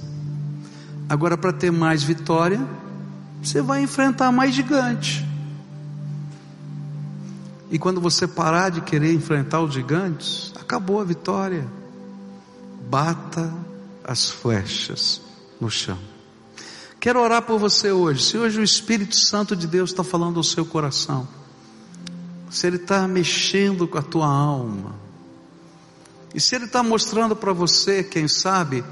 Agora, 1.08 1.36
para 1.36 1.52
ter 1.52 1.72
mais 1.72 2.02
vitória, 2.02 2.60
você 3.42 3.62
vai 3.62 3.82
enfrentar 3.82 4.30
mais 4.30 4.54
gigante. 4.54 5.26
E 7.72 7.78
quando 7.78 8.02
você 8.02 8.28
parar 8.28 8.68
de 8.68 8.82
querer 8.82 9.14
enfrentar 9.14 9.62
os 9.62 9.72
gigantes, 9.72 10.52
acabou 10.60 11.00
a 11.00 11.04
vitória. 11.04 11.66
Bata 12.90 13.50
as 14.04 14.28
flechas 14.28 15.22
no 15.58 15.70
chão. 15.70 15.98
Quero 17.00 17.18
orar 17.18 17.40
por 17.40 17.58
você 17.58 17.90
hoje. 17.90 18.24
Se 18.24 18.36
hoje 18.36 18.60
o 18.60 18.62
Espírito 18.62 19.16
Santo 19.16 19.56
de 19.56 19.66
Deus 19.66 19.88
está 19.88 20.04
falando 20.04 20.36
ao 20.36 20.44
seu 20.44 20.66
coração, 20.66 21.26
se 22.50 22.66
Ele 22.66 22.76
está 22.76 23.08
mexendo 23.08 23.88
com 23.88 23.96
a 23.96 24.02
tua 24.02 24.26
alma, 24.26 24.94
e 26.34 26.40
se 26.42 26.54
Ele 26.54 26.66
está 26.66 26.82
mostrando 26.82 27.34
para 27.34 27.54
você, 27.54 28.04
quem 28.04 28.28
sabe, 28.28 28.84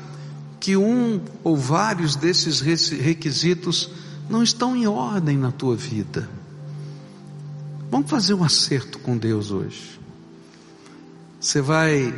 que 0.59 0.75
um 0.75 1.21
ou 1.45 1.55
vários 1.55 2.17
desses 2.17 2.61
requisitos 2.61 3.91
não 4.31 4.43
estão 4.43 4.75
em 4.75 4.87
ordem 4.87 5.37
na 5.37 5.53
tua 5.53 5.77
vida, 5.77 6.27
Vamos 7.91 8.09
fazer 8.09 8.35
um 8.35 8.45
acerto 8.45 9.01
com 9.01 9.19
Deus 9.19 9.51
hoje. 9.51 9.99
Você 11.41 11.61
vai 11.61 12.15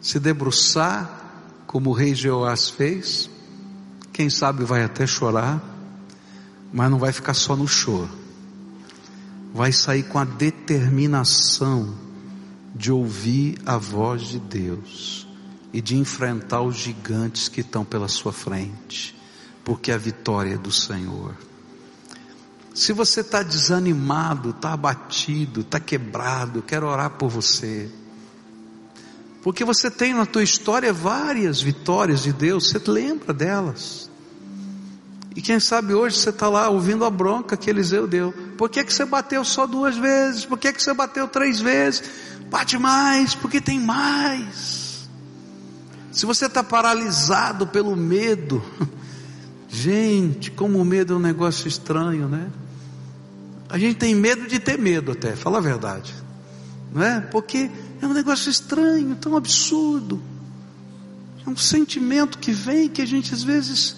se 0.00 0.20
debruçar 0.20 1.64
como 1.66 1.90
o 1.90 1.92
rei 1.92 2.14
Jeoás 2.14 2.70
fez. 2.70 3.28
Quem 4.12 4.30
sabe 4.30 4.62
vai 4.62 4.84
até 4.84 5.04
chorar, 5.04 5.60
mas 6.72 6.88
não 6.88 7.00
vai 7.00 7.10
ficar 7.10 7.34
só 7.34 7.56
no 7.56 7.66
choro. 7.66 8.10
Vai 9.52 9.72
sair 9.72 10.04
com 10.04 10.20
a 10.20 10.24
determinação 10.24 11.92
de 12.72 12.92
ouvir 12.92 13.58
a 13.66 13.76
voz 13.76 14.22
de 14.22 14.38
Deus 14.38 15.26
e 15.72 15.80
de 15.80 15.96
enfrentar 15.96 16.62
os 16.62 16.76
gigantes 16.76 17.48
que 17.48 17.60
estão 17.60 17.84
pela 17.84 18.06
sua 18.06 18.32
frente, 18.32 19.18
porque 19.64 19.90
a 19.90 19.98
vitória 19.98 20.54
é 20.54 20.58
do 20.58 20.70
Senhor. 20.70 21.34
Se 22.74 22.92
você 22.92 23.20
está 23.20 23.42
desanimado, 23.42 24.50
está 24.50 24.72
abatido, 24.72 25.60
está 25.60 25.78
quebrado, 25.78 26.62
quero 26.62 26.86
orar 26.86 27.10
por 27.10 27.28
você. 27.28 27.90
Porque 29.42 29.64
você 29.64 29.90
tem 29.90 30.14
na 30.14 30.24
tua 30.24 30.42
história 30.42 30.92
várias 30.92 31.60
vitórias 31.60 32.22
de 32.22 32.32
Deus, 32.32 32.70
você 32.70 32.80
lembra 32.86 33.34
delas. 33.34 34.10
E 35.34 35.42
quem 35.42 35.58
sabe 35.58 35.94
hoje 35.94 36.18
você 36.18 36.30
está 36.30 36.48
lá 36.48 36.68
ouvindo 36.68 37.04
a 37.04 37.10
bronca 37.10 37.56
que 37.56 37.68
Eliseu 37.68 38.06
deu. 38.06 38.32
Por 38.56 38.68
que, 38.68 38.84
que 38.84 38.92
você 38.92 39.04
bateu 39.04 39.44
só 39.44 39.66
duas 39.66 39.96
vezes? 39.96 40.44
Por 40.44 40.58
que, 40.58 40.72
que 40.72 40.82
você 40.82 40.94
bateu 40.94 41.26
três 41.26 41.60
vezes? 41.60 42.02
Bate 42.50 42.78
mais, 42.78 43.34
porque 43.34 43.60
tem 43.60 43.80
mais. 43.80 45.08
Se 46.12 46.26
você 46.26 46.46
está 46.46 46.62
paralisado 46.62 47.66
pelo 47.66 47.96
medo, 47.96 48.62
gente, 49.68 50.50
como 50.50 50.78
o 50.78 50.84
medo 50.84 51.14
é 51.14 51.16
um 51.16 51.20
negócio 51.20 51.66
estranho, 51.66 52.28
né? 52.28 52.50
A 53.72 53.78
gente 53.78 53.96
tem 53.96 54.14
medo 54.14 54.46
de 54.46 54.58
ter 54.58 54.78
medo 54.78 55.12
até, 55.12 55.34
fala 55.34 55.56
a 55.56 55.60
verdade. 55.62 56.14
Não 56.92 57.02
é? 57.02 57.22
Porque 57.22 57.70
é 58.02 58.06
um 58.06 58.12
negócio 58.12 58.50
estranho, 58.50 59.16
tão 59.16 59.34
absurdo. 59.34 60.22
É 61.46 61.48
um 61.48 61.56
sentimento 61.56 62.36
que 62.36 62.52
vem 62.52 62.86
que 62.86 63.00
a 63.00 63.06
gente 63.06 63.32
às 63.32 63.42
vezes 63.42 63.96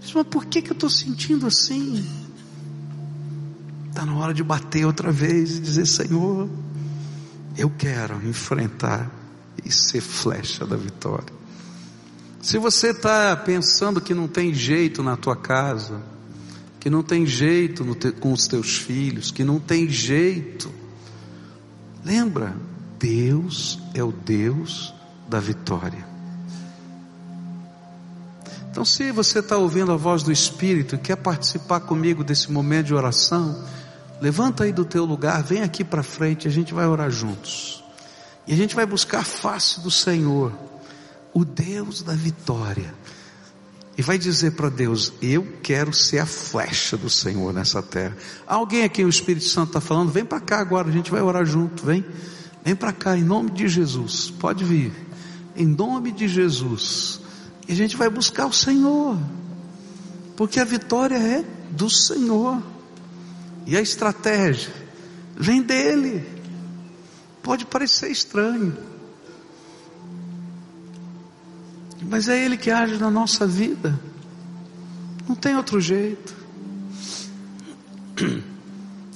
diz, 0.00 0.12
mas 0.14 0.26
por 0.26 0.46
que, 0.46 0.62
que 0.62 0.70
eu 0.70 0.74
estou 0.74 0.88
sentindo 0.88 1.46
assim? 1.46 2.02
Está 3.90 4.06
na 4.06 4.16
hora 4.16 4.32
de 4.32 4.42
bater 4.42 4.86
outra 4.86 5.12
vez 5.12 5.58
e 5.58 5.60
dizer, 5.60 5.84
Senhor, 5.84 6.48
eu 7.58 7.68
quero 7.68 8.26
enfrentar 8.26 9.10
e 9.62 9.70
ser 9.70 10.00
flecha 10.00 10.64
da 10.64 10.76
vitória. 10.76 11.36
Se 12.40 12.56
você 12.56 12.92
está 12.92 13.36
pensando 13.36 14.00
que 14.00 14.14
não 14.14 14.26
tem 14.26 14.54
jeito 14.54 15.02
na 15.02 15.14
tua 15.14 15.36
casa, 15.36 16.00
que 16.88 16.90
não 16.90 17.02
tem 17.02 17.26
jeito 17.26 17.94
te, 17.94 18.10
com 18.12 18.32
os 18.32 18.48
teus 18.48 18.78
filhos, 18.78 19.30
que 19.30 19.44
não 19.44 19.60
tem 19.60 19.90
jeito. 19.90 20.72
Lembra, 22.02 22.56
Deus 22.98 23.78
é 23.92 24.02
o 24.02 24.10
Deus 24.10 24.94
da 25.28 25.38
vitória. 25.38 26.02
Então, 28.70 28.86
se 28.86 29.12
você 29.12 29.40
está 29.40 29.58
ouvindo 29.58 29.92
a 29.92 29.96
voz 29.96 30.22
do 30.22 30.32
Espírito 30.32 30.94
e 30.94 30.98
quer 30.98 31.16
participar 31.16 31.80
comigo 31.80 32.24
desse 32.24 32.50
momento 32.50 32.86
de 32.86 32.94
oração, 32.94 33.62
levanta 34.18 34.64
aí 34.64 34.72
do 34.72 34.86
teu 34.86 35.04
lugar, 35.04 35.42
vem 35.42 35.60
aqui 35.60 35.84
para 35.84 36.02
frente, 36.02 36.48
a 36.48 36.50
gente 36.50 36.72
vai 36.72 36.86
orar 36.86 37.10
juntos. 37.10 37.84
E 38.46 38.54
a 38.54 38.56
gente 38.56 38.74
vai 38.74 38.86
buscar 38.86 39.18
a 39.18 39.24
face 39.24 39.82
do 39.82 39.90
Senhor, 39.90 40.54
o 41.34 41.44
Deus 41.44 42.00
da 42.00 42.14
vitória 42.14 42.94
e 43.98 44.02
vai 44.02 44.16
dizer 44.16 44.52
para 44.52 44.68
Deus: 44.68 45.12
Eu 45.20 45.44
quero 45.60 45.92
ser 45.92 46.20
a 46.20 46.26
flecha 46.26 46.96
do 46.96 47.10
Senhor 47.10 47.52
nessa 47.52 47.82
terra. 47.82 48.16
Alguém 48.46 48.84
aqui 48.84 49.04
o 49.04 49.08
Espírito 49.08 49.46
Santo 49.46 49.70
está 49.70 49.80
falando? 49.80 50.12
Vem 50.12 50.24
para 50.24 50.38
cá 50.38 50.60
agora, 50.60 50.88
a 50.88 50.92
gente 50.92 51.10
vai 51.10 51.20
orar 51.20 51.44
junto. 51.44 51.84
Vem, 51.84 52.04
vem 52.64 52.76
para 52.76 52.92
cá 52.92 53.18
em 53.18 53.24
nome 53.24 53.50
de 53.50 53.66
Jesus. 53.66 54.30
Pode 54.30 54.64
vir, 54.64 54.92
em 55.56 55.66
nome 55.66 56.12
de 56.12 56.28
Jesus. 56.28 57.20
E 57.66 57.72
a 57.72 57.74
gente 57.74 57.96
vai 57.96 58.08
buscar 58.08 58.46
o 58.46 58.52
Senhor, 58.52 59.18
porque 60.36 60.60
a 60.60 60.64
vitória 60.64 61.16
é 61.16 61.44
do 61.72 61.90
Senhor, 61.90 62.62
e 63.66 63.76
a 63.76 63.80
estratégia 63.80 64.72
vem 65.36 65.60
dEle. 65.60 66.24
Pode 67.42 67.66
parecer 67.66 68.10
estranho, 68.10 68.76
Mas 72.02 72.28
é 72.28 72.44
Ele 72.44 72.56
que 72.56 72.70
age 72.70 72.96
na 72.98 73.10
nossa 73.10 73.46
vida. 73.46 73.98
Não 75.28 75.34
tem 75.34 75.56
outro 75.56 75.80
jeito. 75.80 76.34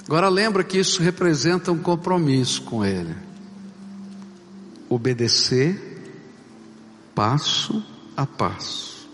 Agora 0.06 0.28
lembra 0.28 0.62
que 0.62 0.78
isso 0.78 1.02
representa 1.02 1.72
um 1.72 1.78
compromisso 1.78 2.62
com 2.62 2.84
Ele. 2.84 3.14
Obedecer 4.88 5.90
passo 7.14 7.82
a 8.16 8.26
passo. 8.26 9.08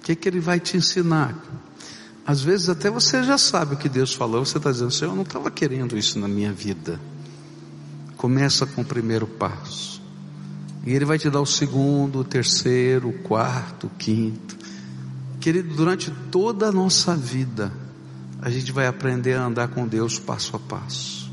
O 0.00 0.04
que, 0.04 0.14
que 0.14 0.28
Ele 0.28 0.40
vai 0.40 0.60
te 0.60 0.76
ensinar? 0.76 1.36
Às 2.26 2.42
vezes 2.42 2.68
até 2.68 2.90
você 2.90 3.22
já 3.22 3.38
sabe 3.38 3.74
o 3.74 3.78
que 3.78 3.88
Deus 3.88 4.12
falou, 4.12 4.44
você 4.44 4.58
está 4.58 4.70
dizendo, 4.70 4.90
Senhor, 4.90 5.12
eu 5.12 5.16
não 5.16 5.22
estava 5.22 5.50
querendo 5.50 5.96
isso 5.96 6.18
na 6.18 6.28
minha 6.28 6.52
vida. 6.52 7.00
Começa 8.18 8.66
com 8.66 8.82
o 8.82 8.84
primeiro 8.84 9.26
passo. 9.26 9.97
E 10.84 10.92
Ele 10.92 11.04
vai 11.04 11.18
te 11.18 11.28
dar 11.28 11.40
o 11.40 11.46
segundo, 11.46 12.20
o 12.20 12.24
terceiro, 12.24 13.08
o 13.08 13.12
quarto, 13.12 13.86
o 13.88 13.90
quinto. 13.90 14.56
Querido, 15.40 15.74
durante 15.74 16.10
toda 16.30 16.68
a 16.68 16.72
nossa 16.72 17.14
vida, 17.14 17.72
a 18.40 18.50
gente 18.50 18.72
vai 18.72 18.86
aprender 18.86 19.34
a 19.34 19.44
andar 19.44 19.68
com 19.68 19.86
Deus 19.86 20.18
passo 20.18 20.56
a 20.56 20.58
passo. 20.58 21.30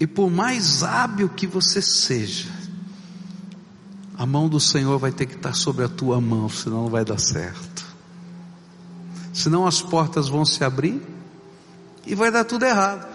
E 0.00 0.06
por 0.06 0.30
mais 0.30 0.82
hábil 0.82 1.28
que 1.28 1.46
você 1.46 1.80
seja, 1.80 2.50
a 4.16 4.26
mão 4.26 4.48
do 4.48 4.58
Senhor 4.58 4.98
vai 4.98 5.12
ter 5.12 5.26
que 5.26 5.36
estar 5.36 5.54
sobre 5.54 5.84
a 5.84 5.88
tua 5.88 6.20
mão, 6.20 6.48
senão 6.48 6.84
não 6.84 6.90
vai 6.90 7.04
dar 7.04 7.18
certo. 7.18 7.84
Senão 9.32 9.66
as 9.66 9.80
portas 9.80 10.28
vão 10.28 10.44
se 10.44 10.62
abrir 10.64 11.00
e 12.06 12.14
vai 12.14 12.30
dar 12.30 12.44
tudo 12.44 12.64
errado. 12.64 13.10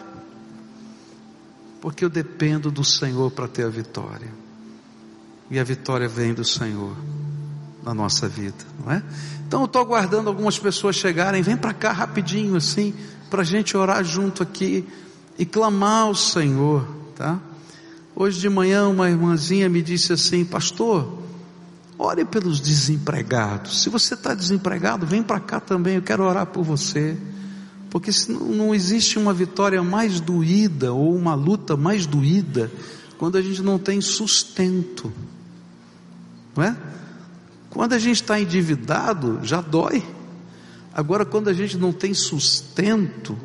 porque 1.79 2.03
eu 2.03 2.09
dependo 2.09 2.71
do 2.71 2.83
Senhor 2.83 3.31
para 3.31 3.47
ter 3.47 3.63
a 3.65 3.69
vitória. 3.69 4.46
E 5.49 5.59
a 5.59 5.63
vitória 5.63 6.07
vem 6.07 6.33
do 6.33 6.43
Senhor 6.43 6.95
na 7.83 7.93
nossa 7.93 8.27
vida, 8.27 8.65
não 8.83 8.91
é? 8.91 9.01
Então 9.47 9.61
eu 9.61 9.65
estou 9.65 9.81
aguardando 9.81 10.27
algumas 10.27 10.59
pessoas 10.59 10.97
chegarem, 10.97 11.41
vem 11.41 11.55
para 11.55 11.73
cá 11.73 11.93
rapidinho 11.93 12.55
assim, 12.57 12.93
para 13.29 13.41
a 13.41 13.45
gente 13.45 13.77
orar 13.77 14.03
junto 14.03 14.43
aqui 14.43 14.85
e 15.39 15.45
clamar 15.45 16.03
ao 16.03 16.15
Senhor, 16.15 16.85
tá? 17.15 17.39
Hoje 18.13 18.39
de 18.39 18.49
manhã 18.49 18.87
uma 18.87 19.09
irmãzinha 19.09 19.69
me 19.69 19.81
disse 19.81 20.11
assim, 20.11 20.43
pastor, 20.43 21.21
ore 21.97 22.25
pelos 22.25 22.59
desempregados. 22.59 23.83
Se 23.83 23.89
você 23.89 24.15
está 24.15 24.33
desempregado, 24.33 25.05
vem 25.05 25.23
para 25.23 25.39
cá 25.39 25.59
também, 25.59 25.95
eu 25.95 26.01
quero 26.01 26.23
orar 26.23 26.47
por 26.47 26.63
você. 26.63 27.17
Porque 27.89 28.11
não 28.29 28.75
existe 28.75 29.17
uma 29.17 29.33
vitória 29.33 29.81
mais 29.81 30.19
doída 30.19 30.91
ou 30.91 31.15
uma 31.15 31.35
luta 31.35 31.77
mais 31.77 32.05
doída 32.05 32.69
quando 33.17 33.37
a 33.37 33.41
gente 33.41 33.61
não 33.61 33.79
tem 33.79 34.01
sustento. 34.01 35.11
Não 36.57 36.63
é? 36.63 36.75
Quando 37.69 37.93
a 37.93 37.99
gente 37.99 38.23
está 38.23 38.39
endividado, 38.39 39.39
já 39.43 39.61
dói. 39.61 40.03
Agora, 40.91 41.23
quando 41.23 41.47
a 41.47 41.53
gente 41.53 41.77
não 41.77 41.93
tem 41.93 42.11
sustento, 42.13 43.37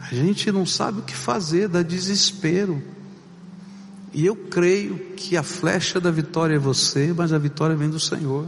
a 0.00 0.12
gente 0.12 0.50
não 0.50 0.66
sabe 0.66 0.98
o 0.98 1.02
que 1.02 1.14
fazer, 1.14 1.68
dá 1.68 1.82
desespero. 1.82 2.82
E 4.12 4.26
eu 4.26 4.34
creio 4.34 4.96
que 5.16 5.36
a 5.36 5.42
flecha 5.44 6.00
da 6.00 6.10
vitória 6.10 6.56
é 6.56 6.58
você, 6.58 7.12
mas 7.16 7.32
a 7.32 7.38
vitória 7.38 7.76
vem 7.76 7.88
do 7.88 8.00
Senhor. 8.00 8.46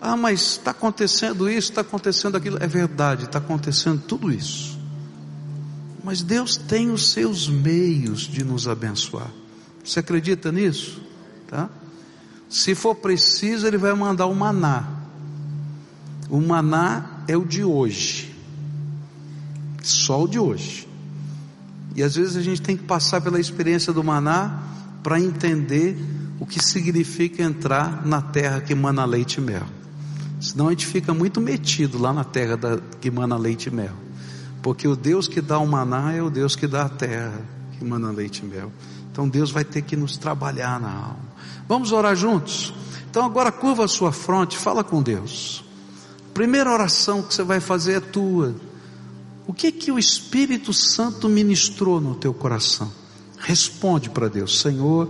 Ah, 0.00 0.16
mas 0.16 0.40
está 0.52 0.70
acontecendo 0.70 1.48
isso, 1.50 1.70
está 1.70 1.80
acontecendo 1.80 2.36
aquilo. 2.36 2.58
É 2.60 2.66
verdade, 2.66 3.24
está 3.24 3.38
acontecendo 3.38 4.00
tudo 4.06 4.30
isso. 4.32 4.78
Mas 6.04 6.22
Deus 6.22 6.56
tem 6.56 6.90
os 6.90 7.10
seus 7.10 7.48
meios 7.48 8.20
de 8.20 8.44
nos 8.44 8.66
abençoar. 8.66 9.30
Você 9.84 10.00
acredita 10.00 10.50
nisso? 10.50 11.11
Tá? 11.52 11.68
Se 12.48 12.74
for 12.74 12.94
preciso, 12.94 13.66
Ele 13.66 13.76
vai 13.76 13.92
mandar 13.92 14.24
o 14.24 14.34
maná. 14.34 14.88
O 16.30 16.40
maná 16.40 17.24
é 17.28 17.36
o 17.36 17.44
de 17.44 17.62
hoje. 17.62 18.34
Só 19.82 20.24
o 20.24 20.26
de 20.26 20.38
hoje. 20.38 20.88
E 21.94 22.02
às 22.02 22.14
vezes 22.14 22.36
a 22.36 22.40
gente 22.40 22.62
tem 22.62 22.74
que 22.74 22.84
passar 22.84 23.20
pela 23.20 23.38
experiência 23.38 23.92
do 23.92 24.02
maná 24.02 24.62
para 25.02 25.20
entender 25.20 25.98
o 26.40 26.46
que 26.46 26.58
significa 26.58 27.42
entrar 27.42 28.06
na 28.06 28.22
terra 28.22 28.62
que 28.62 28.74
mana 28.74 29.04
leite 29.04 29.36
e 29.36 29.40
mel. 29.42 29.66
Senão 30.40 30.68
a 30.68 30.70
gente 30.70 30.86
fica 30.86 31.12
muito 31.12 31.38
metido 31.38 31.98
lá 31.98 32.14
na 32.14 32.24
terra 32.24 32.56
da, 32.56 32.78
que 32.98 33.10
mana 33.10 33.36
leite 33.36 33.66
e 33.66 33.70
mel. 33.70 33.94
Porque 34.62 34.88
o 34.88 34.96
Deus 34.96 35.28
que 35.28 35.42
dá 35.42 35.58
o 35.58 35.66
maná 35.66 36.14
é 36.14 36.22
o 36.22 36.30
Deus 36.30 36.56
que 36.56 36.66
dá 36.66 36.86
a 36.86 36.88
terra 36.88 37.38
que 37.78 37.84
mana 37.84 38.10
leite 38.10 38.42
e 38.42 38.46
mel. 38.46 38.72
Então 39.10 39.28
Deus 39.28 39.50
vai 39.50 39.64
ter 39.64 39.82
que 39.82 39.96
nos 39.96 40.16
trabalhar 40.16 40.80
na 40.80 40.90
alma. 40.90 41.31
Vamos 41.72 41.90
orar 41.90 42.14
juntos? 42.14 42.74
Então 43.10 43.24
agora 43.24 43.50
curva 43.50 43.86
a 43.86 43.88
sua 43.88 44.12
fronte, 44.12 44.58
fala 44.58 44.84
com 44.84 45.02
Deus. 45.02 45.64
Primeira 46.34 46.70
oração 46.70 47.22
que 47.22 47.32
você 47.32 47.42
vai 47.42 47.60
fazer 47.60 47.92
é 47.94 48.00
tua. 48.00 48.54
O 49.46 49.54
que 49.54 49.72
que 49.72 49.90
o 49.90 49.98
Espírito 49.98 50.70
Santo 50.74 51.30
ministrou 51.30 51.98
no 51.98 52.14
teu 52.14 52.34
coração? 52.34 52.92
Responde 53.38 54.10
para 54.10 54.28
Deus, 54.28 54.60
Senhor, 54.60 55.08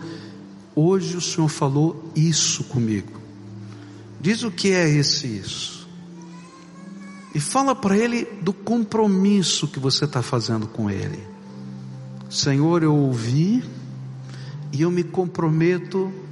hoje 0.73 1.17
o 1.17 1.21
Senhor 1.21 1.49
falou 1.49 2.13
isso 2.15 2.63
comigo. 2.63 3.21
Diz 4.21 4.45
o 4.45 4.51
que 4.53 4.71
é 4.71 4.89
esse 4.89 5.27
isso. 5.27 5.89
E 7.35 7.41
fala 7.41 7.75
para 7.75 7.99
ele 7.99 8.25
do 8.41 8.53
compromisso 8.53 9.67
que 9.67 9.81
você 9.81 10.05
está 10.05 10.23
fazendo 10.23 10.69
com 10.69 10.89
ele. 10.89 11.27
Senhor, 12.31 12.85
eu 12.85 12.95
ouvi 12.95 13.65
e 14.73 14.83
eu 14.83 14.93
me 14.93 15.03
comprometo 15.03 16.23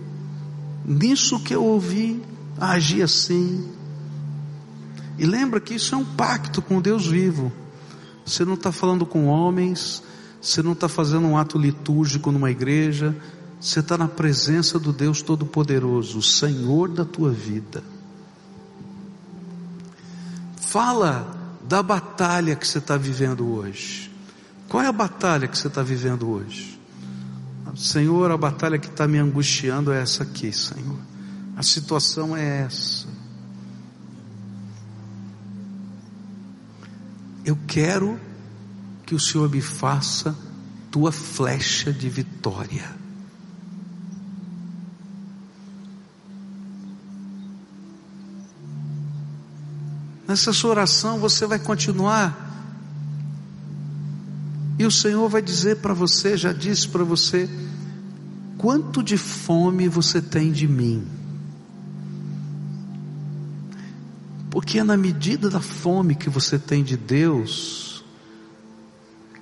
nisso 0.90 1.38
que 1.38 1.54
eu 1.54 1.64
ouvi 1.64 2.20
a 2.58 2.72
agir 2.72 3.02
assim. 3.02 3.70
E 5.16 5.24
lembra 5.24 5.60
que 5.60 5.74
isso 5.74 5.94
é 5.94 5.98
um 5.98 6.04
pacto 6.04 6.60
com 6.60 6.80
Deus 6.80 7.06
vivo. 7.06 7.52
Você 8.26 8.44
não 8.44 8.54
está 8.54 8.72
falando 8.72 9.06
com 9.06 9.26
homens, 9.26 10.02
você 10.40 10.62
não 10.62 10.72
está 10.72 10.88
fazendo 10.88 11.26
um 11.26 11.36
ato 11.36 11.58
litúrgico 11.58 12.32
numa 12.32 12.50
igreja, 12.50 13.14
você 13.60 13.80
está 13.80 13.96
na 13.96 14.08
presença 14.08 14.78
do 14.78 14.92
Deus 14.92 15.22
Todo-Poderoso, 15.22 16.18
o 16.18 16.22
Senhor 16.22 16.88
da 16.88 17.04
tua 17.04 17.30
vida. 17.30 17.84
Fala 20.56 21.36
da 21.68 21.82
batalha 21.82 22.56
que 22.56 22.66
você 22.66 22.78
está 22.78 22.96
vivendo 22.96 23.46
hoje. 23.48 24.10
Qual 24.68 24.82
é 24.82 24.86
a 24.86 24.92
batalha 24.92 25.46
que 25.46 25.56
você 25.56 25.68
está 25.68 25.82
vivendo 25.82 26.28
hoje? 26.30 26.79
Senhor, 27.76 28.30
a 28.30 28.36
batalha 28.36 28.78
que 28.78 28.88
está 28.88 29.06
me 29.06 29.18
angustiando 29.18 29.92
é 29.92 30.00
essa 30.00 30.22
aqui, 30.22 30.52
Senhor. 30.52 30.98
A 31.56 31.62
situação 31.62 32.36
é 32.36 32.62
essa. 32.62 33.06
Eu 37.44 37.58
quero 37.66 38.18
que 39.06 39.14
o 39.14 39.20
Senhor 39.20 39.48
me 39.50 39.60
faça 39.60 40.36
tua 40.90 41.12
flecha 41.12 41.92
de 41.92 42.08
vitória. 42.08 43.00
Nessa 50.26 50.52
sua 50.52 50.70
oração 50.70 51.18
você 51.18 51.44
vai 51.44 51.58
continuar. 51.58 52.49
E 54.80 54.86
o 54.86 54.90
Senhor 54.90 55.28
vai 55.28 55.42
dizer 55.42 55.76
para 55.76 55.92
você, 55.92 56.38
já 56.38 56.54
disse 56.54 56.88
para 56.88 57.04
você, 57.04 57.46
quanto 58.56 59.02
de 59.02 59.18
fome 59.18 59.86
você 59.88 60.22
tem 60.22 60.50
de 60.50 60.66
mim. 60.66 61.06
Porque 64.50 64.78
é 64.78 64.82
na 64.82 64.96
medida 64.96 65.50
da 65.50 65.60
fome 65.60 66.14
que 66.14 66.30
você 66.30 66.58
tem 66.58 66.82
de 66.82 66.96
Deus 66.96 68.02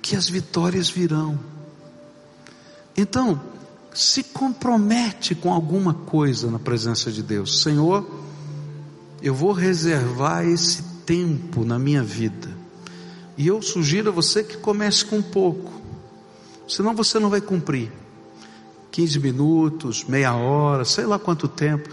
que 0.01 0.13
as 0.13 0.27
vitórias 0.27 0.89
virão. 0.89 1.39
Então, 2.97 3.41
se 3.93 4.23
compromete 4.23 5.35
com 5.35 5.53
alguma 5.53 5.93
coisa 5.93 6.51
na 6.51 6.59
presença 6.59 7.09
de 7.13 7.23
Deus. 7.23 7.61
Senhor, 7.61 8.05
eu 9.21 9.33
vou 9.33 9.53
reservar 9.53 10.45
esse 10.45 10.83
tempo 11.05 11.63
na 11.63 11.79
minha 11.79 12.03
vida. 12.03 12.58
E 13.39 13.47
eu 13.47 13.61
sugiro 13.61 14.09
a 14.09 14.11
você 14.11 14.43
que 14.43 14.57
comece 14.57 15.05
com 15.05 15.21
pouco. 15.21 15.71
Senão 16.67 16.93
você 16.93 17.17
não 17.19 17.29
vai 17.29 17.39
cumprir. 17.39 17.89
15 18.91 19.17
minutos, 19.17 20.03
meia 20.03 20.33
hora, 20.33 20.83
sei 20.83 21.05
lá 21.05 21.17
quanto 21.17 21.47
tempo. 21.47 21.89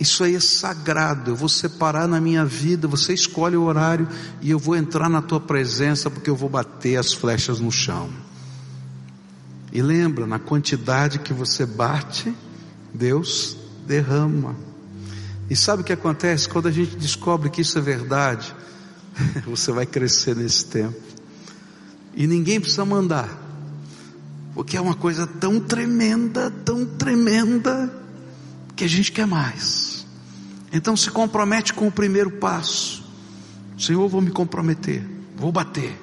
Isso 0.00 0.24
aí 0.24 0.34
é 0.34 0.40
sagrado. 0.40 1.30
Eu 1.30 1.36
vou 1.36 1.48
separar 1.48 2.08
na 2.08 2.20
minha 2.20 2.44
vida. 2.44 2.88
Você 2.88 3.14
escolhe 3.14 3.56
o 3.56 3.62
horário 3.62 4.08
e 4.42 4.50
eu 4.50 4.58
vou 4.58 4.74
entrar 4.74 5.08
na 5.08 5.22
tua 5.22 5.38
presença 5.38 6.10
porque 6.10 6.28
eu 6.28 6.34
vou 6.34 6.48
bater 6.48 6.96
as 6.96 7.12
flechas 7.12 7.60
no 7.60 7.70
chão. 7.70 8.10
E 9.72 9.80
lembra, 9.80 10.26
na 10.26 10.40
quantidade 10.40 11.20
que 11.20 11.32
você 11.32 11.64
bate, 11.64 12.34
Deus 12.92 13.56
derrama. 13.86 14.56
E 15.48 15.54
sabe 15.54 15.82
o 15.82 15.84
que 15.84 15.92
acontece? 15.92 16.48
Quando 16.48 16.66
a 16.66 16.72
gente 16.72 16.96
descobre 16.96 17.48
que 17.48 17.60
isso 17.60 17.78
é 17.78 17.80
verdade, 17.80 18.52
você 19.46 19.72
vai 19.72 19.86
crescer 19.86 20.36
nesse 20.36 20.66
tempo. 20.66 20.98
E 22.14 22.26
ninguém 22.26 22.60
precisa 22.60 22.84
mandar, 22.84 23.28
porque 24.54 24.76
é 24.76 24.80
uma 24.80 24.94
coisa 24.94 25.26
tão 25.26 25.60
tremenda, 25.60 26.50
tão 26.50 26.84
tremenda, 26.84 27.92
que 28.74 28.84
a 28.84 28.88
gente 28.88 29.12
quer 29.12 29.26
mais. 29.26 30.06
Então 30.72 30.96
se 30.96 31.10
compromete 31.10 31.74
com 31.74 31.86
o 31.86 31.92
primeiro 31.92 32.30
passo. 32.30 33.04
Senhor, 33.78 34.08
vou 34.08 34.20
me 34.20 34.30
comprometer, 34.30 35.06
vou 35.36 35.52
bater 35.52 35.98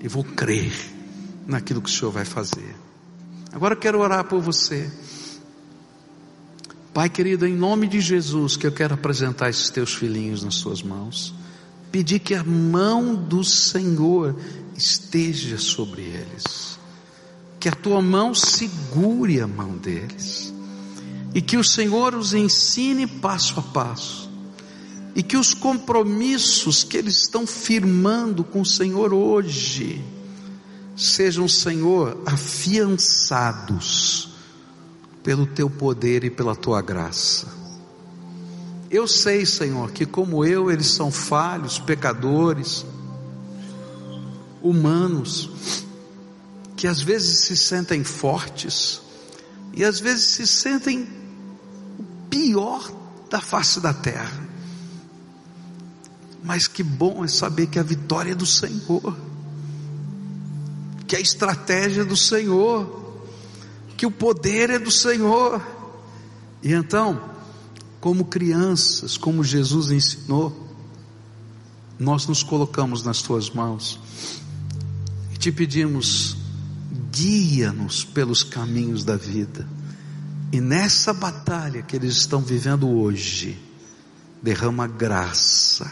e 0.00 0.08
vou 0.08 0.24
crer 0.24 0.72
naquilo 1.46 1.80
que 1.80 1.90
o 1.90 1.92
Senhor 1.92 2.10
vai 2.10 2.24
fazer. 2.24 2.76
Agora 3.52 3.74
eu 3.74 3.78
quero 3.78 3.98
orar 4.00 4.24
por 4.24 4.40
você. 4.40 4.90
Pai 6.92 7.08
querido, 7.08 7.46
em 7.46 7.54
nome 7.54 7.86
de 7.86 8.00
Jesus, 8.00 8.56
que 8.56 8.66
eu 8.66 8.72
quero 8.72 8.94
apresentar 8.94 9.48
esses 9.48 9.70
teus 9.70 9.94
filhinhos 9.94 10.42
nas 10.42 10.56
suas 10.56 10.82
mãos. 10.82 11.34
Pedir 11.90 12.18
que 12.18 12.34
a 12.34 12.44
mão 12.44 13.14
do 13.14 13.42
Senhor 13.42 14.36
esteja 14.76 15.58
sobre 15.58 16.02
eles. 16.02 16.78
Que 17.58 17.68
a 17.68 17.72
tua 17.72 18.00
mão 18.00 18.34
segure 18.34 19.40
a 19.40 19.46
mão 19.46 19.76
deles 19.76 20.52
e 21.34 21.40
que 21.40 21.56
o 21.56 21.64
Senhor 21.64 22.14
os 22.14 22.34
ensine 22.34 23.06
passo 23.06 23.58
a 23.60 23.62
passo, 23.62 24.28
e 25.14 25.22
que 25.22 25.36
os 25.36 25.54
compromissos 25.54 26.82
que 26.84 26.96
eles 26.96 27.18
estão 27.18 27.46
firmando 27.46 28.42
com 28.44 28.62
o 28.62 28.66
Senhor 28.66 29.12
hoje, 29.12 30.02
sejam, 30.96 31.46
Senhor, 31.48 32.22
afiançados 32.26 34.30
pelo 35.22 35.46
teu 35.46 35.68
poder 35.68 36.24
e 36.24 36.30
pela 36.30 36.56
tua 36.56 36.80
graça. 36.80 37.67
Eu 38.90 39.06
sei, 39.06 39.44
Senhor, 39.44 39.90
que 39.90 40.06
como 40.06 40.44
eu, 40.44 40.70
eles 40.70 40.86
são 40.86 41.10
falhos, 41.10 41.78
pecadores, 41.78 42.86
humanos, 44.62 45.84
que 46.76 46.86
às 46.86 47.02
vezes 47.02 47.40
se 47.40 47.56
sentem 47.56 48.02
fortes 48.02 49.02
e 49.74 49.84
às 49.84 50.00
vezes 50.00 50.24
se 50.24 50.46
sentem 50.46 51.06
o 51.98 52.04
pior 52.30 52.90
da 53.28 53.40
face 53.40 53.80
da 53.80 53.92
terra. 53.92 54.48
Mas 56.42 56.66
que 56.66 56.82
bom 56.82 57.24
é 57.24 57.28
saber 57.28 57.66
que 57.66 57.78
a 57.78 57.82
vitória 57.82 58.32
é 58.32 58.34
do 58.34 58.46
Senhor, 58.46 59.16
que 61.06 61.14
a 61.14 61.20
estratégia 61.20 62.02
é 62.02 62.04
do 62.04 62.16
Senhor, 62.16 63.22
que 63.96 64.06
o 64.06 64.10
poder 64.10 64.70
é 64.70 64.78
do 64.78 64.90
Senhor. 64.90 65.60
E 66.62 66.72
então, 66.72 67.20
como 68.00 68.24
crianças, 68.24 69.16
como 69.16 69.42
Jesus 69.42 69.90
ensinou, 69.90 70.68
nós 71.98 72.26
nos 72.26 72.42
colocamos 72.42 73.02
nas 73.02 73.22
tuas 73.22 73.50
mãos 73.50 73.98
e 75.34 75.36
te 75.36 75.50
pedimos, 75.50 76.36
guia-nos 77.10 78.04
pelos 78.04 78.42
caminhos 78.42 79.04
da 79.04 79.16
vida. 79.16 79.66
E 80.52 80.60
nessa 80.60 81.12
batalha 81.12 81.82
que 81.82 81.96
eles 81.96 82.16
estão 82.16 82.40
vivendo 82.40 82.88
hoje, 82.88 83.58
derrama 84.42 84.86
graça. 84.86 85.90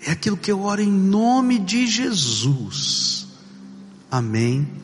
É 0.00 0.12
aquilo 0.12 0.36
que 0.36 0.50
eu 0.50 0.62
oro 0.62 0.80
em 0.80 0.90
nome 0.90 1.58
de 1.58 1.86
Jesus. 1.86 3.26
Amém 4.10 4.81